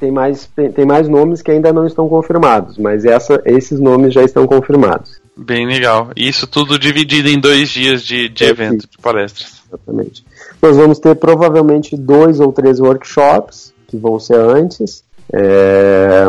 [0.00, 4.22] Tem mais, tem, mais nomes que ainda não estão confirmados, mas essa, esses nomes já
[4.24, 5.20] estão confirmados.
[5.36, 6.10] Bem legal.
[6.16, 8.88] Isso tudo dividido em dois dias de, de É, evento, sim.
[8.90, 9.60] de palestras.
[9.68, 10.24] Exatamente.
[10.60, 16.26] Nós vamos ter provavelmente dois ou três workshops que vão ser antes, é,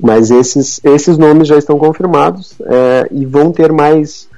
[0.00, 4.28] mas esses, esses nomes já estão confirmados é, e vão ter mais,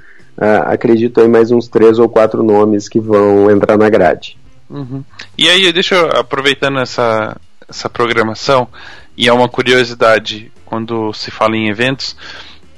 [0.40, 4.38] é, acredito aí, mais uns três ou quatro nomes que vão entrar na grade.
[4.68, 5.02] Uhum.
[5.36, 7.36] E aí, deixa eu, aproveitando essa,
[7.70, 8.68] essa programação,
[9.16, 12.16] e é uma curiosidade quando se fala em eventos,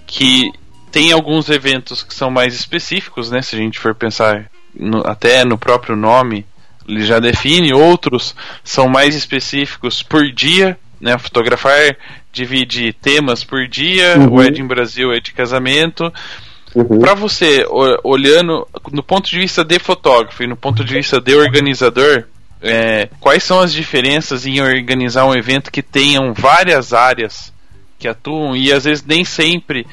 [0.07, 0.51] que
[0.91, 3.41] tem alguns eventos que são mais específicos, né?
[3.43, 6.47] Se a gente for pensar no- até no próprio nome,
[6.87, 11.17] ele já define, outros são mais específicos por dia, né?
[11.19, 11.97] Fotografar
[12.33, 14.35] divide temas por dia, Uhum.
[14.37, 16.13] o em Brasil é de casamento,
[16.75, 17.01] Uhum.
[17.01, 17.67] Pra você,
[18.03, 22.25] olhando no ponto de vista de fotógrafo e no ponto de vista de organizador,
[22.63, 27.53] é, quais são as diferenças em organizar um evento que tenham várias áreas
[27.99, 29.87] que atuam e às vezes nem sempre.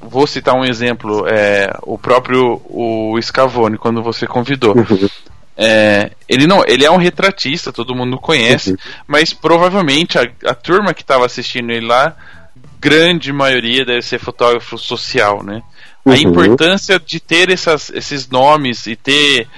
[0.00, 4.76] Vou citar um exemplo, é, o próprio o Scavone, quando você convidou.
[4.76, 5.08] Uhum.
[5.56, 8.76] É, ele não, ele é um retratista, todo mundo conhece, Uhum.
[9.06, 12.14] mas provavelmente a, a turma que estava assistindo ele lá,
[12.80, 15.62] grande maioria deve ser fotógrafo social, né?
[16.04, 16.16] A Uhum.
[16.16, 19.48] importância de ter essas, esses nomes e ter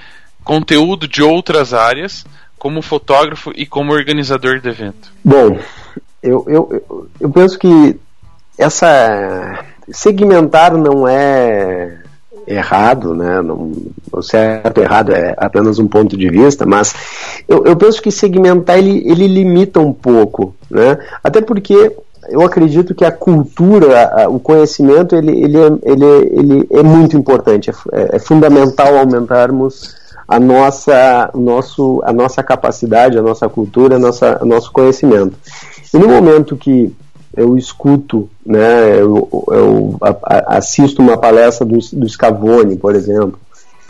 [0.47, 2.23] conteúdo de outras áreas
[2.57, 5.11] como fotógrafo e como organizador do evento.
[5.23, 5.59] Bom,
[6.23, 6.83] eu, eu,
[7.19, 7.99] eu- penso que
[8.57, 9.59] essa
[9.91, 11.97] segmentar não é
[12.47, 13.41] errado, né?
[13.41, 13.73] Não,
[14.11, 16.95] o certo errado é apenas um ponto de vista, mas
[17.47, 20.97] eu, eu penso que segmentar ele, ele limita um pouco, né?
[21.21, 21.91] Até porque
[22.29, 26.83] eu acredito que a cultura, a- o conhecimento, ele, ele, é, ele, é- ele é
[26.83, 29.95] muito importante, é- é fundamental aumentarmos
[30.27, 35.37] a nossa, nosso, a nossa capacidade, a nossa cultura, a nossa, nosso conhecimento.
[35.93, 36.93] E no momento que
[37.35, 39.97] eu escuto, né, eu, eu
[40.47, 43.39] assisto uma palestra do, do Scavone, por exemplo,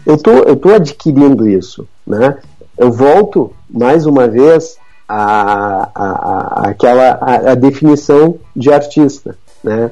[0.05, 2.37] eu tô, eu tô adquirindo isso, né?
[2.77, 4.77] Eu volto mais uma vez
[5.07, 7.17] a, a, aquela
[7.51, 9.91] a definição de artista, né?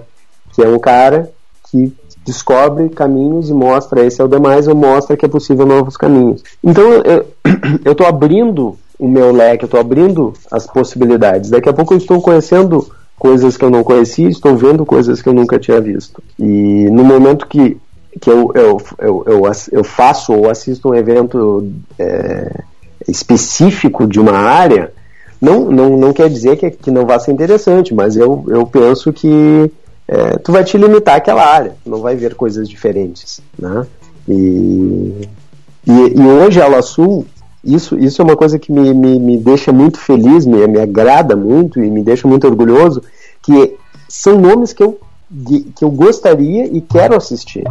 [0.53, 1.31] Que é um cara
[1.69, 1.93] que
[2.25, 6.43] descobre caminhos e mostra esse é o demais ou mostra que é possível novos caminhos.
[6.63, 7.25] Então eu
[7.91, 11.49] estou abrindo o meu leque, eu estou abrindo as possibilidades.
[11.49, 12.87] Daqui a pouco eu estou conhecendo
[13.17, 16.21] coisas que eu não conhecia, estou vendo coisas que eu nunca tinha visto.
[16.39, 17.77] E no momento que,
[18.19, 22.63] que eu, eu, eu, eu, eu faço ou assisto um evento é,
[23.07, 24.91] específico de uma área,
[25.39, 29.13] não, não, não quer dizer que, que não vá ser interessante, mas eu, eu penso
[29.13, 29.71] que
[30.07, 33.85] é, tu vai te limitar àquela área, não vai ver coisas diferentes, né?
[34.27, 35.27] E,
[35.85, 37.25] e, e hoje a Sul,
[37.63, 41.35] isso, isso é uma coisa que me, me, me deixa muito feliz, me, me agrada
[41.35, 43.01] muito e me deixa muito orgulhoso,
[43.41, 43.75] que
[44.07, 44.99] são nomes que eu,
[45.75, 47.63] que eu gostaria e quero assistir.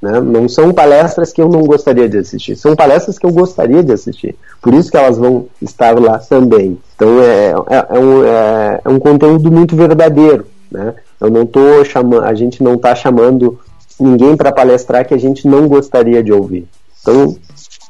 [0.00, 0.20] Né?
[0.20, 3.92] Não são palestras que eu não gostaria de assistir, são palestras que eu gostaria de
[3.92, 4.36] assistir.
[4.60, 6.78] Por isso que elas vão estar lá também.
[6.94, 10.46] Então é, é, é um, é, é um conteúdo muito verdadeiro.
[10.70, 10.94] Né?
[11.20, 13.58] Eu não tô chamando, a gente não está chamando
[13.98, 16.66] ninguém para palestrar que a gente não gostaria de ouvir.
[17.02, 17.36] Então,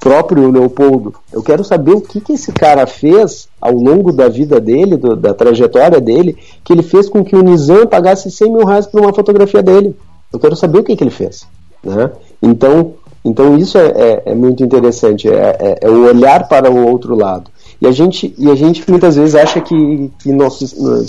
[0.00, 4.60] próprio Leopoldo, eu quero saber o que, que esse cara fez ao longo da vida
[4.60, 8.64] dele, do- da trajetória dele, que ele fez com que o Nizam pagasse 100 mil
[8.66, 9.96] reais por uma fotografia dele.
[10.32, 11.46] Eu quero saber o que, que ele fez.
[11.82, 12.10] Né?
[12.42, 12.92] Então,
[13.24, 17.16] então isso é, é- é muito interessante, é, é- é o olhar para o outro
[17.16, 17.50] lado.
[17.80, 20.58] E a gente, e a gente muitas vezes acha que, que, nós,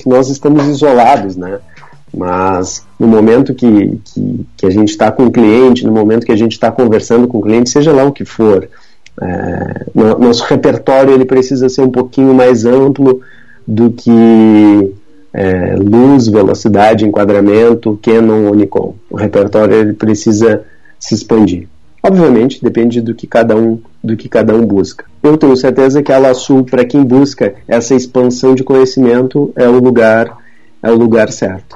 [0.01, 1.59] que nós estamos isolados, né?
[2.15, 6.31] Mas no momento que, que, que a gente está com o cliente, no momento que
[6.31, 8.67] a gente está conversando com o cliente, seja lá o que for,
[9.21, 13.21] é, no- nosso repertório ele precisa ser um pouquinho mais amplo
[13.67, 14.93] do que
[15.33, 18.95] é, luz, velocidade, enquadramento, Canon ou Nikon.
[19.09, 20.63] O repertório ele precisa
[20.99, 21.67] se expandir.
[22.01, 25.05] Obviamente, depende do que cada um do que cada um busca.
[25.21, 29.79] Eu tenho certeza que a Laçu, para quem busca essa expansão de conhecimento, é o
[29.79, 30.37] lugar
[30.81, 31.75] é o lugar certo.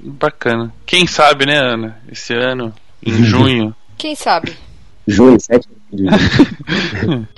[0.00, 0.72] Bacana.
[0.84, 1.96] Quem sabe, né, Ana?
[2.10, 2.72] Esse ano,
[3.04, 3.74] em junho.
[3.96, 4.52] Quem sabe?
[5.06, 6.04] Junho, 7 de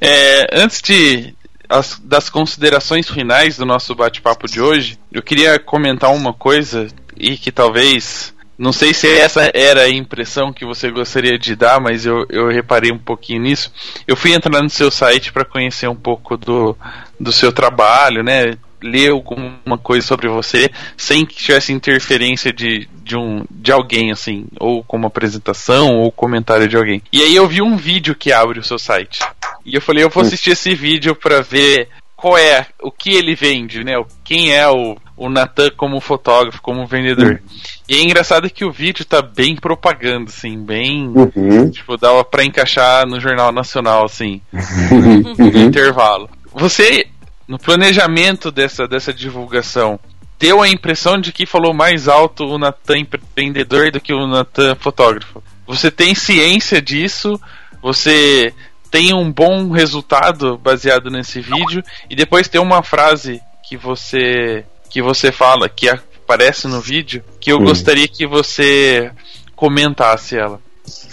[0.00, 1.34] É, antes de
[1.68, 7.36] as- das considerações finais do nosso bate-papo de hoje, eu queria comentar uma coisa e
[7.38, 8.33] que talvez.
[8.56, 12.48] Não sei se essa era a impressão que você gostaria de dar, mas eu, eu
[12.48, 13.72] reparei um pouquinho nisso.
[14.06, 16.76] Eu fui entrar no seu site para conhecer um pouco do,
[17.18, 18.56] do seu trabalho, né?
[18.80, 24.46] Ler alguma coisa sobre você, sem que tivesse interferência de, de, um, de alguém, assim,
[24.60, 27.02] ou como apresentação, ou comentário de alguém.
[27.12, 29.20] E aí eu vi um vídeo que abre o seu site.
[29.64, 31.88] E eu falei, eu vou assistir esse vídeo pra ver
[32.24, 34.02] qual é o que ele vende, né?
[34.24, 37.42] Quem é o, o Natan como fotógrafo, como vendedor.
[37.86, 41.06] E é engraçado que o vídeo tá bem propaganda, assim, bem.
[41.08, 41.70] Uhum.
[41.70, 46.30] Tipo, dava pra encaixar no Jornal Nacional, assim, no intervalo.
[46.54, 47.08] Você,
[47.46, 50.00] no planejamento dessa, dessa divulgação,
[50.38, 54.74] deu a impressão de que falou mais alto o Natan empreendedor do que o Natan
[54.76, 55.42] fotógrafo.
[55.66, 57.38] Você tem ciência disso?
[57.82, 58.50] Você
[58.94, 65.02] tem um bom resultado baseado nesse vídeo e depois tem uma frase que você que
[65.02, 67.64] você fala que aparece no vídeo que eu Hum.
[67.64, 69.10] gostaria que você
[69.56, 70.60] comentasse ela.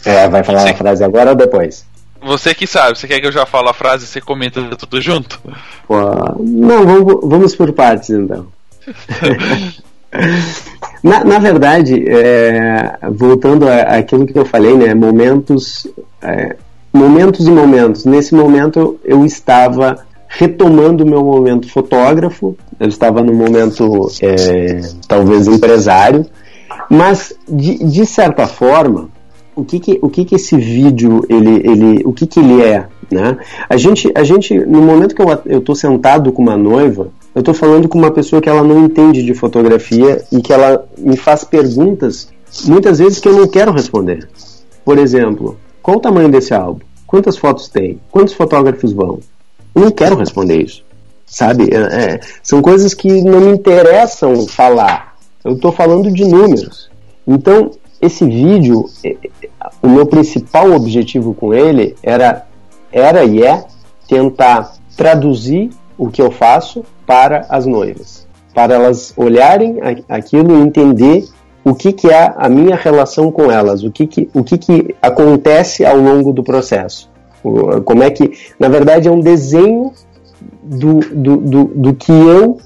[0.05, 0.69] É, vai falar Sim.
[0.69, 1.83] a frase agora ou depois?
[2.21, 5.01] Você que sabe, você quer que eu já fale a frase e você comenta tudo
[5.01, 5.41] junto?
[5.87, 5.97] Pô,
[6.39, 8.45] não, vamos, vamos por partes então.
[11.03, 15.87] na, na verdade, é, voltando a- àquilo que eu falei, né, momentos,
[16.21, 16.55] é,
[16.93, 18.05] momentos e momentos.
[18.05, 25.47] Nesse momento eu estava retomando o meu momento fotógrafo, eu estava no momento é, talvez
[25.47, 26.25] empresário,
[26.89, 29.09] mas de, de certa forma
[29.53, 32.87] o que que, o que que esse vídeo ele, ele o que que ele é
[33.11, 33.37] né?
[33.69, 37.43] A gente a gente no momento que eu eu tô sentado com uma noiva eu
[37.43, 41.17] tô falando com uma pessoa que ela não entende de fotografia e que ela me
[41.17, 42.29] faz perguntas
[42.65, 44.27] muitas vezes que eu não quero responder.
[44.85, 46.85] Por exemplo qual o tamanho desse álbum?
[47.05, 47.99] Quantas fotos tem?
[48.09, 49.19] Quantos fotógrafos vão?
[49.75, 50.83] Eu não quero responder isso
[51.31, 51.69] sabe?
[51.73, 55.15] É, é, são coisas que não me interessam falar.
[55.43, 56.91] Eu estou falando de números.
[57.25, 57.71] Então
[58.01, 59.15] esse vídeo é,
[59.81, 62.45] o meu principal objetivo com ele era,
[62.91, 63.63] era e é
[64.07, 69.77] tentar traduzir o que eu faço para as noivas, para elas olharem
[70.09, 71.25] aquilo e entender
[71.63, 74.95] o que, que é a minha relação com elas, o que, que, o que, que
[75.01, 77.09] acontece ao longo do processo.
[77.85, 79.91] Como é que, na verdade, é um desenho
[80.63, 82.59] do, do, do, do que eu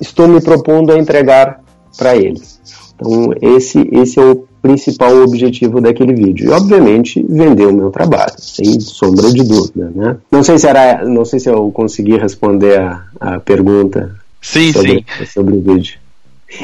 [0.00, 1.60] estou me propondo a entregar
[1.96, 2.60] para eles.
[2.94, 6.46] Então, esse, esse é o principal objetivo daquele vídeo.
[6.46, 10.16] E, obviamente, vender o meu trabalho, sem sombra de dúvida, né?
[10.30, 15.04] Não sei se era, não sei se eu consegui responder a, a pergunta Sim, sobre,
[15.18, 15.26] sim.
[15.26, 15.98] sobre o vídeo.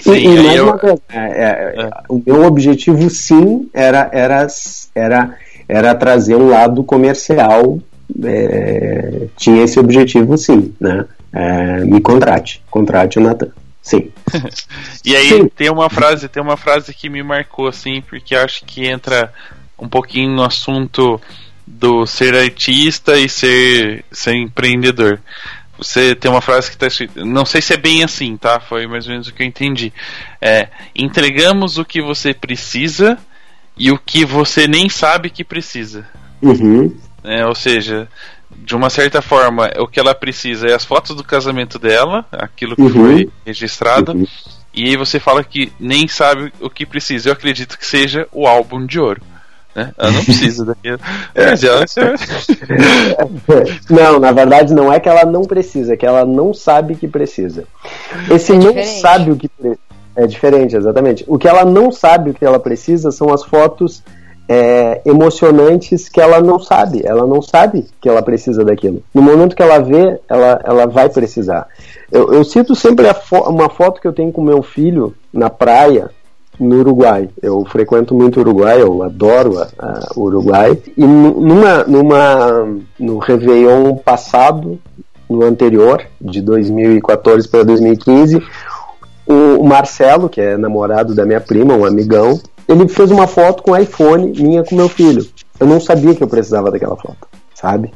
[0.02, 1.90] Sim, e, e mais eu- uma é, é, É.
[2.08, 4.46] o meu objetivo sim era, era,
[4.94, 5.34] era,
[5.68, 7.78] era trazer um lado comercial.
[8.24, 11.04] é, tinha esse objetivo sim, né?
[11.32, 13.48] É, me contrate, contrate o Natan.
[13.82, 14.10] Sim.
[15.04, 15.48] E aí Sim.
[15.48, 19.32] tem uma frase, tem uma frase que me marcou assim, porque acho que entra
[19.78, 21.18] um pouquinho no assunto
[21.66, 25.18] do ser artista e ser, ser empreendedor.
[25.80, 28.60] Você tem uma frase que está escrita, não sei se é bem assim, tá?
[28.60, 29.92] Foi mais ou menos o que eu entendi.
[30.40, 33.18] É, entregamos o que você precisa
[33.76, 36.06] e o que você nem sabe que precisa.
[36.42, 36.94] Uhum.
[37.24, 37.46] né?
[37.46, 38.08] Ou seja,
[38.56, 42.76] de uma certa forma, o que ela precisa é as fotos do casamento dela, aquilo
[42.76, 42.90] que Uhum.
[42.90, 44.26] foi registrado, Uhum.
[44.74, 47.28] e aí você fala que nem sabe o que precisa.
[47.28, 49.22] Eu acredito que seja o álbum de ouro.
[49.84, 49.92] Né?
[49.98, 50.98] Ela não precisa daquilo.
[51.34, 51.84] Mas ela,
[53.88, 57.08] Não, na verdade não é que ela não precisa, é que ela não sabe que
[57.08, 57.64] precisa.
[58.30, 59.78] Esse É não sabe o que pre-
[60.16, 61.24] é diferente, exatamente.
[61.26, 64.02] O que ela não sabe o que ela precisa são as fotos
[64.48, 67.02] é, emocionantes que ela não sabe.
[67.04, 69.02] Ela não sabe que ela precisa daquilo.
[69.14, 71.66] No momento que ela vê, ela, ela vai precisar.
[72.10, 75.48] Eu, eu cito sempre a fo- uma foto que eu tenho com meu filho na
[75.48, 76.10] praia,
[76.60, 77.28] no Uruguai.
[77.42, 80.78] Eu frequento muito o Uruguai, eu adoro a- a- o Uruguai.
[80.96, 82.68] E nu- numa, numa,
[82.98, 84.78] no Réveillon passado,
[85.28, 88.42] no anterior, de 2014 para 2015,
[89.26, 92.38] o, o Marcelo, que é namorado da minha prima, um amigão,
[92.68, 95.26] ele fez uma foto com iPhone minha com meu filho.
[95.58, 97.92] Eu não sabia que eu precisava daquela foto, sabe?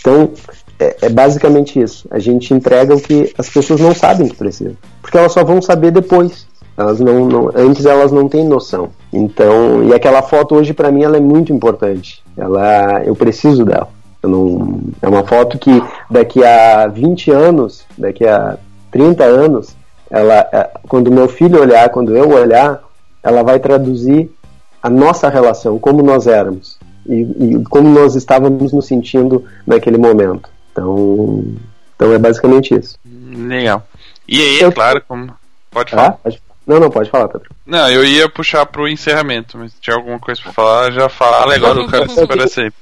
[0.00, 0.30] Então,
[0.78, 2.06] é, é basicamente isso.
[2.10, 4.76] A gente entrega o que as pessoas não sabem que precisam.
[5.02, 6.45] Porque elas só vão saber depois.
[6.76, 8.90] Elas não, não- antes elas não têm noção.
[9.12, 12.22] Então, e aquela foto hoje para mim ela é muito importante.
[12.36, 13.88] Ela, eu preciso dela.
[14.22, 18.58] Eu não, é uma foto que daqui a 20 anos, daqui a
[18.90, 19.74] 30 anos,
[20.10, 22.82] ela, é, quando meu filho olhar, quando eu olhar,
[23.22, 24.30] ela vai traduzir
[24.82, 26.78] a nossa relação, como nós éramos
[27.08, 30.48] e, e como nós estávamos nos sentindo naquele momento.
[30.72, 31.42] Então,
[31.94, 32.98] então é basicamente isso.
[33.04, 33.82] legal.
[34.28, 35.32] E aí, Eu- é claro, como.
[35.70, 35.96] Pode Tá?
[35.96, 36.12] falar.
[36.22, 37.48] Pode- Não, não, pode falar, Pedro.
[37.64, 41.54] Não, eu ia puxar pro encerramento, mas se tinha alguma coisa pra falar, já fala
[41.54, 42.76] agora, o cara se espera sempre.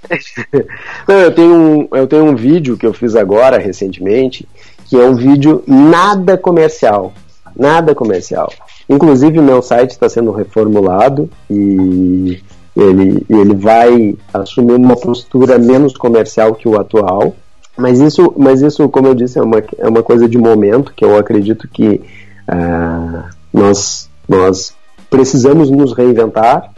[1.07, 4.49] Não, eu tenho, um, eu tenho um vídeo que eu fiz agora, recentemente,
[4.87, 7.13] que é um vídeo nada comercial.
[7.55, 8.51] Nada comercial.
[8.89, 12.43] Inclusive, meu site está sendo reformulado e
[12.75, 17.37] ele, ele vai assumir uma postura menos comercial que o atual.
[17.77, 21.05] Mas isso, mas isso, como eu disse, é uma, é uma coisa de momento que
[21.05, 22.01] eu acredito que
[22.49, 23.25] uh,
[23.55, 24.75] nós, nós
[25.09, 26.73] precisamos nos reinventar,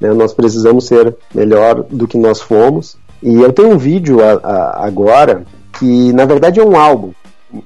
[0.00, 0.12] né?
[0.12, 2.96] nós precisamos ser melhor do que nós fomos.
[3.22, 5.44] E eu tenho um vídeo a, a, agora
[5.78, 7.12] que, na verdade, é um álbum.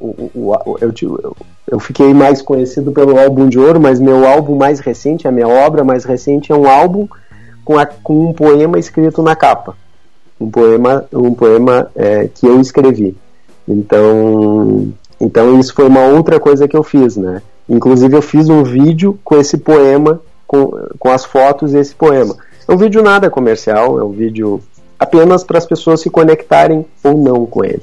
[0.00, 1.36] O, o, o, eu, eu,
[1.70, 5.46] eu fiquei mais conhecido pelo álbum de ouro, mas meu álbum mais recente, a minha
[5.46, 7.06] obra mais recente, é um álbum
[7.64, 9.76] com, a, com um poema escrito na capa
[10.40, 13.16] um poema, um poema é, que eu escrevi.
[13.66, 17.42] Então, então isso foi uma outra coisa que eu fiz, né?
[17.68, 22.36] Inclusive eu fiz um vídeo com esse poema, com, com as fotos desse poema.
[22.66, 24.60] É um vídeo nada comercial, é um vídeo
[24.98, 27.82] apenas para as pessoas se conectarem ou não com ele,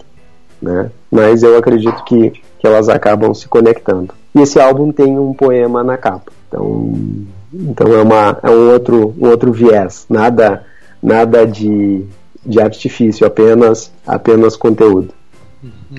[0.62, 0.90] né?
[1.12, 4.14] Mas eu acredito que, que elas acabam se conectando.
[4.34, 6.32] E esse álbum tem um poema na capa.
[6.48, 6.94] Então,
[7.54, 10.06] então é, uma, é um outro, um outro viés.
[10.10, 10.66] Nada,
[11.02, 12.06] nada de
[12.46, 15.14] de artifício, apenas, apenas conteúdo.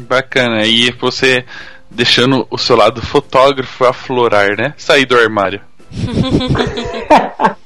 [0.08, 0.66] Bacana.
[0.66, 1.44] E você
[1.94, 4.74] deixando o seu lado fotógrafo aflorar, né?
[4.76, 5.60] Sair do armário.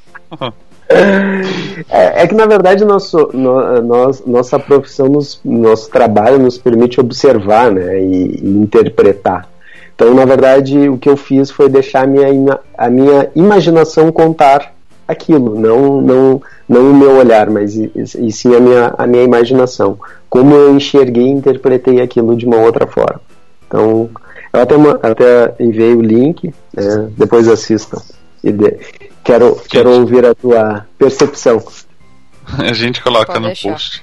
[1.89, 7.01] é, é, que na verdade nosso, no, nós, nossa profissão, nos, nosso trabalho nos permite
[7.01, 9.48] observar né, e, e, interpretar.
[9.94, 14.74] Então, na verdade, o que eu fiz foi deixar a minha, a minha imaginação contar
[15.09, 19.23] aquilo, não, não, não o meu olhar, mas e, e, sim a minha, a minha
[19.23, 19.98] imaginação.
[20.28, 23.20] Como eu enxerguei e interpretei aquilo de uma outra forma.
[23.66, 24.10] Então,
[24.52, 28.01] eu até, até enviei o link, né, depois assistam.
[28.43, 28.78] E de,
[29.24, 31.62] quero, quero ouvir a tua percepção.
[32.59, 33.72] A gente coloca Pode no deixar.
[33.72, 34.02] post.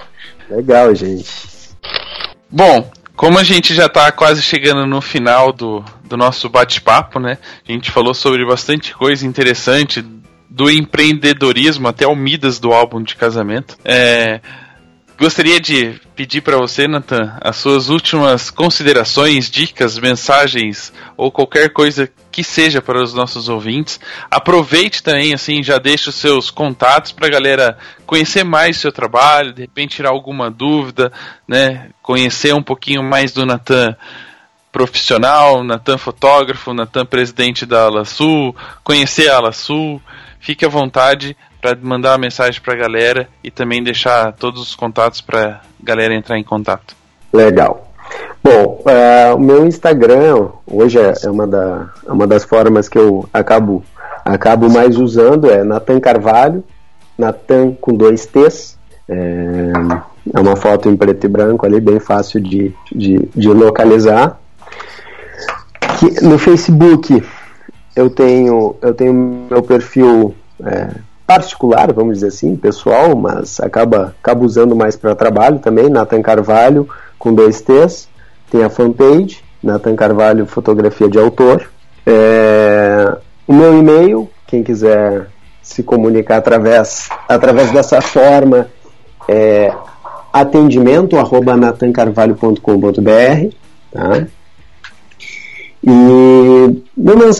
[0.50, 1.54] Legal, gente.
[2.50, 7.38] Bom, como a gente já está quase chegando no final do, do nosso bate-papo, né?
[7.66, 10.04] A gente falou sobre bastante coisa interessante,
[10.50, 13.76] do empreendedorismo até o Midas do álbum de casamento.
[13.84, 14.40] É,
[15.18, 22.10] gostaria de pedir para você, Nathan, as suas últimas considerações, dicas, mensagens ou qualquer coisa
[22.30, 24.00] que seja para os nossos ouvintes.
[24.30, 28.92] Aproveite também, assim, já deixe os seus contatos para a galera conhecer mais o seu
[28.92, 31.12] trabalho, de repente tirar alguma dúvida,
[31.46, 31.90] né?
[32.02, 33.96] Conhecer um pouquinho mais do Nathan
[34.72, 40.02] profissional, Natan fotógrafo, Natan presidente da Ala Sul, conhecer a Ala Sul
[40.44, 41.34] fique à vontade
[41.64, 46.38] para mandar mensagem para a galera e também deixar todos os contatos para galera entrar
[46.38, 46.94] em contato.
[47.32, 47.90] Legal.
[48.42, 52.98] Bom, uh, o meu Instagram hoje é, é uma, da, é uma das formas que
[52.98, 53.82] eu acabo,
[54.22, 56.62] acabo mais usando, é Natan Carvalho,
[57.16, 58.78] Natan com dois T's.
[59.08, 59.72] É,
[60.34, 64.38] é uma foto em preto e branco ali, bem fácil de, de, de localizar.
[65.98, 67.24] Que, no Facebook
[67.96, 70.88] eu tenho eu tenho meu perfil é,
[71.26, 76.88] particular, vamos dizer assim, pessoal, mas acaba, acaba usando mais para trabalho também, Nathan Carvalho,
[77.18, 78.08] com dois T's.
[78.50, 81.70] Tem a fanpage, Nathan Carvalho Fotografia de Autor.
[82.06, 85.28] É, o meu e-mail, quem quiser
[85.62, 88.68] se comunicar através, através dessa forma,
[89.26, 89.72] é
[90.32, 93.54] atendimento arroba natancarvalho.com.br
[93.94, 94.26] tá?
[95.82, 96.82] E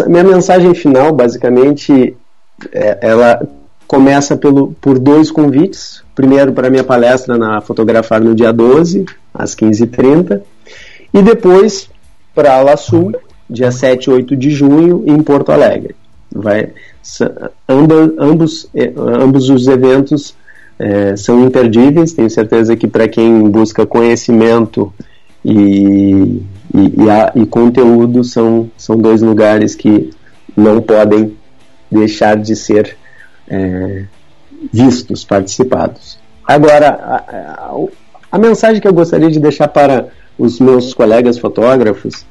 [0.06, 2.16] minha mensagem final, basicamente,
[2.73, 3.47] é, ela
[3.86, 6.02] começa pelo, por dois convites.
[6.15, 10.40] Primeiro para minha palestra na Fotografar no dia 12, às 15h30.
[11.12, 11.89] E depois
[12.35, 13.12] para a La Sul,
[13.48, 15.94] dia 7 e 8 de junho, em Porto Alegre.
[16.32, 16.70] Vai,
[17.69, 20.35] ambos, ambos, é, ambos os eventos
[20.78, 22.12] é, são imperdíveis.
[22.12, 24.93] Tenho certeza que para quem busca conhecimento
[25.44, 26.43] e
[26.74, 30.11] e, e, a, e conteúdo são, são dois lugares que
[30.56, 31.36] não podem
[31.90, 32.97] deixar de ser
[33.49, 34.05] é,
[34.73, 36.19] vistos, participados.
[36.47, 37.87] Agora, a, a,
[38.33, 40.09] a, mensagem que eu gostaria de deixar para
[40.39, 42.27] os meus colegas fotógrafos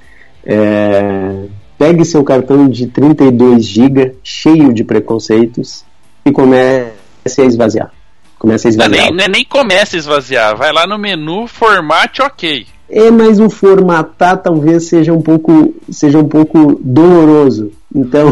[0.45, 1.45] é:
[1.77, 5.83] pegue seu cartão de 32 GB cheio de preconceitos
[6.25, 7.91] e comece a esvaziar.
[8.37, 9.05] Comece a esvaziar.
[9.07, 13.49] Não, nem, nem comece a esvaziar, vai lá no menu, formate ok é, mas o
[13.49, 17.71] formatar talvez seja um pouco, seja um pouco doloroso.
[17.93, 18.29] Então,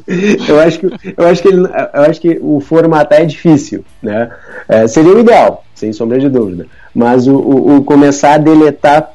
[0.48, 0.86] eu acho que
[1.16, 4.30] eu acho que ele, eu acho que o formatar é difícil, né?
[4.68, 6.66] É, seria o ideal, sem sombra de dúvida.
[6.94, 9.12] Mas o, o, o, começar a deletar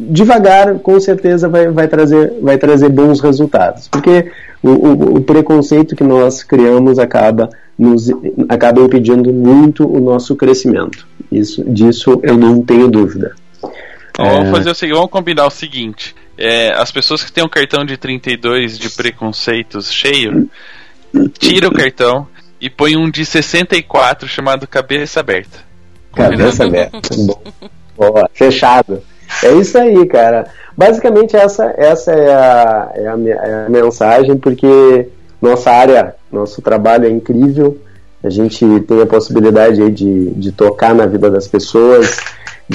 [0.00, 4.32] devagar, com certeza vai, vai trazer vai trazer bons resultados, porque
[4.62, 8.08] o, o, preconceito que nós criamos acaba nos
[8.48, 11.06] acaba impedindo muito o nosso crescimento.
[11.30, 13.34] Isso disso eu não tenho dúvida.
[14.16, 14.50] Vamos é.
[14.50, 16.14] fazer o seguinte, vamos combinar o seguinte.
[16.36, 20.48] É, as pessoas que têm um cartão de 32 de preconceitos cheio,
[21.38, 22.26] tira o cartão
[22.60, 25.58] e põe um de 64 chamado cabeça aberta.
[26.14, 27.00] Cabeça aberta.
[27.96, 29.02] Boa, fechado.
[29.42, 30.46] É isso aí, cara.
[30.76, 35.08] Basicamente essa, essa é, a, é, a, é a mensagem, porque
[35.40, 37.78] nossa área, nosso trabalho é incrível.
[38.22, 42.16] A gente tem a possibilidade de, de tocar na vida das pessoas,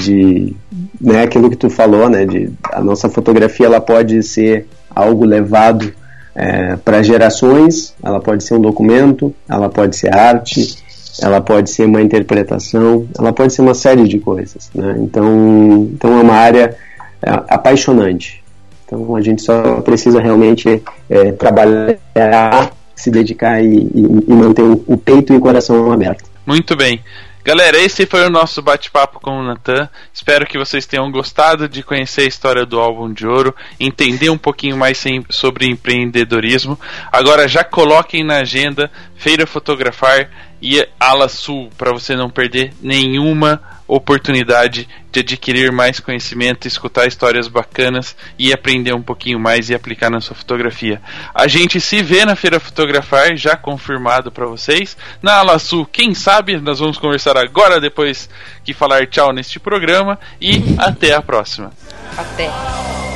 [0.02, 0.56] de
[1.00, 5.92] né, aquilo que tu falou, né, de a nossa fotografia ela pode ser algo levado
[6.34, 10.76] é, para gerações, ela pode ser um documento, ela pode ser arte,
[11.20, 14.96] ela pode ser uma interpretação, ela pode ser uma série de coisas, né?
[14.98, 16.76] Então, então é uma área
[17.22, 18.42] é, apaixonante.
[18.86, 24.96] Então a gente só precisa realmente é, trabalhar, se dedicar e, e, e manter o,
[24.96, 26.24] peito e o coração aberto.
[26.46, 27.00] Muito bem.
[27.44, 29.88] Galera, esse foi o nosso bate-papo com o Nathan.
[30.12, 34.36] Espero que vocês tenham gostado de conhecer a história do álbum de ouro, entender um
[34.36, 36.78] pouquinho mais sobre empreendedorismo.
[37.10, 43.62] Agora já coloquem na agenda Feira Fotografar e Ala Sul para você não perder nenhuma
[43.88, 50.10] oportunidade de adquirir mais conhecimento, escutar histórias bacanas e aprender um pouquinho mais e aplicar
[50.10, 51.00] na sua fotografia.
[51.34, 54.96] A gente se vê na Feira Fotografar, já confirmado para vocês.
[55.22, 58.28] Na Alaçu, quem sabe, nós vamos conversar agora depois
[58.62, 61.72] que falar tchau neste programa e até a próxima.
[62.16, 63.07] Até.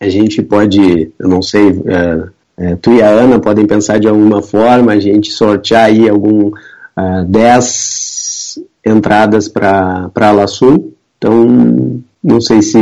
[0.00, 2.28] A gente pode, eu não sei, é,
[2.58, 6.48] é, tu e a Ana podem pensar de alguma forma, a gente sortear aí algum
[6.48, 10.92] uh, 10 entradas para a Laçu.
[11.18, 12.78] Então, não sei se,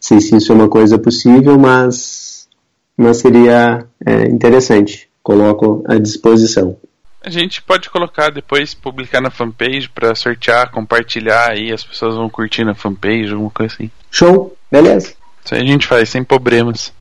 [0.00, 2.48] se, se, isso é uma coisa possível, mas,
[2.96, 5.08] mas seria é, interessante.
[5.22, 6.76] Coloco à disposição.
[7.22, 12.30] A gente pode colocar depois, publicar na fanpage para sortear, compartilhar aí, as pessoas vão
[12.30, 13.90] curtir na fanpage, alguma coisa assim.
[14.10, 15.17] Show, beleza.
[15.48, 16.92] Isso aí a gente faz sem problemas.